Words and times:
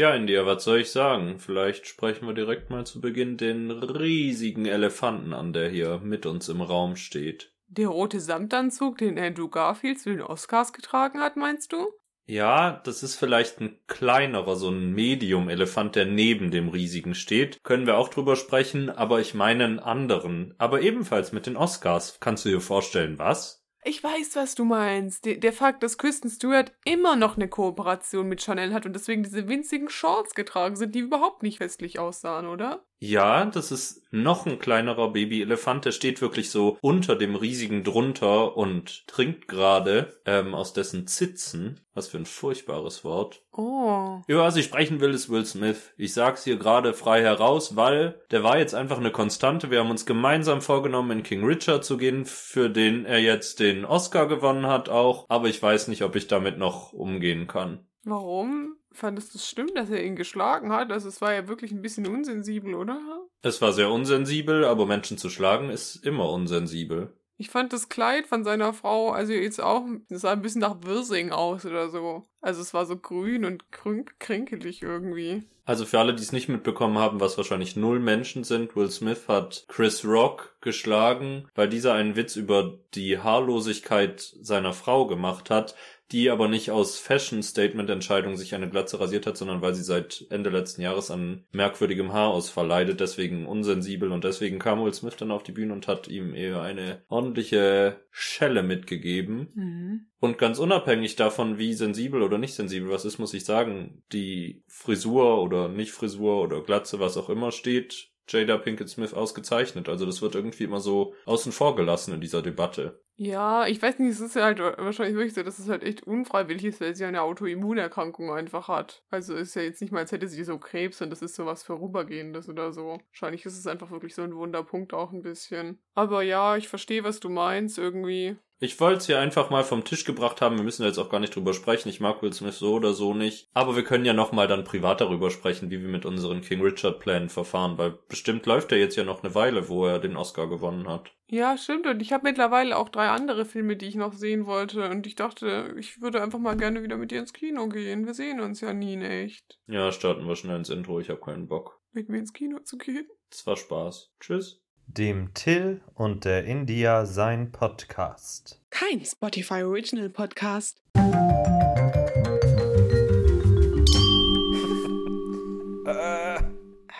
Tja, 0.00 0.14
India, 0.14 0.46
was 0.46 0.64
soll 0.64 0.80
ich 0.80 0.90
sagen? 0.90 1.38
Vielleicht 1.38 1.86
sprechen 1.86 2.26
wir 2.26 2.32
direkt 2.32 2.70
mal 2.70 2.86
zu 2.86 3.02
Beginn 3.02 3.36
den 3.36 3.70
riesigen 3.70 4.64
Elefanten 4.64 5.34
an, 5.34 5.52
der 5.52 5.68
hier 5.68 6.00
mit 6.02 6.24
uns 6.24 6.48
im 6.48 6.62
Raum 6.62 6.96
steht. 6.96 7.52
Der 7.68 7.88
rote 7.88 8.18
Samtanzug, 8.18 8.96
den 8.96 9.18
Andrew 9.18 9.48
Garfield 9.48 10.00
zu 10.00 10.08
den 10.08 10.22
Oscars 10.22 10.72
getragen 10.72 11.20
hat, 11.20 11.36
meinst 11.36 11.74
du? 11.74 11.86
Ja, 12.24 12.80
das 12.82 13.02
ist 13.02 13.16
vielleicht 13.16 13.60
ein 13.60 13.78
kleinerer, 13.88 14.56
so 14.56 14.70
ein 14.70 14.94
Medium-Elefant, 14.94 15.96
der 15.96 16.06
neben 16.06 16.50
dem 16.50 16.70
riesigen 16.70 17.14
steht. 17.14 17.62
Können 17.62 17.86
wir 17.86 17.98
auch 17.98 18.08
drüber 18.08 18.36
sprechen, 18.36 18.88
aber 18.88 19.20
ich 19.20 19.34
meine 19.34 19.64
einen 19.66 19.80
anderen. 19.80 20.54
Aber 20.56 20.80
ebenfalls 20.80 21.32
mit 21.32 21.44
den 21.44 21.58
Oscars. 21.58 22.16
Kannst 22.20 22.46
du 22.46 22.48
dir 22.48 22.62
vorstellen, 22.62 23.18
was? 23.18 23.59
Ich 23.82 24.04
weiß, 24.04 24.36
was 24.36 24.54
du 24.54 24.64
meinst. 24.64 25.24
Der, 25.24 25.36
der 25.36 25.52
Fakt, 25.52 25.82
dass 25.82 25.96
Kristen 25.96 26.28
Stewart 26.28 26.72
immer 26.84 27.16
noch 27.16 27.36
eine 27.36 27.48
Kooperation 27.48 28.28
mit 28.28 28.42
Chanel 28.42 28.74
hat 28.74 28.84
und 28.84 28.92
deswegen 28.92 29.22
diese 29.22 29.48
winzigen 29.48 29.88
Shorts 29.88 30.34
getragen 30.34 30.76
sind, 30.76 30.94
die 30.94 31.00
überhaupt 31.00 31.42
nicht 31.42 31.58
festlich 31.58 31.98
aussahen, 31.98 32.46
oder? 32.46 32.84
Ja, 33.02 33.46
das 33.46 33.72
ist 33.72 34.02
noch 34.10 34.44
ein 34.44 34.58
kleinerer 34.58 35.10
Babyelefant, 35.10 35.86
der 35.86 35.92
steht 35.92 36.20
wirklich 36.20 36.50
so 36.50 36.76
unter 36.82 37.16
dem 37.16 37.34
riesigen 37.34 37.82
drunter 37.82 38.58
und 38.58 39.06
trinkt 39.06 39.48
gerade 39.48 40.20
ähm, 40.26 40.54
aus 40.54 40.74
dessen 40.74 41.06
Zitzen. 41.06 41.80
Was 41.94 42.08
für 42.08 42.18
ein 42.18 42.26
furchtbares 42.26 43.02
Wort. 43.02 43.42
Oh. 43.52 44.20
Über 44.26 44.42
was 44.42 44.56
ich 44.56 44.66
sprechen 44.66 45.00
will, 45.00 45.14
ist 45.14 45.30
Will 45.30 45.46
Smith. 45.46 45.94
Ich 45.96 46.12
sag's 46.12 46.44
hier 46.44 46.58
gerade 46.58 46.92
frei 46.92 47.22
heraus, 47.22 47.74
weil 47.74 48.20
der 48.30 48.42
war 48.42 48.58
jetzt 48.58 48.74
einfach 48.74 48.98
eine 48.98 49.10
Konstante. 49.10 49.70
Wir 49.70 49.80
haben 49.80 49.90
uns 49.90 50.04
gemeinsam 50.04 50.60
vorgenommen, 50.60 51.10
in 51.10 51.22
King 51.22 51.42
Richard 51.42 51.86
zu 51.86 51.96
gehen, 51.96 52.26
für 52.26 52.68
den 52.68 53.06
er 53.06 53.18
jetzt 53.18 53.60
den 53.60 53.86
Oscar 53.86 54.28
gewonnen 54.28 54.66
hat 54.66 54.90
auch. 54.90 55.24
Aber 55.30 55.48
ich 55.48 55.62
weiß 55.62 55.88
nicht, 55.88 56.02
ob 56.02 56.16
ich 56.16 56.26
damit 56.26 56.58
noch 56.58 56.92
umgehen 56.92 57.46
kann. 57.46 57.86
Warum? 58.04 58.76
Fandest 58.92 59.34
du 59.34 59.38
es 59.38 59.48
schlimm, 59.48 59.68
dass 59.74 59.90
er 59.90 60.04
ihn 60.04 60.16
geschlagen 60.16 60.72
hat? 60.72 60.90
Also 60.90 61.08
es 61.08 61.20
war 61.20 61.32
ja 61.32 61.48
wirklich 61.48 61.70
ein 61.72 61.82
bisschen 61.82 62.06
unsensibel, 62.06 62.74
oder? 62.74 63.00
Es 63.42 63.60
war 63.60 63.72
sehr 63.72 63.90
unsensibel, 63.90 64.64
aber 64.64 64.86
Menschen 64.86 65.18
zu 65.18 65.28
schlagen 65.30 65.70
ist 65.70 65.96
immer 65.96 66.30
unsensibel. 66.30 67.14
Ich 67.36 67.48
fand 67.48 67.72
das 67.72 67.88
Kleid 67.88 68.26
von 68.26 68.44
seiner 68.44 68.74
Frau, 68.74 69.12
also 69.12 69.32
jetzt 69.32 69.62
auch, 69.62 69.86
es 70.10 70.20
sah 70.20 70.32
ein 70.32 70.42
bisschen 70.42 70.60
nach 70.60 70.82
Wirsing 70.82 71.32
aus 71.32 71.64
oder 71.64 71.88
so. 71.88 72.28
Also 72.42 72.60
es 72.60 72.74
war 72.74 72.84
so 72.84 72.98
grün 72.98 73.46
und 73.46 73.72
krünk 73.72 74.20
krinkelig 74.20 74.82
irgendwie. 74.82 75.44
Also 75.64 75.86
für 75.86 76.00
alle, 76.00 76.14
die 76.14 76.22
es 76.22 76.32
nicht 76.32 76.48
mitbekommen 76.48 76.98
haben, 76.98 77.20
was 77.20 77.38
wahrscheinlich 77.38 77.76
null 77.76 77.98
Menschen 77.98 78.44
sind, 78.44 78.76
Will 78.76 78.90
Smith 78.90 79.28
hat 79.28 79.64
Chris 79.68 80.04
Rock 80.04 80.56
geschlagen, 80.60 81.48
weil 81.54 81.68
dieser 81.68 81.94
einen 81.94 82.16
Witz 82.16 82.36
über 82.36 82.78
die 82.94 83.18
Haarlosigkeit 83.18 84.20
seiner 84.20 84.72
Frau 84.74 85.06
gemacht 85.06 85.48
hat, 85.48 85.76
die 86.12 86.30
aber 86.30 86.48
nicht 86.48 86.70
aus 86.70 86.98
Fashion-Statement-Entscheidung 86.98 88.36
sich 88.36 88.54
eine 88.54 88.68
Glatze 88.68 88.98
rasiert 88.98 89.26
hat, 89.26 89.36
sondern 89.36 89.62
weil 89.62 89.74
sie 89.74 89.84
seit 89.84 90.26
Ende 90.30 90.50
letzten 90.50 90.82
Jahres 90.82 91.10
an 91.10 91.44
merkwürdigem 91.52 92.12
Haarausfall 92.12 92.66
leidet, 92.66 93.00
deswegen 93.00 93.46
unsensibel 93.46 94.10
und 94.10 94.24
deswegen 94.24 94.58
kam 94.58 94.82
Will 94.82 94.92
Smith 94.92 95.16
dann 95.16 95.30
auf 95.30 95.44
die 95.44 95.52
Bühne 95.52 95.72
und 95.72 95.86
hat 95.86 96.08
ihm 96.08 96.34
eher 96.34 96.62
eine 96.62 97.02
ordentliche 97.08 98.00
Schelle 98.10 98.62
mitgegeben. 98.62 99.48
Mhm. 99.54 100.06
Und 100.18 100.36
ganz 100.36 100.58
unabhängig 100.58 101.16
davon, 101.16 101.58
wie 101.58 101.74
sensibel 101.74 102.22
oder 102.22 102.38
nicht 102.38 102.54
sensibel 102.54 102.90
was 102.90 103.04
ist, 103.04 103.18
muss 103.18 103.32
ich 103.32 103.44
sagen, 103.44 104.02
die 104.12 104.62
Frisur 104.66 105.40
oder 105.40 105.68
nicht 105.68 105.92
Frisur 105.92 106.42
oder 106.42 106.60
Glatze, 106.62 107.00
was 107.00 107.16
auch 107.16 107.30
immer 107.30 107.52
steht, 107.52 108.09
Jada 108.30 108.58
Pinkett 108.58 108.88
Smith 108.88 109.14
ausgezeichnet. 109.14 109.88
Also 109.88 110.06
das 110.06 110.22
wird 110.22 110.34
irgendwie 110.34 110.64
immer 110.64 110.80
so 110.80 111.14
außen 111.26 111.52
vor 111.52 111.76
gelassen 111.76 112.14
in 112.14 112.20
dieser 112.20 112.42
Debatte. 112.42 113.02
Ja, 113.16 113.66
ich 113.66 113.82
weiß 113.82 113.98
nicht, 113.98 114.12
es 114.12 114.20
ist 114.20 114.34
ja 114.34 114.44
halt 114.44 114.60
wahrscheinlich 114.60 115.14
wirklich 115.14 115.34
so, 115.34 115.42
dass 115.42 115.58
es 115.58 115.68
halt 115.68 115.82
echt 115.82 116.04
unfreiwillig 116.04 116.64
ist, 116.64 116.80
weil 116.80 116.94
sie 116.94 117.04
eine 117.04 117.20
Autoimmunerkrankung 117.20 118.32
einfach 118.32 118.68
hat. 118.68 119.02
Also 119.10 119.34
ist 119.34 119.54
ja 119.54 119.60
jetzt 119.60 119.82
nicht 119.82 119.92
mal, 119.92 119.98
als 119.98 120.12
hätte 120.12 120.26
sie 120.26 120.42
so 120.42 120.56
Krebs 120.58 121.02
und 121.02 121.10
das 121.10 121.20
ist 121.20 121.34
so 121.34 121.44
was 121.44 121.62
Vorübergehendes 121.62 122.48
oder 122.48 122.72
so. 122.72 122.98
Wahrscheinlich 123.10 123.44
ist 123.44 123.58
es 123.58 123.66
einfach 123.66 123.90
wirklich 123.90 124.14
so 124.14 124.22
ein 124.22 124.34
Wunderpunkt 124.34 124.94
auch 124.94 125.12
ein 125.12 125.20
bisschen. 125.20 125.82
Aber 125.94 126.22
ja, 126.22 126.56
ich 126.56 126.68
verstehe, 126.68 127.04
was 127.04 127.20
du 127.20 127.28
meinst 127.28 127.76
irgendwie. 127.78 128.38
Ich 128.62 128.78
wollte 128.78 128.98
es 128.98 129.06
hier 129.06 129.18
einfach 129.18 129.48
mal 129.48 129.64
vom 129.64 129.84
Tisch 129.84 130.04
gebracht 130.04 130.42
haben. 130.42 130.56
Wir 130.56 130.64
müssen 130.64 130.84
jetzt 130.84 130.98
auch 130.98 131.08
gar 131.08 131.18
nicht 131.18 131.34
drüber 131.34 131.54
sprechen. 131.54 131.88
Ich 131.88 131.98
mag 131.98 132.22
Will 132.22 132.34
Smith 132.34 132.58
so 132.58 132.74
oder 132.74 132.92
so 132.92 133.14
nicht. 133.14 133.48
Aber 133.54 133.74
wir 133.74 133.84
können 133.84 134.04
ja 134.04 134.12
nochmal 134.12 134.48
dann 134.48 134.64
privat 134.64 135.00
darüber 135.00 135.30
sprechen, 135.30 135.70
wie 135.70 135.80
wir 135.80 135.88
mit 135.88 136.04
unseren 136.04 136.42
King 136.42 136.60
Richard 136.60 137.00
Plänen 137.00 137.30
verfahren, 137.30 137.78
weil 137.78 137.98
bestimmt 138.08 138.44
läuft 138.44 138.70
er 138.70 138.78
jetzt 138.78 138.96
ja 138.96 139.04
noch 139.04 139.24
eine 139.24 139.34
Weile, 139.34 139.70
wo 139.70 139.86
er 139.86 139.98
den 139.98 140.14
Oscar 140.14 140.46
gewonnen 140.46 140.88
hat. 140.88 141.10
Ja, 141.26 141.56
stimmt. 141.56 141.86
Und 141.86 142.02
ich 142.02 142.12
habe 142.12 142.24
mittlerweile 142.24 142.76
auch 142.76 142.90
drei 142.90 143.08
andere 143.08 143.46
Filme, 143.46 143.76
die 143.76 143.86
ich 143.86 143.94
noch 143.94 144.12
sehen 144.12 144.44
wollte. 144.44 144.90
Und 144.90 145.06
ich 145.06 145.14
dachte, 145.14 145.74
ich 145.78 146.02
würde 146.02 146.22
einfach 146.22 146.38
mal 146.38 146.56
gerne 146.56 146.82
wieder 146.82 146.98
mit 146.98 147.12
dir 147.12 147.20
ins 147.20 147.32
Kino 147.32 147.66
gehen. 147.68 148.04
Wir 148.04 148.12
sehen 148.12 148.40
uns 148.40 148.60
ja 148.60 148.74
nie 148.74 148.92
in 148.92 149.02
echt. 149.02 149.58
Ja, 149.68 149.90
starten 149.90 150.28
wir 150.28 150.36
schnell 150.36 150.56
ins 150.56 150.68
Intro. 150.68 151.00
Ich 151.00 151.08
habe 151.08 151.20
keinen 151.20 151.48
Bock. 151.48 151.80
Mit 151.92 152.10
mir 152.10 152.18
ins 152.18 152.34
Kino 152.34 152.58
zu 152.58 152.76
gehen. 152.76 153.08
Das 153.30 153.46
war 153.46 153.56
Spaß. 153.56 154.12
Tschüss. 154.20 154.59
Dem 154.96 155.32
Till 155.34 155.82
und 155.94 156.24
der 156.24 156.44
India 156.46 157.06
sein 157.06 157.52
Podcast. 157.52 158.60
Kein 158.70 159.04
Spotify 159.04 159.62
Original 159.62 160.08
Podcast. 160.08 160.82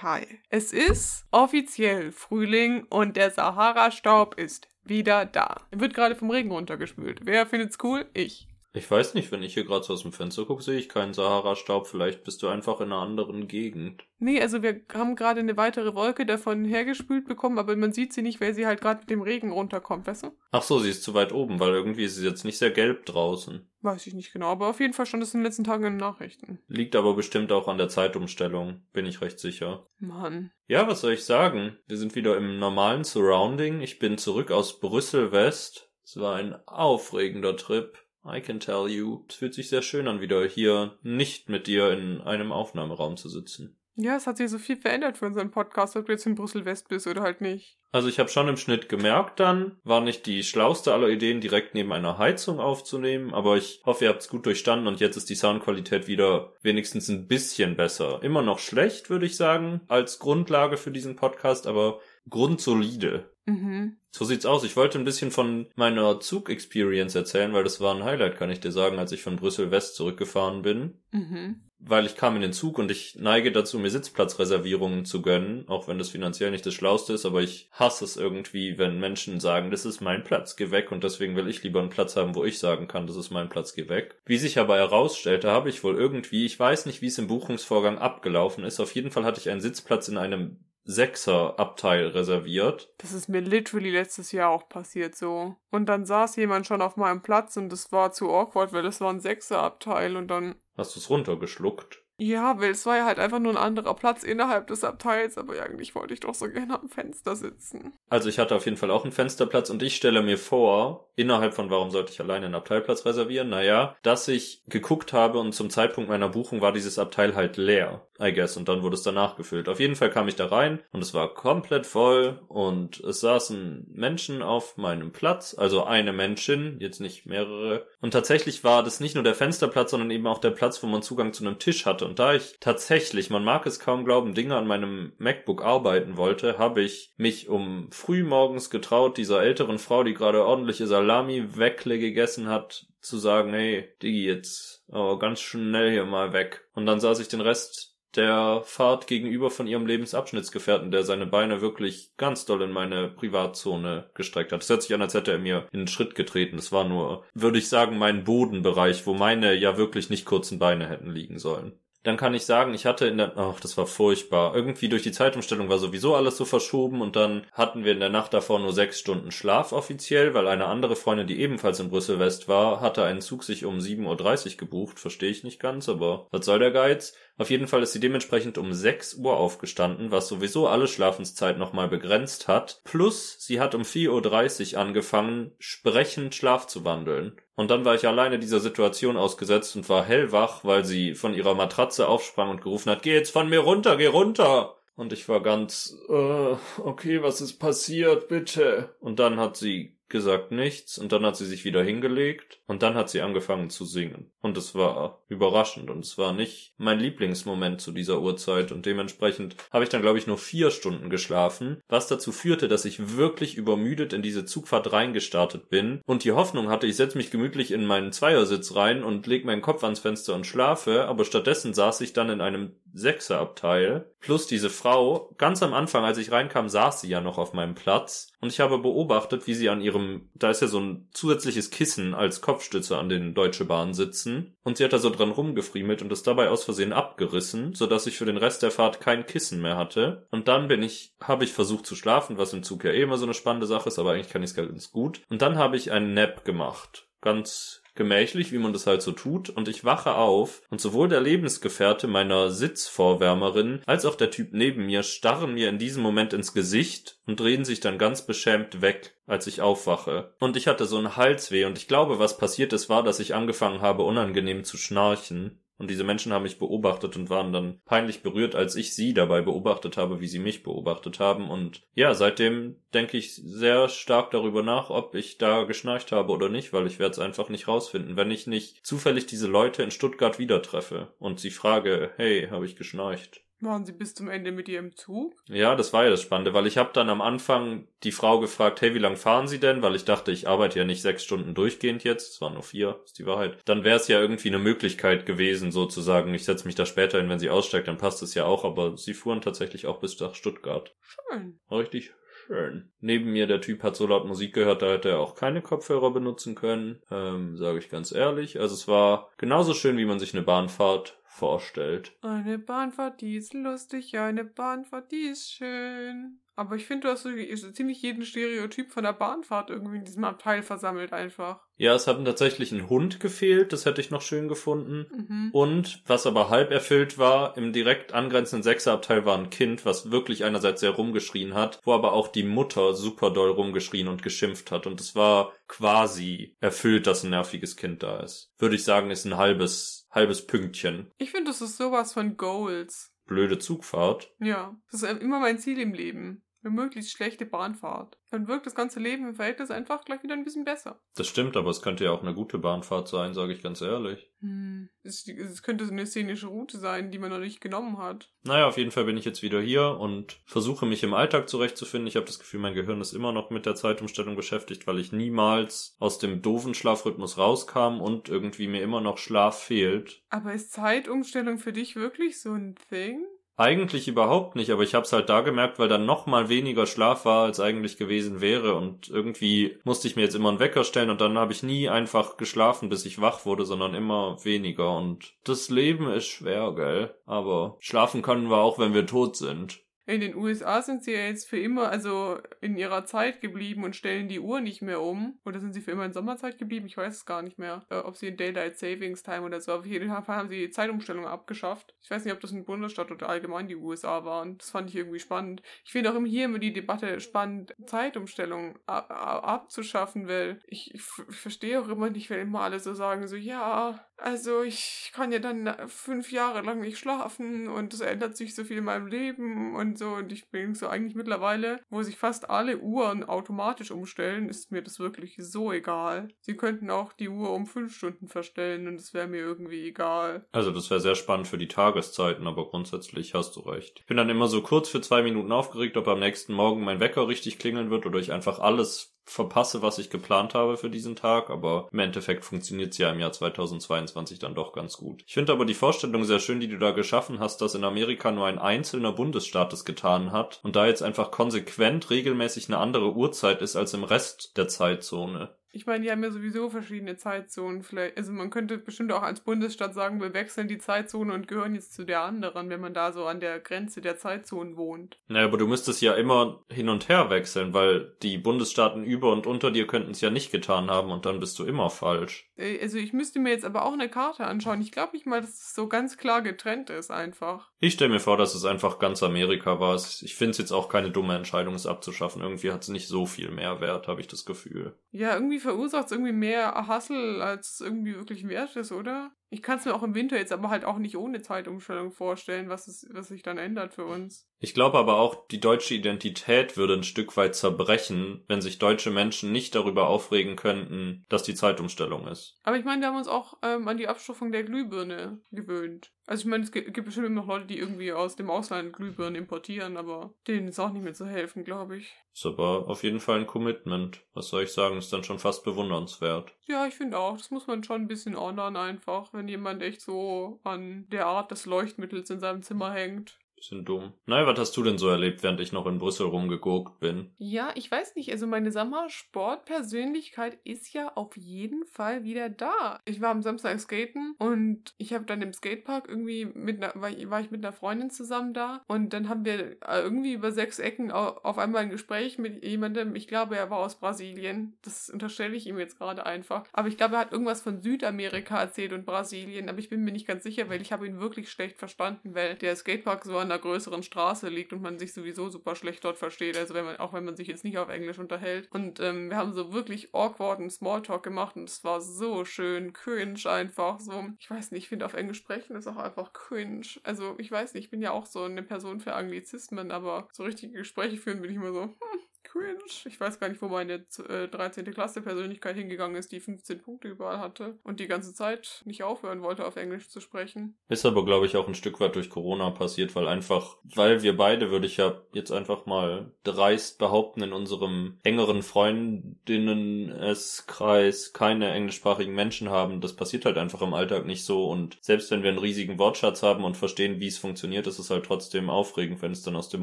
Hi. 0.03 0.25
Es 0.51 0.73
ist 0.73 1.27
offiziell 1.33 2.13
Frühling 2.13 2.85
und 2.85 3.17
der 3.17 3.33
Sahara-Staub 3.33 4.39
ist 4.39 4.69
wieder 4.85 5.27
da. 5.27 5.67
Er 5.73 5.81
wird 5.81 5.93
gerade 5.93 6.15
vom 6.15 6.31
Regen 6.31 6.53
runtergespült. 6.53 7.23
Wer 7.25 7.45
findet's 7.45 7.79
cool? 7.83 8.09
Ich. 8.15 8.50
Ich 8.73 8.89
weiß 8.89 9.15
nicht, 9.15 9.33
wenn 9.33 9.43
ich 9.43 9.55
hier 9.55 9.65
gerade 9.65 9.85
so 9.85 9.95
aus 9.95 10.03
dem 10.03 10.13
Fenster 10.13 10.45
gucke, 10.45 10.63
sehe 10.63 10.79
ich 10.79 10.89
keinen 10.89 11.13
Sahara-Staub. 11.13 11.89
Vielleicht 11.89 12.23
bist 12.23 12.43
du 12.43 12.49
einfach 12.49 12.81
in 12.81 12.93
einer 12.93 13.03
anderen 13.03 13.49
Gegend. 13.49 14.05
Nee, 14.21 14.41
also 14.41 14.63
wir 14.63 14.83
haben 14.93 15.17
gerade 15.17 15.41
eine 15.41 15.57
weitere 15.57 15.95
Wolke 15.95 16.25
davon 16.25 16.65
hergespült 16.65 17.27
bekommen, 17.27 17.59
aber 17.59 17.75
man 17.75 17.93
sieht 17.93 18.13
sie 18.13 18.23
nicht, 18.23 18.41
weil 18.41 18.55
sie 18.55 18.67
halt 18.67 18.81
gerade 18.81 19.01
mit 19.01 19.11
dem 19.11 19.23
Regen 19.23 19.51
runterkommt, 19.51 20.07
weißt 20.07 20.25
du? 20.25 20.37
Ach 20.53 20.63
so, 20.63 20.79
sie 20.79 20.91
ist 20.91 21.03
zu 21.03 21.15
weit 21.15 21.33
oben, 21.33 21.59
weil 21.59 21.73
irgendwie 21.73 22.05
ist 22.05 22.15
sie 22.15 22.27
jetzt 22.27 22.45
nicht 22.45 22.59
sehr 22.59 22.71
gelb 22.71 23.07
draußen. 23.07 23.69
Weiß 23.83 24.07
ich 24.07 24.15
nicht 24.15 24.33
genau, 24.33 24.47
aber 24.47 24.69
auf 24.69 24.79
jeden 24.79 24.93
Fall 24.93 25.07
stand 25.07 25.23
es 25.23 25.35
in 25.35 25.41
den 25.41 25.47
letzten 25.47 25.65
Tagen 25.65 25.85
in 25.85 25.95
den 25.95 26.01
Nachrichten. 26.01 26.61
Liegt 26.69 26.95
aber 26.95 27.15
bestimmt 27.15 27.51
auch 27.51 27.67
an 27.67 27.79
der 27.79 27.89
Zeitumstellung, 27.89 28.83
bin 28.93 29.07
ich 29.07 29.21
recht 29.21 29.41
sicher. 29.41 29.87
Mann. 29.99 30.53
Ja, 30.69 30.87
was 30.87 31.01
soll 31.01 31.15
ich 31.15 31.25
sagen? 31.25 31.77
Wir 31.89 31.97
sind 31.97 32.15
wieder 32.15 32.37
im 32.37 32.61
normalen 32.61 33.03
Surrounding. 33.03 33.81
Ich 33.81 33.99
bin 33.99 34.19
zurück 34.19 34.53
aus 34.53 34.79
Brüssel 34.79 35.33
West. 35.33 35.91
Es 36.05 36.19
war 36.19 36.37
ein 36.37 36.55
aufregender 36.67 37.57
Trip. 37.57 37.99
I 38.25 38.41
can 38.41 38.61
tell 38.61 38.89
you. 38.89 39.25
Es 39.29 39.37
fühlt 39.37 39.55
sich 39.55 39.69
sehr 39.69 39.83
schön 39.83 40.09
an, 40.09 40.21
wieder 40.21 40.45
hier 40.47 40.99
nicht 41.03 41.49
mit 41.49 41.67
dir 41.67 41.91
in 41.93 42.21
einem 42.21 42.53
Aufnahmeraum 42.53 43.17
zu 43.17 43.29
sitzen. 43.29 43.77
Ja, 43.97 44.17
es 44.17 44.27
hat 44.27 44.39
sich 44.39 44.49
so 44.51 44.59
viel 44.59 44.77
verändert 44.77 45.19
für 45.19 45.27
unseren 45.27 45.51
Podcast, 45.51 45.97
ob 45.97 46.07
du 46.07 46.13
jetzt 46.13 46.27
in 46.27 46.35
Brüssel 46.35 46.65
West 46.65 46.89
bist 46.89 47.07
oder 47.07 47.23
halt 47.23 47.41
nicht. 47.41 47.77
Also 47.93 48.09
ich 48.09 48.19
habe 48.19 48.31
schon 48.31 48.49
im 48.49 48.57
Schnitt 48.57 48.89
gemerkt 48.89 49.41
dann, 49.41 49.77
war 49.83 50.01
nicht 50.01 50.25
die 50.25 50.43
schlauste 50.43 50.95
aller 50.95 51.09
Ideen, 51.09 51.41
direkt 51.41 51.75
neben 51.75 51.93
einer 51.93 52.19
Heizung 52.19 52.61
aufzunehmen, 52.61 53.35
aber 53.35 53.57
ich 53.57 53.83
hoffe, 53.85 54.05
ihr 54.05 54.11
habt 54.11 54.23
es 54.23 54.29
gut 54.29 54.47
durchstanden 54.47 54.87
und 54.87 55.01
jetzt 55.01 55.17
ist 55.17 55.29
die 55.29 55.35
Soundqualität 55.35 56.07
wieder 56.07 56.55
wenigstens 56.63 57.09
ein 57.09 57.27
bisschen 57.27 57.77
besser. 57.77 58.23
Immer 58.23 58.43
noch 58.43 58.61
schlecht, 58.61 59.11
würde 59.11 59.27
ich 59.27 59.37
sagen, 59.37 59.81
als 59.89 60.19
Grundlage 60.19 60.77
für 60.77 60.93
diesen 60.93 61.17
Podcast, 61.17 61.67
aber 61.67 62.01
grundsolide. 62.29 63.31
Mhm. 63.45 64.00
So 64.13 64.25
sieht's 64.25 64.47
aus. 64.47 64.65
Ich 64.65 64.77
wollte 64.77 64.99
ein 64.99 65.05
bisschen 65.05 65.31
von 65.31 65.67
meiner 65.77 66.19
Zug-Experience 66.21 67.15
erzählen, 67.15 67.53
weil 67.53 67.65
das 67.65 67.81
war 67.81 67.95
ein 67.95 68.05
Highlight, 68.05 68.37
kann 68.37 68.51
ich 68.51 68.61
dir 68.61 68.73
sagen, 68.73 68.99
als 68.99 69.13
ich 69.13 69.23
von 69.23 69.37
Brüssel 69.37 69.71
West 69.71 69.95
zurückgefahren 69.95 70.63
bin. 70.63 70.99
Mhm. 71.13 71.63
Weil 71.83 72.05
ich 72.05 72.17
kam 72.17 72.35
in 72.35 72.43
den 72.43 72.53
Zug 72.53 72.77
und 72.79 72.91
ich 72.91 73.15
neige 73.17 73.53
dazu, 73.53 73.79
mir 73.79 73.89
Sitzplatzreservierungen 73.89 75.07
zu 75.07 75.23
gönnen, 75.23 75.67
auch 75.67 75.89
wenn 75.89 75.97
das 75.97 76.11
finanziell 76.11 76.51
nicht 76.51 76.67
das 76.67 76.75
Schlauste 76.75 77.15
ist, 77.15 77.25
aber 77.25 77.41
ich 77.41 77.71
hasse 77.73 78.05
es 78.05 78.19
irgendwie, 78.19 78.77
wenn 78.77 79.01
Menschen 79.01 79.41
sagen, 79.41 79.71
das 79.71 79.87
ist 79.87 80.03
mein 80.03 80.23
Platz, 80.23 80.57
geh 80.57 80.71
weg 80.71 80.93
und 80.93 81.05
deswegen 81.05 81.37
will 81.37 81.49
ich 81.49 81.63
lieber 81.63 81.81
einen 81.81 81.89
Platz 81.89 82.17
haben, 82.17 82.35
wo 82.35 82.45
ich 82.45 82.59
sagen 82.59 82.87
kann, 82.87 83.07
das 83.07 83.17
ist 83.17 83.31
mein 83.31 83.49
Platz, 83.49 83.73
geh 83.75 83.89
weg. 83.89 84.21
Wie 84.27 84.37
sich 84.37 84.59
aber 84.59 84.77
herausstellte, 84.77 85.51
habe 85.51 85.71
ich 85.71 85.83
wohl 85.83 85.97
irgendwie, 85.97 86.45
ich 86.45 86.59
weiß 86.59 86.85
nicht, 86.85 87.01
wie 87.01 87.07
es 87.07 87.17
im 87.17 87.29
Buchungsvorgang 87.29 87.97
abgelaufen 87.97 88.65
ist, 88.65 88.79
auf 88.79 88.95
jeden 88.95 89.11
Fall 89.11 89.25
hatte 89.25 89.41
ich 89.41 89.49
einen 89.49 89.63
Sitzplatz 89.63 90.09
in 90.09 90.19
einem 90.19 90.59
Sechser-Abteil 90.91 92.09
reserviert. 92.09 92.93
Das 92.99 93.13
ist 93.13 93.29
mir 93.29 93.41
literally 93.41 93.91
letztes 93.91 94.33
Jahr 94.33 94.51
auch 94.51 94.69
passiert 94.69 95.15
so. 95.15 95.57
Und 95.71 95.87
dann 95.87 96.05
saß 96.05 96.37
jemand 96.37 96.67
schon 96.67 96.83
auf 96.83 96.97
meinem 96.97 97.23
Platz 97.23 97.57
und 97.57 97.71
das 97.71 97.93
war 97.93 98.13
zu 98.13 98.31
awkward, 98.31 98.73
weil 98.73 98.83
das 98.83 99.01
war 99.01 99.11
ein 99.11 99.21
Sechser-Abteil 99.21 100.17
und 100.17 100.29
dann. 100.29 100.57
Hast 100.77 100.97
du 100.97 101.01
es 101.01 101.11
runtergeschluckt? 101.11 102.03
Ja, 102.23 102.61
weil 102.61 102.73
es 102.73 102.85
war 102.85 102.99
ja 102.99 103.07
halt 103.07 103.19
einfach 103.19 103.39
nur 103.39 103.53
ein 103.53 103.57
anderer 103.57 103.95
Platz 103.95 104.25
innerhalb 104.25 104.67
des 104.67 104.85
Abteils, 104.85 105.39
aber 105.39 105.55
eigentlich 105.63 105.95
wollte 105.95 106.13
ich 106.13 106.21
doch 106.21 106.35
so 106.35 106.51
gerne 106.51 106.79
am 106.79 106.91
Fenster 106.91 107.35
sitzen. 107.35 107.95
Also 108.11 108.29
ich 108.29 108.39
hatte 108.39 108.55
auf 108.55 108.67
jeden 108.67 108.77
Fall 108.77 108.91
auch 108.91 109.05
einen 109.05 109.13
Fensterplatz 109.13 109.71
und 109.71 109.83
ich 109.83 109.97
stelle 109.97 110.21
mir 110.23 110.37
vor, 110.37 111.09
innerhalb 111.17 111.55
von 111.55 111.71
warum 111.71 111.91
sollte 111.91 112.13
ich 112.13 112.21
alleine 112.21 112.45
einen 112.45 112.55
Abteilplatz 112.55 113.07
reservieren? 113.07 113.49
Naja, 113.49 113.97
dass 114.03 114.29
ich 114.29 114.63
geguckt 114.69 115.15
habe 115.15 115.39
und 115.39 115.55
zum 115.55 115.71
Zeitpunkt 115.71 116.11
meiner 116.11 116.29
Buchung 116.29 116.61
war 116.61 116.73
dieses 116.73 116.99
Abteil 116.99 117.35
halt 117.35 117.57
leer, 117.57 118.07
I 118.21 118.35
guess, 118.35 118.59
und 118.59 118.69
dann 118.69 118.83
wurde 118.83 118.97
es 118.97 119.03
danach 119.03 119.37
gefüllt. 119.37 119.71
Auf 119.71 119.81
jeden 119.81 119.97
Fall 119.97 120.11
kam 120.11 120.29
ich 120.29 120.37
da 120.37 120.47
rein 120.47 120.81
und 120.93 121.01
es 121.01 121.15
war 121.15 121.33
komplett 121.33 121.87
voll 121.87 122.43
und 122.49 123.01
es 123.01 123.21
saßen 123.21 123.87
Menschen 123.95 124.43
auf 124.43 124.77
meinem 124.77 125.11
Platz, 125.11 125.55
also 125.57 125.85
eine 125.85 126.13
Menschin, 126.13 126.77
jetzt 126.81 127.01
nicht 127.01 127.25
mehrere. 127.25 127.87
Und 128.03 128.11
tatsächlich 128.11 128.63
war 128.63 128.83
das 128.83 129.01
nicht 129.01 129.15
nur 129.15 129.25
der 129.25 129.35
Fensterplatz, 129.35 129.93
sondern 129.93 130.11
eben 130.11 130.27
auch 130.27 130.39
der 130.39 130.51
Platz, 130.51 130.83
wo 130.83 130.87
man 130.87 131.01
Zugang 131.01 131.33
zu 131.33 131.47
einem 131.47 131.59
Tisch 131.59 131.87
hatte 131.87 132.10
Und 132.11 132.19
da 132.19 132.35
ich 132.35 132.57
tatsächlich, 132.59 133.31
man 133.31 133.45
mag 133.45 133.67
es 133.67 133.79
kaum 133.79 134.05
glauben, 134.05 134.35
Dinge 134.35 134.57
an 134.57 134.67
meinem 134.67 135.13
MacBook 135.19 135.63
arbeiten 135.63 136.17
wollte, 136.17 136.59
habe 136.59 136.83
ich 136.83 137.13
mich 137.17 137.49
um 137.49 137.87
früh 137.93 138.25
morgens 138.25 138.69
getraut, 138.69 139.17
dieser 139.17 139.45
älteren 139.45 139.79
Frau, 139.79 140.03
die 140.03 140.15
gerade 140.15 140.45
ordentliche 140.45 140.89
Salami-Weckle 140.89 142.01
gegessen 142.01 142.49
hat, 142.49 142.89
zu 143.01 143.17
sagen, 143.17 143.53
hey, 143.53 143.95
Digi, 144.03 144.27
jetzt 144.27 144.83
aber 144.91 145.21
ganz 145.21 145.41
schnell 145.41 145.93
hier 145.93 146.05
mal 146.05 146.33
weg. 146.33 146.67
Und 146.75 146.85
dann 146.87 146.99
saß 146.99 147.21
ich 147.21 147.29
den 147.29 147.43
Rest 147.43 147.97
der 148.17 148.63
Fahrt 148.65 149.07
gegenüber 149.07 149.49
von 149.49 149.69
ihrem 149.69 149.87
Lebensabschnittsgefährten, 149.87 150.91
der 150.91 151.05
seine 151.05 151.27
Beine 151.27 151.61
wirklich 151.61 152.11
ganz 152.17 152.45
doll 152.45 152.63
in 152.63 152.73
meine 152.73 153.07
Privatzone 153.07 154.11
gestreckt 154.15 154.51
hat. 154.51 154.65
Es 154.65 154.69
hört 154.69 154.83
sich 154.83 154.93
an, 154.93 155.03
als 155.03 155.15
hätte 155.15 155.31
er 155.31 155.39
mir 155.39 155.69
in 155.71 155.83
den 155.83 155.87
Schritt 155.87 156.17
getreten. 156.17 156.59
Es 156.59 156.73
war 156.73 156.89
nur, 156.89 157.25
würde 157.35 157.59
ich 157.59 157.69
sagen, 157.69 157.99
mein 157.99 158.25
Bodenbereich, 158.25 159.07
wo 159.07 159.15
meine 159.15 159.55
ja 159.55 159.77
wirklich 159.77 160.11
nicht 160.11 160.25
kurzen 160.25 160.59
Beine 160.59 160.89
hätten 160.89 161.13
liegen 161.13 161.39
sollen 161.39 161.79
dann 162.03 162.17
kann 162.17 162.33
ich 162.33 162.47
sagen, 162.47 162.73
ich 162.73 162.87
hatte 162.87 163.07
in 163.07 163.19
der, 163.19 163.37
ach, 163.37 163.61
das 163.61 163.77
war 163.77 163.87
furchtbar. 163.87 164.55
Irgendwie 164.55 164.89
durch 164.89 165.03
die 165.03 165.13
Zeitumstellung 165.13 165.69
war 165.69 165.79
sowieso 165.79 166.15
alles 166.15 166.37
so 166.37 166.45
verschoben 166.45 167.03
und 167.03 167.15
dann 167.15 167.47
hatten 167.53 167.85
wir 167.85 167.93
in 167.93 168.01
der 168.01 168.09
Nacht 168.09 168.33
davor 168.33 168.59
nur 168.59 168.73
sechs 168.73 168.99
Stunden 168.99 169.31
Schlaf 169.31 169.73
offiziell, 169.73 170.33
weil 170.33 170.49
eine 170.49 170.67
andere 170.67 170.97
Freundin, 170.97 171.27
die 171.27 171.41
ebenfalls 171.41 171.79
in 171.79 171.91
Brüssel 171.91 172.19
West 172.19 172.49
war, 172.49 172.81
hatte 172.81 173.05
einen 173.05 173.21
Zug 173.21 173.45
sich 173.45 173.67
um 173.67 173.79
7.30 173.79 174.53
Uhr 174.53 174.57
gebucht. 174.57 174.99
Verstehe 174.99 175.31
ich 175.31 175.45
nicht 175.45 175.61
ganz, 175.61 175.89
aber 175.89 176.27
was 176.31 176.47
soll 176.47 176.59
der 176.59 176.71
Geiz? 176.71 177.15
Auf 177.39 177.51
jeden 177.51 177.67
Fall 177.67 177.83
ist 177.83 177.93
sie 177.93 178.01
dementsprechend 178.01 178.59
um 178.59 178.73
6 178.73 179.15
Uhr 179.15 179.37
aufgestanden, 179.37 180.11
was 180.11 180.29
sowieso 180.29 180.69
alle 180.69 180.87
Schlafenszeit 180.87 181.59
nochmal 181.59 181.89
begrenzt 181.89 182.49
hat. 182.49 182.83
Plus, 182.85 183.37
sie 183.39 183.61
hat 183.61 183.75
um 183.75 183.83
4.30 183.83 184.75
Uhr 184.75 184.81
angefangen, 184.81 185.53
sprechend 185.59 186.35
Schlaf 186.35 186.67
zu 186.67 186.85
wandeln. 186.85 187.41
Und 187.55 187.71
dann 187.71 187.85
war 187.85 187.95
ich 187.95 188.07
alleine 188.07 188.39
dieser 188.39 188.61
Situation 188.61 189.17
ausgesetzt 189.17 189.77
und 189.77 189.89
war 189.89 190.05
hellwach, 190.05 190.65
weil 190.65 190.85
sie 190.85 191.15
von 191.15 191.35
ihrer 191.35 191.55
Matratze 191.55 192.09
aufsprang 192.09 192.51
und 192.51 192.63
gerufen 192.63 192.91
hat, 192.91 193.03
geh 193.03 193.15
jetzt 193.15 193.31
von 193.33 193.49
mir 193.49 193.61
runter, 193.61 193.97
geh 193.97 194.07
runter! 194.07 194.77
Und 194.97 195.15
ich 195.15 195.29
war 195.31 195.43
ganz, 195.43 195.97
äh, 196.11 196.57
okay, 196.83 197.23
was 197.23 197.41
ist 197.41 197.59
passiert, 197.59 198.29
bitte? 198.29 198.95
Und 199.01 199.19
dann 199.19 199.41
hat 199.41 199.57
sie 199.57 199.97
gesagt 200.11 200.53
nichts 200.53 200.99
und 200.99 201.13
dann 201.13 201.25
hat 201.25 201.37
sie 201.37 201.47
sich 201.47 201.65
wieder 201.65 201.83
hingelegt 201.83 202.61
und 202.67 202.83
dann 202.83 202.95
hat 202.95 203.09
sie 203.09 203.23
angefangen 203.23 203.71
zu 203.71 203.85
singen. 203.85 204.31
Und 204.43 204.57
es 204.57 204.75
war 204.75 205.23
überraschend 205.29 205.89
und 205.89 206.05
es 206.05 206.19
war 206.19 206.33
nicht 206.33 206.75
mein 206.77 207.01
Lieblingsmoment 207.01 207.81
zu 207.81 207.93
dieser 207.93 208.21
Uhrzeit 208.21 208.73
und 208.73 208.85
dementsprechend 208.85 209.57
habe 209.71 209.85
ich 209.85 209.91
dann 209.91 210.03
glaube 210.03 210.19
ich 210.19 210.27
nur 210.27 210.39
vier 210.39 210.71
Stunden 210.71 211.09
geschlafen, 211.09 211.83
was 211.89 212.09
dazu 212.09 212.33
führte, 212.33 212.69
dass 212.69 212.85
ich 212.85 213.17
wirklich 213.17 213.57
übermüdet 213.57 214.13
in 214.13 214.23
diese 214.23 214.45
Zugfahrt 214.45 214.93
reingestartet 214.93 215.71
bin 215.71 216.01
und 216.07 216.25
die 216.25 216.33
Hoffnung 216.33 216.69
hatte, 216.69 216.87
ich 216.87 216.97
setze 216.97 217.17
mich 217.17 217.31
gemütlich 217.31 217.71
in 217.71 217.87
meinen 217.87 218.13
Zweiersitz 218.13 218.75
rein 218.75 219.03
und 219.03 219.27
leg 219.27 219.45
meinen 219.45 219.63
Kopf 219.63 219.85
ans 219.85 220.01
Fenster 220.01 220.35
und 220.35 220.47
schlafe, 220.47 221.07
aber 221.07 221.25
stattdessen 221.25 221.73
saß 221.73 222.01
ich 222.01 222.13
dann 222.13 222.31
in 222.31 222.41
einem 222.41 222.73
Sechserabteil 222.93 224.11
plus 224.21 224.47
diese 224.47 224.71
Frau. 224.71 225.35
Ganz 225.39 225.63
am 225.63 225.75
Anfang, 225.75 226.05
als 226.05 226.19
ich 226.19 226.33
reinkam, 226.33 226.69
saß 226.69 227.01
sie 227.01 227.09
ja 227.09 227.21
noch 227.21 227.39
auf 227.39 227.53
meinem 227.53 227.75
Platz 227.75 228.33
und 228.41 228.51
ich 228.51 228.61
habe 228.61 228.79
beobachtet, 228.79 229.47
wie 229.47 229.55
sie 229.55 229.69
an 229.69 229.81
ihrem, 229.81 230.00
da 230.35 230.51
ist 230.51 230.63
ja 230.63 230.69
so 230.69 230.81
ein 230.81 231.09
zusätzliches 231.13 231.71
Kissen 231.71 232.15
als 232.15 232.41
Kopfstütze 232.41 232.99
an 232.99 233.09
den 233.09 233.35
Deutsche 233.35 233.65
Bahn 233.65 233.95
sitzen 233.95 234.55
und 234.63 234.77
sie 234.77 234.85
hat 234.85 234.93
da 234.93 234.99
so 234.99 235.11
dran 235.11 235.31
rumgefriemelt 235.31 236.03
und 236.03 236.13
es 236.13 236.23
dabei 236.23 236.49
aus 236.49 236.65
Versehen 236.65 236.93
abgerissen, 236.93 237.75
sodass 237.75 238.07
ich 238.07 238.17
für 238.17 238.27
den 238.27 238.37
Rest 238.37 238.63
der 238.63 238.71
Fahrt 238.71 239.01
kein 239.01 239.27
Kissen 239.27 239.61
mehr 239.63 239.77
hatte. 239.77 240.27
Und 240.31 240.49
dann 240.49 240.69
bin 240.69 240.83
ich, 240.83 241.15
habe 241.23 241.45
ich 241.45 241.53
versucht 241.53 241.87
zu 241.87 241.95
schlafen, 241.95 242.39
was 242.39 242.53
im 242.53 242.63
Zug 242.63 242.85
ja 242.85 242.93
eh 242.93 243.03
immer 243.03 243.19
so 243.19 243.25
eine 243.25 243.35
spannende 243.35 243.67
Sache 243.67 243.89
ist, 243.89 243.99
aber 243.99 244.13
eigentlich 244.13 244.31
kann 244.31 244.43
ich 244.43 244.51
es 244.51 244.57
ganz 244.57 244.91
gut. 244.91 245.23
Und 245.29 245.43
dann 245.43 245.59
habe 245.59 245.77
ich 245.77 245.93
einen 245.93 246.15
Nap 246.15 246.45
gemacht. 246.45 247.07
Ganz 247.21 247.80
gemächlich, 247.95 248.53
wie 248.53 248.59
man 248.59 248.73
das 248.73 248.87
halt 248.87 249.03
so 249.03 249.13
tut, 249.13 249.51
und 249.51 249.69
ich 249.69 249.85
wache 249.85 250.15
auf 250.15 250.63
und 250.71 250.81
sowohl 250.81 251.09
der 251.09 251.21
Lebensgefährte 251.21 252.07
meiner 252.07 252.51
Sitzvorwärmerin 252.51 253.83
als 253.87 254.05
auch 254.05 254.15
der 254.15 254.31
Typ 254.31 254.49
neben 254.53 254.87
mir 254.87 255.03
starren 255.03 255.55
mir 255.55 255.69
in 255.69 255.79
diesem 255.79 256.03
Moment 256.03 256.33
ins 256.33 256.55
Gesicht 256.55 257.19
und 257.27 257.41
drehen 257.41 257.65
sich 257.65 257.81
dann 257.81 257.99
ganz 257.99 258.27
beschämt 258.27 258.81
weg, 258.81 259.17
als 259.27 259.47
ich 259.47 259.61
aufwache. 259.61 260.35
Und 260.41 260.57
ich 260.57 260.67
hatte 260.67 260.87
so 260.87 260.99
einen 260.99 261.17
Halsweh 261.17 261.65
und 261.65 261.79
ich 261.79 261.89
glaube, 261.89 262.19
was 262.19 262.39
passiert 262.39 262.73
ist, 262.73 262.89
war, 262.89 263.03
dass 263.03 263.21
ich 263.21 263.35
angefangen 263.35 263.81
habe, 263.81 264.03
unangenehm 264.03 264.65
zu 264.65 264.77
schnarchen. 264.77 265.61
Und 265.81 265.89
diese 265.89 266.05
Menschen 266.05 266.35
haben 266.35 266.43
mich 266.43 266.59
beobachtet 266.59 267.17
und 267.17 267.31
waren 267.31 267.55
dann 267.55 267.81
peinlich 267.87 268.23
berührt, 268.23 268.55
als 268.55 268.77
ich 268.77 268.95
sie 268.95 269.15
dabei 269.15 269.41
beobachtet 269.41 269.97
habe, 269.97 270.21
wie 270.21 270.29
sie 270.29 270.39
mich 270.39 270.63
beobachtet 270.63 271.21
haben. 271.21 271.49
Und 271.49 271.81
ja, 271.95 272.13
seitdem 272.13 272.77
denke 272.93 273.17
ich 273.17 273.35
sehr 273.35 273.89
stark 273.89 274.31
darüber 274.31 274.63
nach, 274.63 274.91
ob 274.91 275.15
ich 275.15 275.39
da 275.39 275.65
geschnarcht 275.65 276.13
habe 276.13 276.33
oder 276.33 276.51
nicht, 276.51 276.75
weil 276.75 276.87
ich 276.87 276.99
werde 276.99 277.13
es 277.13 277.19
einfach 277.19 277.49
nicht 277.49 277.67
rausfinden. 277.67 278.19
Wenn 278.19 278.31
ich 278.31 278.47
nicht 278.47 278.85
zufällig 278.87 279.25
diese 279.25 279.47
Leute 279.47 279.83
in 279.83 279.91
Stuttgart 279.91 280.39
wieder 280.39 280.61
treffe 280.61 281.15
und 281.19 281.41
sie 281.41 281.51
frage, 281.51 282.11
hey, 282.19 282.49
habe 282.51 282.67
ich 282.67 282.77
geschnarcht? 282.77 283.41
Waren 283.61 283.85
Sie 283.85 283.93
bis 283.93 284.15
zum 284.15 284.29
Ende 284.29 284.53
mit 284.53 284.69
Ihrem 284.69 284.97
Zug? 284.97 285.35
Ja, 285.47 285.75
das 285.75 285.93
war 285.93 286.05
ja 286.05 286.11
das 286.11 286.23
Spannende, 286.23 286.55
weil 286.55 286.67
ich 286.67 286.79
habe 286.79 286.91
dann 286.95 287.11
am 287.11 287.21
Anfang 287.21 287.87
die 288.05 288.13
Frau 288.13 288.41
gefragt, 288.41 288.81
hey, 288.81 288.95
wie 288.95 288.99
lang 288.99 289.17
fahren 289.17 289.49
Sie 289.49 289.61
denn? 289.61 289.83
Weil 289.83 289.95
ich 289.95 290.07
dachte, 290.07 290.33
ich 290.33 290.49
arbeite 290.49 290.79
ja 290.79 290.85
nicht 290.85 291.03
sechs 291.03 291.25
Stunden 291.25 291.55
durchgehend 291.55 292.03
jetzt, 292.03 292.35
es 292.35 292.41
waren 292.41 292.55
nur 292.55 292.63
vier, 292.63 293.01
ist 293.05 293.19
die 293.19 293.27
Wahrheit. 293.27 293.59
Dann 293.67 293.85
wäre 293.85 293.97
es 293.97 294.09
ja 294.09 294.19
irgendwie 294.19 294.49
eine 294.49 294.59
Möglichkeit 294.59 295.27
gewesen, 295.27 295.73
sozusagen, 295.73 296.33
ich 296.33 296.45
setze 296.45 296.67
mich 296.67 296.75
da 296.75 296.87
später 296.87 297.19
hin, 297.19 297.29
wenn 297.29 297.39
sie 297.39 297.51
aussteigt, 297.51 297.89
dann 297.89 297.99
passt 297.99 298.23
es 298.23 298.35
ja 298.35 298.47
auch, 298.47 298.65
aber 298.65 298.97
sie 298.97 299.15
fuhren 299.15 299.43
tatsächlich 299.43 299.87
auch 299.87 300.01
bis 300.01 300.19
nach 300.21 300.35
Stuttgart. 300.35 300.95
Schön. 301.03 301.61
Richtig 301.71 302.13
schön. 302.51 302.91
Neben 303.01 303.31
mir, 303.31 303.47
der 303.47 303.61
Typ 303.61 303.83
hat 303.83 303.97
so 303.97 304.07
laut 304.07 304.27
Musik 304.27 304.55
gehört, 304.55 304.83
da 304.83 304.93
hätte 304.93 305.11
er 305.11 305.21
auch 305.21 305.35
keine 305.35 305.63
Kopfhörer 305.63 306.11
benutzen 306.11 306.55
können, 306.55 307.01
ähm, 307.11 307.57
sage 307.57 307.79
ich 307.79 307.89
ganz 307.89 308.13
ehrlich. 308.13 308.59
Also 308.59 308.75
es 308.75 308.89
war 308.89 309.31
genauso 309.39 309.73
schön, 309.73 309.97
wie 309.97 310.05
man 310.05 310.19
sich 310.19 310.35
eine 310.35 310.43
Bahnfahrt 310.43 311.20
vorstellt. 311.31 312.13
Eine 312.23 312.59
Bahnfahrt, 312.59 313.21
die 313.21 313.37
ist 313.37 313.55
lustig, 313.55 314.19
eine 314.19 314.45
Bahnfahrt, 314.45 315.13
die 315.13 315.29
ist 315.29 315.51
schön. 315.51 316.41
Aber 316.57 316.77
ich 316.77 316.85
finde, 316.85 317.07
du 317.07 317.13
hast 317.13 317.23
so 317.23 317.71
ziemlich 317.71 318.03
jeden 318.03 318.23
Stereotyp 318.23 318.91
von 318.91 319.05
der 319.05 319.15
Bahnfahrt 319.15 319.71
irgendwie 319.71 319.97
in 319.97 320.05
diesem 320.05 320.25
Abteil 320.25 320.63
versammelt 320.63 321.15
einfach. 321.15 321.61
Ja, 321.77 321.95
es 321.95 322.07
hat 322.07 322.23
tatsächlich 322.23 322.71
ein 322.73 322.91
Hund 322.91 323.19
gefehlt, 323.19 323.73
das 323.73 323.87
hätte 323.87 324.03
ich 324.03 324.11
noch 324.11 324.21
schön 324.21 324.47
gefunden. 324.49 325.07
Mhm. 325.11 325.51
Und 325.53 326.03
was 326.07 326.27
aber 326.27 326.51
halb 326.51 326.71
erfüllt 326.71 327.17
war, 327.17 327.57
im 327.57 327.73
direkt 327.73 328.13
angrenzenden 328.13 328.63
Sechserabteil 328.63 329.25
war 329.25 329.39
ein 329.39 329.49
Kind, 329.49 329.87
was 329.87 330.11
wirklich 330.11 330.45
einerseits 330.45 330.81
sehr 330.81 330.91
rumgeschrien 330.91 331.55
hat, 331.55 331.81
wo 331.85 331.95
aber 331.95 332.13
auch 332.13 332.29
die 332.29 332.43
Mutter 332.43 332.93
super 332.93 333.31
doll 333.31 333.53
rumgeschrien 333.53 334.09
und 334.09 334.23
geschimpft 334.23 334.71
hat. 334.71 334.87
Und 334.87 335.01
es 335.01 335.17
war 335.17 335.55
quasi 335.67 336.57
erfüllt, 336.61 337.07
dass 337.07 337.25
ein 337.25 337.31
nerviges 337.31 337.77
Kind 337.77 338.03
da 338.03 338.21
ist. 338.21 338.53
Würde 338.59 338.75
ich 338.75 338.85
sagen, 338.85 339.11
ist 339.11 339.25
ein 339.25 339.39
halbes, 339.39 340.00
halbes 340.11 340.47
Pünktchen. 340.47 341.11
Ich 341.19 341.31
finde, 341.31 341.51
das 341.51 341.61
ist 341.61 341.77
sowas 341.77 342.13
von 342.13 342.37
Goals. 342.37 343.13
Blöde 343.27 343.59
Zugfahrt. 343.59 344.33
Ja, 344.39 344.77
das 344.91 345.03
ist 345.03 345.21
immer 345.21 345.41
mein 345.41 345.59
Ziel 345.59 345.79
im 345.79 345.95
Leben 345.95 346.43
eine 346.63 346.73
möglichst 346.73 347.13
schlechte 347.13 347.47
Bahnfahrt. 347.47 348.19
Dann 348.31 348.49
wirkt 348.49 348.67
das 348.67 348.75
ganze 348.75 349.01
Leben 349.01 349.29
im 349.29 349.35
Verhältnis 349.35 349.71
einfach 349.71 350.05
gleich 350.05 350.23
wieder 350.23 350.35
ein 350.35 350.45
bisschen 350.45 350.65
besser. 350.65 351.01
Das 351.17 351.27
stimmt, 351.27 351.57
aber 351.57 351.71
es 351.71 351.83
könnte 351.83 352.05
ja 352.05 352.13
auch 352.13 352.23
eine 352.23 352.35
gute 352.35 352.59
Bahnfahrt 352.59 353.09
sein, 353.09 353.35
sage 353.35 353.53
ich 353.53 353.63
ganz 353.63 353.81
ehrlich. 353.81 354.31
Hm. 354.41 354.89
Es, 355.03 355.27
es, 355.27 355.63
könnte 355.63 355.85
eine 355.85 356.07
szenische 356.07 356.47
Route 356.47 356.79
sein, 356.79 357.11
die 357.11 357.19
man 357.19 357.31
noch 357.31 357.39
nicht 357.39 357.61
genommen 357.61 357.99
hat. 357.99 358.33
Naja, 358.43 358.67
auf 358.67 358.79
jeden 358.79 358.91
Fall 358.91 359.05
bin 359.05 359.17
ich 359.17 359.25
jetzt 359.25 359.43
wieder 359.43 359.61
hier 359.61 359.99
und 359.99 360.41
versuche 360.47 360.87
mich 360.87 361.03
im 361.03 361.15
Alltag 361.15 361.49
zurechtzufinden. 361.49 362.07
Ich 362.07 362.17
habe 362.17 362.27
das 362.27 362.39
Gefühl, 362.39 362.61
mein 362.61 362.75
Gehirn 362.75 363.01
ist 363.01 363.13
immer 363.13 363.33
noch 363.33 363.51
mit 363.51 363.67
der 363.67 363.75
Zeitumstellung 363.75 364.37
beschäftigt, 364.37 364.87
weil 364.87 364.99
ich 364.99 365.13
niemals 365.13 365.97
aus 365.99 366.19
dem 366.19 366.43
doofen 366.43 366.75
Schlafrhythmus 366.75 367.39
rauskam 367.39 368.01
und 368.01 368.29
irgendwie 368.29 368.69
mir 368.69 368.83
immer 368.83 369.01
noch 369.01 369.19
Schlaf 369.19 369.63
fehlt. 369.63 370.23
Aber 370.29 370.53
ist 370.53 370.73
Zeitumstellung 370.73 371.59
für 371.59 371.73
dich 371.73 371.97
wirklich 371.97 372.41
so 372.41 372.53
ein 372.53 372.77
Thing? 372.89 373.25
Eigentlich 373.61 374.09
überhaupt 374.09 374.57
nicht, 374.57 374.71
aber 374.71 374.85
ich 374.85 374.95
habe 374.95 375.05
es 375.05 375.13
halt 375.13 375.29
da 375.29 375.43
gemerkt, 375.43 375.79
weil 375.79 375.89
dann 375.89 376.07
noch 376.07 376.25
mal 376.25 376.49
weniger 376.49 376.87
Schlaf 376.87 377.27
war, 377.27 377.45
als 377.45 377.61
eigentlich 377.61 377.99
gewesen 377.99 378.41
wäre 378.41 378.75
und 378.75 379.11
irgendwie 379.11 379.77
musste 379.85 380.09
ich 380.09 380.17
mir 380.17 380.23
jetzt 380.23 380.35
immer 380.35 380.49
einen 380.49 380.61
Wecker 380.61 380.83
stellen 380.83 381.11
und 381.11 381.21
dann 381.21 381.37
habe 381.37 381.53
ich 381.53 381.63
nie 381.63 381.87
einfach 381.91 382.39
geschlafen, 382.39 382.89
bis 382.89 383.05
ich 383.05 383.21
wach 383.21 383.45
wurde, 383.45 383.67
sondern 383.67 383.93
immer 383.93 384.43
weniger 384.47 384.97
und 384.97 385.35
das 385.45 385.69
Leben 385.69 386.11
ist 386.11 386.29
schwer, 386.29 386.73
gell? 386.75 387.15
Aber 387.27 387.77
schlafen 387.81 388.23
können 388.23 388.49
wir 388.49 388.63
auch, 388.63 388.79
wenn 388.79 388.95
wir 388.95 389.05
tot 389.05 389.37
sind. 389.37 389.81
In 390.07 390.21
den 390.21 390.35
USA 390.35 390.83
sind 390.83 391.05
sie 391.05 391.13
ja 391.13 391.21
jetzt 391.21 391.49
für 391.49 391.59
immer, 391.59 391.91
also 391.91 392.39
in 392.61 392.77
ihrer 392.77 393.05
Zeit 393.05 393.41
geblieben 393.41 393.85
und 393.85 393.95
stellen 393.95 394.29
die 394.29 394.41
Uhr 394.41 394.61
nicht 394.61 394.83
mehr 394.83 395.01
um. 395.01 395.39
Oder 395.45 395.61
sind 395.61 395.73
sie 395.73 395.81
für 395.81 395.93
immer 395.93 396.05
in 396.05 396.13
Sommerzeit 396.13 396.59
geblieben? 396.59 396.87
Ich 396.87 396.97
weiß 396.97 397.15
es 397.15 397.27
gar 397.27 397.43
nicht 397.43 397.59
mehr. 397.59 397.85
Äh, 397.91 397.99
ob 397.99 398.17
sie 398.17 398.29
in 398.29 398.37
Daylight 398.37 398.79
Savings 398.79 399.23
Time 399.23 399.43
oder 399.43 399.61
so. 399.61 399.73
Auf 399.73 399.87
jeden 399.87 400.09
Fall 400.09 400.37
haben 400.37 400.49
sie 400.49 400.59
die 400.59 400.71
Zeitumstellung 400.71 401.27
abgeschafft. 401.27 401.95
Ich 402.01 402.11
weiß 402.11 402.25
nicht, 402.25 402.35
ob 402.35 402.41
das 402.41 402.53
ein 402.53 402.65
Bundesstaat 402.65 403.11
oder 403.11 403.29
allgemein 403.29 403.69
die 403.69 403.77
USA 403.77 404.25
waren. 404.25 404.59
Das 404.59 404.71
fand 404.71 404.91
ich 404.91 404.97
irgendwie 404.97 405.21
spannend. 405.21 405.63
Ich 405.85 405.93
finde 405.93 406.11
auch 406.11 406.17
immer 406.17 406.29
hier 406.29 406.47
immer 406.47 406.59
die 406.59 406.73
Debatte 406.73 407.21
spannend, 407.21 407.75
Zeitumstellung 407.87 408.79
ab 408.87 409.11
abzuschaffen, 409.11 410.29
weil 410.29 410.61
ich, 410.67 410.95
ich, 410.95 411.03
ich 411.29 411.37
verstehe 411.37 411.81
auch 411.81 411.89
immer 411.89 412.11
nicht, 412.11 412.31
wenn 412.31 412.41
immer 412.41 412.61
alle 412.61 412.81
so 412.81 412.95
sagen, 412.95 413.29
so 413.29 413.37
ja, 413.37 414.05
Also 414.23 414.63
ich 414.63 415.11
kann 415.15 415.33
ja 415.33 415.39
dann 415.39 415.75
fünf 415.89 416.31
Jahre 416.31 416.61
lang 416.61 416.81
nicht 416.81 416.99
schlafen 416.99 417.69
und 417.69 417.95
es 417.95 418.01
ändert 418.01 418.37
sich 418.37 418.55
so 418.55 418.65
viel 418.65 418.79
in 418.79 418.85
meinem 418.85 419.07
Leben 419.07 419.75
und 419.75 419.99
so. 419.99 420.11
Und 420.11 420.31
ich 420.33 420.51
bin 420.51 420.75
so 420.75 420.89
eigentlich 420.89 421.15
mittlerweile, 421.15 421.81
wo 421.89 422.03
sich 422.03 422.17
fast 422.17 422.51
alle 422.51 422.79
Uhren 422.79 423.25
automatisch 423.25 423.91
umstellen, 423.91 424.49
ist 424.49 424.73
mir 424.73 424.83
das 424.83 424.99
wirklich 424.99 425.37
so 425.39 425.73
egal. 425.73 426.29
Sie 426.41 426.57
könnten 426.57 426.91
auch 426.91 427.13
die 427.13 427.29
Uhr 427.29 427.51
um 427.51 427.67
fünf 427.67 427.97
Stunden 427.97 428.29
verstellen 428.29 428.89
und 428.89 428.97
es 428.97 429.15
wäre 429.15 429.27
mir 429.27 429.41
irgendwie 429.41 429.89
egal. 429.89 430.47
Also 430.53 430.71
das 430.71 430.91
wäre 430.91 431.01
sehr 431.01 431.15
spannend 431.15 431.49
für 431.49 431.59
die 431.59 431.69
Tageszeiten, 431.69 432.47
aber 432.47 432.69
grundsätzlich 432.69 433.35
hast 433.35 433.57
du 433.57 433.61
recht. 433.61 434.01
Ich 434.01 434.07
bin 434.07 434.17
dann 434.17 434.31
immer 434.31 434.49
so 434.49 434.63
kurz 434.63 434.89
für 434.89 435.01
zwei 435.01 435.23
Minuten 435.23 435.53
aufgeregt, 435.53 435.97
ob 435.97 436.09
am 436.09 436.21
nächsten 436.21 436.53
Morgen 436.53 436.85
mein 436.85 437.01
Wecker 437.01 437.27
richtig 437.27 437.59
klingeln 437.59 437.91
wird 437.91 438.05
oder 438.07 438.19
ich 438.19 438.33
einfach 438.33 438.59
alles 438.59 439.17
verpasse, 439.31 439.83
was 439.83 439.99
ich 439.99 440.11
geplant 440.11 440.55
habe 440.55 440.77
für 440.77 440.91
diesen 440.91 441.17
Tag, 441.17 441.51
aber 441.51 441.89
im 441.93 441.99
Endeffekt 442.01 442.45
funktioniert 442.45 442.93
es 442.93 442.99
ja 442.99 443.11
im 443.11 443.21
Jahr 443.21 443.33
2022 443.33 444.39
dann 444.39 444.55
doch 444.55 444.73
ganz 444.73 444.97
gut. 444.97 445.23
Ich 445.27 445.35
finde 445.35 445.53
aber 445.53 445.65
die 445.65 445.75
Vorstellung 445.75 446.25
sehr 446.25 446.41
schön, 446.41 446.61
die 446.61 446.69
du 446.69 446.79
da 446.79 446.91
geschaffen 446.91 447.39
hast, 447.39 447.61
dass 447.61 447.75
in 447.75 447.85
Amerika 447.85 448.31
nur 448.31 448.47
ein 448.47 448.59
einzelner 448.59 449.13
Bundesstaat 449.13 449.73
es 449.73 449.85
getan 449.85 450.33
hat 450.33 450.61
und 450.63 450.77
da 450.77 450.87
jetzt 450.87 451.03
einfach 451.03 451.31
konsequent 451.31 452.11
regelmäßig 452.11 452.69
eine 452.69 452.79
andere 452.79 453.15
Uhrzeit 453.15 453.63
ist 453.63 453.77
als 453.77 453.95
im 453.95 454.05
Rest 454.05 454.57
der 454.57 454.69
Zeitzone. 454.69 455.55
Ich 455.73 455.87
meine, 455.87 456.05
die 456.05 456.11
haben 456.11 456.23
ja 456.23 456.31
sowieso 456.31 456.69
verschiedene 456.69 457.17
Zeitzonen. 457.17 457.83
Vielleicht, 457.83 458.17
also 458.17 458.33
man 458.33 458.51
könnte 458.51 458.79
bestimmt 458.79 459.13
auch 459.13 459.23
als 459.23 459.41
Bundesstaat 459.41 459.95
sagen, 459.95 460.21
wir 460.21 460.35
wechseln 460.35 460.67
die 460.67 460.79
Zeitzone 460.79 461.33
und 461.33 461.47
gehören 461.47 461.75
jetzt 461.75 461.95
zu 461.95 462.05
der 462.05 462.23
anderen, 462.23 462.71
wenn 462.71 462.81
man 462.81 462.95
da 462.95 463.13
so 463.13 463.27
an 463.27 463.41
der 463.41 463.61
Grenze 463.61 464.01
der 464.01 464.17
Zeitzonen 464.17 464.77
wohnt. 464.77 465.19
Naja, 465.29 465.47
aber 465.47 465.59
du 465.59 465.69
müsstest 465.69 466.03
ja 466.03 466.15
immer 466.15 466.65
hin 466.71 466.89
und 466.89 467.09
her 467.09 467.31
wechseln, 467.31 467.73
weil 467.73 468.17
die 468.23 468.39
Bundesstaaten 468.39 469.05
über 469.05 469.33
und 469.33 469.47
unter 469.47 469.71
dir 469.71 469.87
könnten 469.87 470.11
es 470.11 470.21
ja 470.21 470.31
nicht 470.31 470.51
getan 470.51 470.91
haben 470.91 471.13
und 471.13 471.25
dann 471.25 471.39
bist 471.39 471.59
du 471.59 471.65
immer 471.65 471.89
falsch. 471.89 472.50
Äh, 472.61 472.81
also 472.81 472.99
ich 472.99 473.13
müsste 473.13 473.41
mir 473.41 473.51
jetzt 473.51 473.65
aber 473.65 473.85
auch 473.85 473.93
eine 473.93 474.09
Karte 474.09 474.47
anschauen. 474.47 474.81
Ich 474.81 474.93
glaube 474.93 475.13
nicht 475.15 475.27
mal, 475.27 475.41
dass 475.41 475.51
es 475.51 475.75
so 475.75 475.89
ganz 475.89 476.17
klar 476.17 476.43
getrennt 476.43 476.91
ist 476.91 477.11
einfach. 477.11 477.71
Ich 477.81 477.95
stelle 477.95 478.13
mir 478.13 478.21
vor, 478.21 478.37
dass 478.37 478.55
es 478.55 478.65
einfach 478.65 478.99
ganz 478.99 479.23
Amerika 479.23 479.81
war. 479.81 479.97
Ich 479.97 480.35
finde 480.35 480.53
es 480.53 480.59
jetzt 480.59 480.73
auch 480.73 480.89
keine 480.89 481.11
dumme 481.11 481.35
Entscheidung, 481.35 481.75
es 481.75 481.87
abzuschaffen. 481.87 482.43
Irgendwie 482.43 482.71
hat 482.71 482.83
es 482.83 482.89
nicht 482.89 483.09
so 483.09 483.27
viel 483.27 483.51
Mehrwert, 483.51 484.09
habe 484.09 484.21
ich 484.21 484.29
das 484.29 484.45
Gefühl. 484.45 484.99
Ja, 485.11 485.35
irgendwie 485.35 485.59
verursacht 485.59 486.07
es 486.07 486.13
irgendwie 486.13 486.33
mehr 486.33 486.87
Hassel, 486.87 487.43
als 487.43 487.75
es 487.75 487.81
irgendwie 487.81 488.15
wirklich 488.15 488.47
wert 488.47 488.77
ist, 488.77 488.93
oder? 488.93 489.33
Ich 489.53 489.63
kann 489.63 489.79
es 489.79 489.85
mir 489.85 489.95
auch 489.95 490.05
im 490.05 490.15
Winter 490.15 490.37
jetzt 490.37 490.53
aber 490.53 490.71
halt 490.71 490.85
auch 490.85 490.99
nicht 490.99 491.17
ohne 491.17 491.43
Zeitumstellung 491.43 492.13
vorstellen, 492.13 492.69
was, 492.69 492.87
es, 492.87 493.07
was 493.11 493.29
sich 493.29 493.43
dann 493.43 493.59
ändert 493.59 493.93
für 493.93 494.07
uns. 494.07 494.49
Ich 494.61 494.75
glaube 494.75 494.99
aber 494.99 495.19
auch, 495.19 495.49
die 495.49 495.61
deutsche 495.61 495.95
Identität 495.95 496.77
würde 496.77 496.95
ein 496.95 497.03
Stück 497.03 497.37
weit 497.37 497.57
zerbrechen, 497.57 498.45
wenn 498.47 498.61
sich 498.61 498.79
deutsche 498.79 499.11
Menschen 499.11 499.51
nicht 499.51 499.75
darüber 499.75 500.07
aufregen 500.07 500.55
könnten, 500.55 501.25
dass 501.29 501.43
die 501.43 501.55
Zeitumstellung 501.55 502.29
ist. 502.29 502.59
Aber 502.63 502.77
ich 502.77 502.85
meine, 502.85 503.01
wir 503.01 503.09
haben 503.09 503.17
uns 503.17 503.27
auch 503.27 503.59
ähm, 503.63 503.89
an 503.89 503.97
die 503.97 504.07
Abstufung 504.07 504.53
der 504.53 504.63
Glühbirne 504.63 505.41
gewöhnt. 505.51 506.13
Also 506.31 506.43
ich 506.43 506.47
meine, 506.47 506.63
es 506.63 506.71
gibt 506.71 507.05
bestimmt 507.05 507.27
immer 507.27 507.41
noch 507.41 507.49
Leute, 507.49 507.67
die 507.67 507.79
irgendwie 507.81 508.13
aus 508.13 508.37
dem 508.37 508.51
Ausland 508.51 508.93
Glühbirnen 508.93 509.35
importieren, 509.35 509.97
aber 509.97 510.33
denen 510.47 510.69
ist 510.69 510.79
auch 510.79 510.93
nicht 510.93 511.03
mehr 511.03 511.13
zu 511.13 511.27
helfen, 511.27 511.65
glaube 511.65 511.97
ich. 511.97 512.15
Ist 512.33 512.47
aber 512.47 512.89
auf 512.89 513.03
jeden 513.03 513.19
Fall 513.19 513.41
ein 513.41 513.49
Commitment. 513.49 514.23
Was 514.33 514.47
soll 514.47 514.63
ich 514.63 514.73
sagen, 514.73 514.97
ist 514.97 515.13
dann 515.13 515.25
schon 515.25 515.41
fast 515.41 515.65
bewundernswert. 515.65 516.55
Ja, 516.69 516.87
ich 516.87 516.95
finde 516.95 517.19
auch. 517.19 517.37
Das 517.37 517.51
muss 517.51 517.67
man 517.67 517.83
schon 517.83 518.03
ein 518.03 518.07
bisschen 518.07 518.37
ordnen 518.37 518.77
einfach, 518.77 519.33
wenn 519.33 519.49
jemand 519.49 519.83
echt 519.83 520.03
so 520.03 520.61
an 520.63 521.09
der 521.09 521.27
Art 521.27 521.51
des 521.51 521.67
Leuchtmittels 521.67 522.31
in 522.31 522.39
seinem 522.39 522.63
Zimmer 522.63 522.93
hängt. 522.93 523.37
Bisschen 523.61 523.85
dumm. 523.85 524.15
Naja, 524.25 524.47
was 524.47 524.59
hast 524.59 524.77
du 524.79 524.83
denn 524.83 524.97
so 524.97 525.11
erlebt, 525.11 525.43
während 525.43 525.61
ich 525.61 525.71
noch 525.71 525.85
in 525.85 525.99
Brüssel 525.99 526.27
rumgeguckt 526.27 526.99
bin? 526.99 527.35
Ja, 527.37 527.73
ich 527.75 527.91
weiß 527.91 528.17
nicht. 528.17 528.33
Also 528.33 528.47
meine 528.47 528.73
Sommersportpersönlichkeit 528.73 530.59
ist 530.65 530.95
ja 530.95 531.13
auf 531.15 531.37
jeden 531.37 531.85
Fall 531.85 532.25
wieder 532.25 532.49
da. 532.49 532.99
Ich 533.05 533.21
war 533.21 533.29
am 533.29 533.43
Samstag 533.43 533.79
skaten 533.79 534.35
und 534.39 534.95
ich 534.97 535.13
habe 535.13 535.27
dann 535.27 535.43
im 535.43 535.53
Skatepark 535.53 536.09
irgendwie 536.09 536.47
mit 536.47 536.83
einer, 536.83 536.99
war, 536.99 537.11
ich 537.11 537.51
mit 537.51 537.63
einer 537.63 537.75
Freundin 537.75 538.09
zusammen 538.09 538.55
da 538.55 538.83
und 538.89 539.13
dann 539.13 539.29
haben 539.29 539.45
wir 539.45 539.73
äh, 539.87 540.01
irgendwie 540.01 540.33
über 540.33 540.53
sechs 540.53 540.79
Ecken 540.79 541.11
auf 541.11 541.59
einmal 541.59 541.83
ein 541.83 541.91
Gespräch 541.91 542.39
mit 542.39 542.65
jemandem. 542.65 543.15
Ich 543.15 543.29
glaube, 543.29 543.59
er 543.59 543.69
war 543.69 543.81
aus 543.81 544.01
Brasilien. 544.01 544.73
Das 544.81 545.11
unterstelle 545.11 545.55
ich 545.55 545.67
ihm 545.67 545.79
jetzt 545.79 545.99
gerade 545.99 546.25
einfach. 546.25 546.65
Aber 546.73 546.89
ich 546.89 546.97
glaube, 546.97 547.17
er 547.17 547.21
hat 547.21 547.33
irgendwas 547.33 547.61
von 547.61 547.83
Südamerika 547.83 548.59
erzählt 548.59 548.95
und 548.95 549.05
Brasilien. 549.05 549.69
Aber 549.69 549.81
ich 549.81 549.91
bin 549.91 550.03
mir 550.03 550.13
nicht 550.13 550.27
ganz 550.27 550.45
sicher, 550.45 550.71
weil 550.71 550.81
ich 550.81 550.93
habe 550.93 551.07
ihn 551.07 551.21
wirklich 551.21 551.51
schlecht 551.51 551.79
verstanden, 551.79 552.35
weil 552.35 552.55
der 552.55 552.75
Skatepark 552.75 553.27
so 553.27 553.37
an 553.37 553.50
einer 553.51 553.61
größeren 553.61 554.03
Straße 554.03 554.49
liegt 554.49 554.73
und 554.73 554.83
man 554.83 554.99
sich 554.99 555.13
sowieso 555.13 555.49
super 555.49 555.75
schlecht 555.75 556.05
dort 556.05 556.19
versteht, 556.19 556.57
also 556.57 556.75
wenn 556.75 556.85
man, 556.85 556.97
auch 556.97 557.13
wenn 557.13 557.25
man 557.25 557.37
sich 557.37 557.49
jetzt 557.49 557.65
nicht 557.65 557.79
auf 557.79 557.89
Englisch 557.89 558.19
unterhält. 558.19 558.69
Und 558.71 559.01
ähm, 559.01 559.31
wir 559.31 559.37
haben 559.37 559.53
so 559.53 559.73
wirklich 559.73 560.15
awkwarden 560.15 560.71
Smalltalk 560.71 561.23
gemacht 561.23 561.57
und 561.57 561.69
es 561.69 561.83
war 561.85 562.01
so 562.01 562.45
schön, 562.45 562.93
cringe 562.93 563.41
einfach, 563.47 564.01
so. 564.01 564.27
Ich 564.39 564.51
weiß 564.51 564.71
nicht, 564.71 564.85
ich 564.85 564.89
finde 564.89 565.07
auf 565.07 565.15
Englisch 565.15 565.39
sprechen 565.39 565.77
ist 565.77 565.87
auch 565.87 565.97
einfach 565.97 566.33
cringe. 566.33 566.87
Also 567.03 567.35
ich 567.39 567.51
weiß 567.51 567.75
nicht, 567.75 567.85
ich 567.85 567.91
bin 567.91 568.03
ja 568.03 568.13
auch 568.13 568.27
so 568.27 568.45
eine 568.45 568.63
Person 568.63 569.01
für 569.01 569.15
Anglizismen, 569.15 569.91
aber 569.91 570.29
so 570.33 570.45
richtige 570.45 570.73
Gespräche 570.73 571.17
führen 571.17 571.41
bin 571.41 571.51
ich 571.51 571.57
immer 571.57 571.73
so, 571.73 571.83
hm, 571.83 572.21
cringe. 572.51 572.79
Ich 573.05 573.21
weiß 573.21 573.39
gar 573.39 573.49
nicht, 573.49 573.63
wo 573.63 573.69
meine 573.69 574.05
äh, 574.29 574.49
13. 574.49 574.85
Klasse 574.93 575.23
Persönlichkeit 575.23 575.77
hingegangen 575.77 576.17
ist, 576.17 576.33
die 576.33 576.41
15 576.41 576.83
Punkte 576.83 577.07
überall 577.09 577.39
hatte 577.39 577.79
und 577.83 578.01
die 578.01 578.09
ganze 578.09 578.35
Zeit 578.35 578.83
nicht 578.85 579.03
aufhören 579.03 579.43
wollte, 579.43 579.67
auf 579.67 579.77
Englisch 579.77 580.09
zu 580.09 580.21
sprechen. 580.21 580.77
Ist 580.89 581.07
aber, 581.07 581.25
glaube 581.25 581.47
ich, 581.47 581.57
auch 581.57 581.69
ein 581.69 581.75
Stück 581.75 582.01
weit 582.01 582.17
durch 582.17 582.29
Corona 582.31 582.71
passiert, 582.71 583.15
weil 583.15 583.29
einfach, 583.29 583.77
weil 583.85 584.23
wir 584.23 584.37
beide, 584.37 584.71
würde 584.71 584.87
ich 584.87 584.97
ja 584.97 585.21
jetzt 585.33 585.53
einfach 585.53 585.87
mal 585.87 586.33
dreist 586.43 586.99
behaupten, 586.99 587.43
in 587.43 587.53
unserem 587.53 588.19
engeren 588.23 588.63
Freundinnen-Kreis 588.63 591.33
keine 591.33 591.71
englischsprachigen 591.71 592.35
Menschen 592.35 592.71
haben. 592.71 593.01
Das 593.01 593.15
passiert 593.15 593.45
halt 593.45 593.59
einfach 593.59 593.83
im 593.83 593.95
Alltag 593.95 594.27
nicht 594.27 594.45
so 594.45 594.69
und 594.69 594.99
selbst 595.01 595.31
wenn 595.31 595.43
wir 595.43 595.51
einen 595.51 595.59
riesigen 595.59 595.99
Wortschatz 595.99 596.43
haben 596.43 596.65
und 596.65 596.77
verstehen, 596.77 597.21
wie 597.21 597.29
es 597.29 597.39
funktioniert, 597.39 597.87
ist 597.87 597.99
es 597.99 598.11
halt 598.11 598.25
trotzdem 598.25 598.71
aufregend, 598.71 599.23
wenn 599.23 599.33
es 599.33 599.43
dann 599.43 599.57
aus 599.57 599.69
dem 599.69 599.83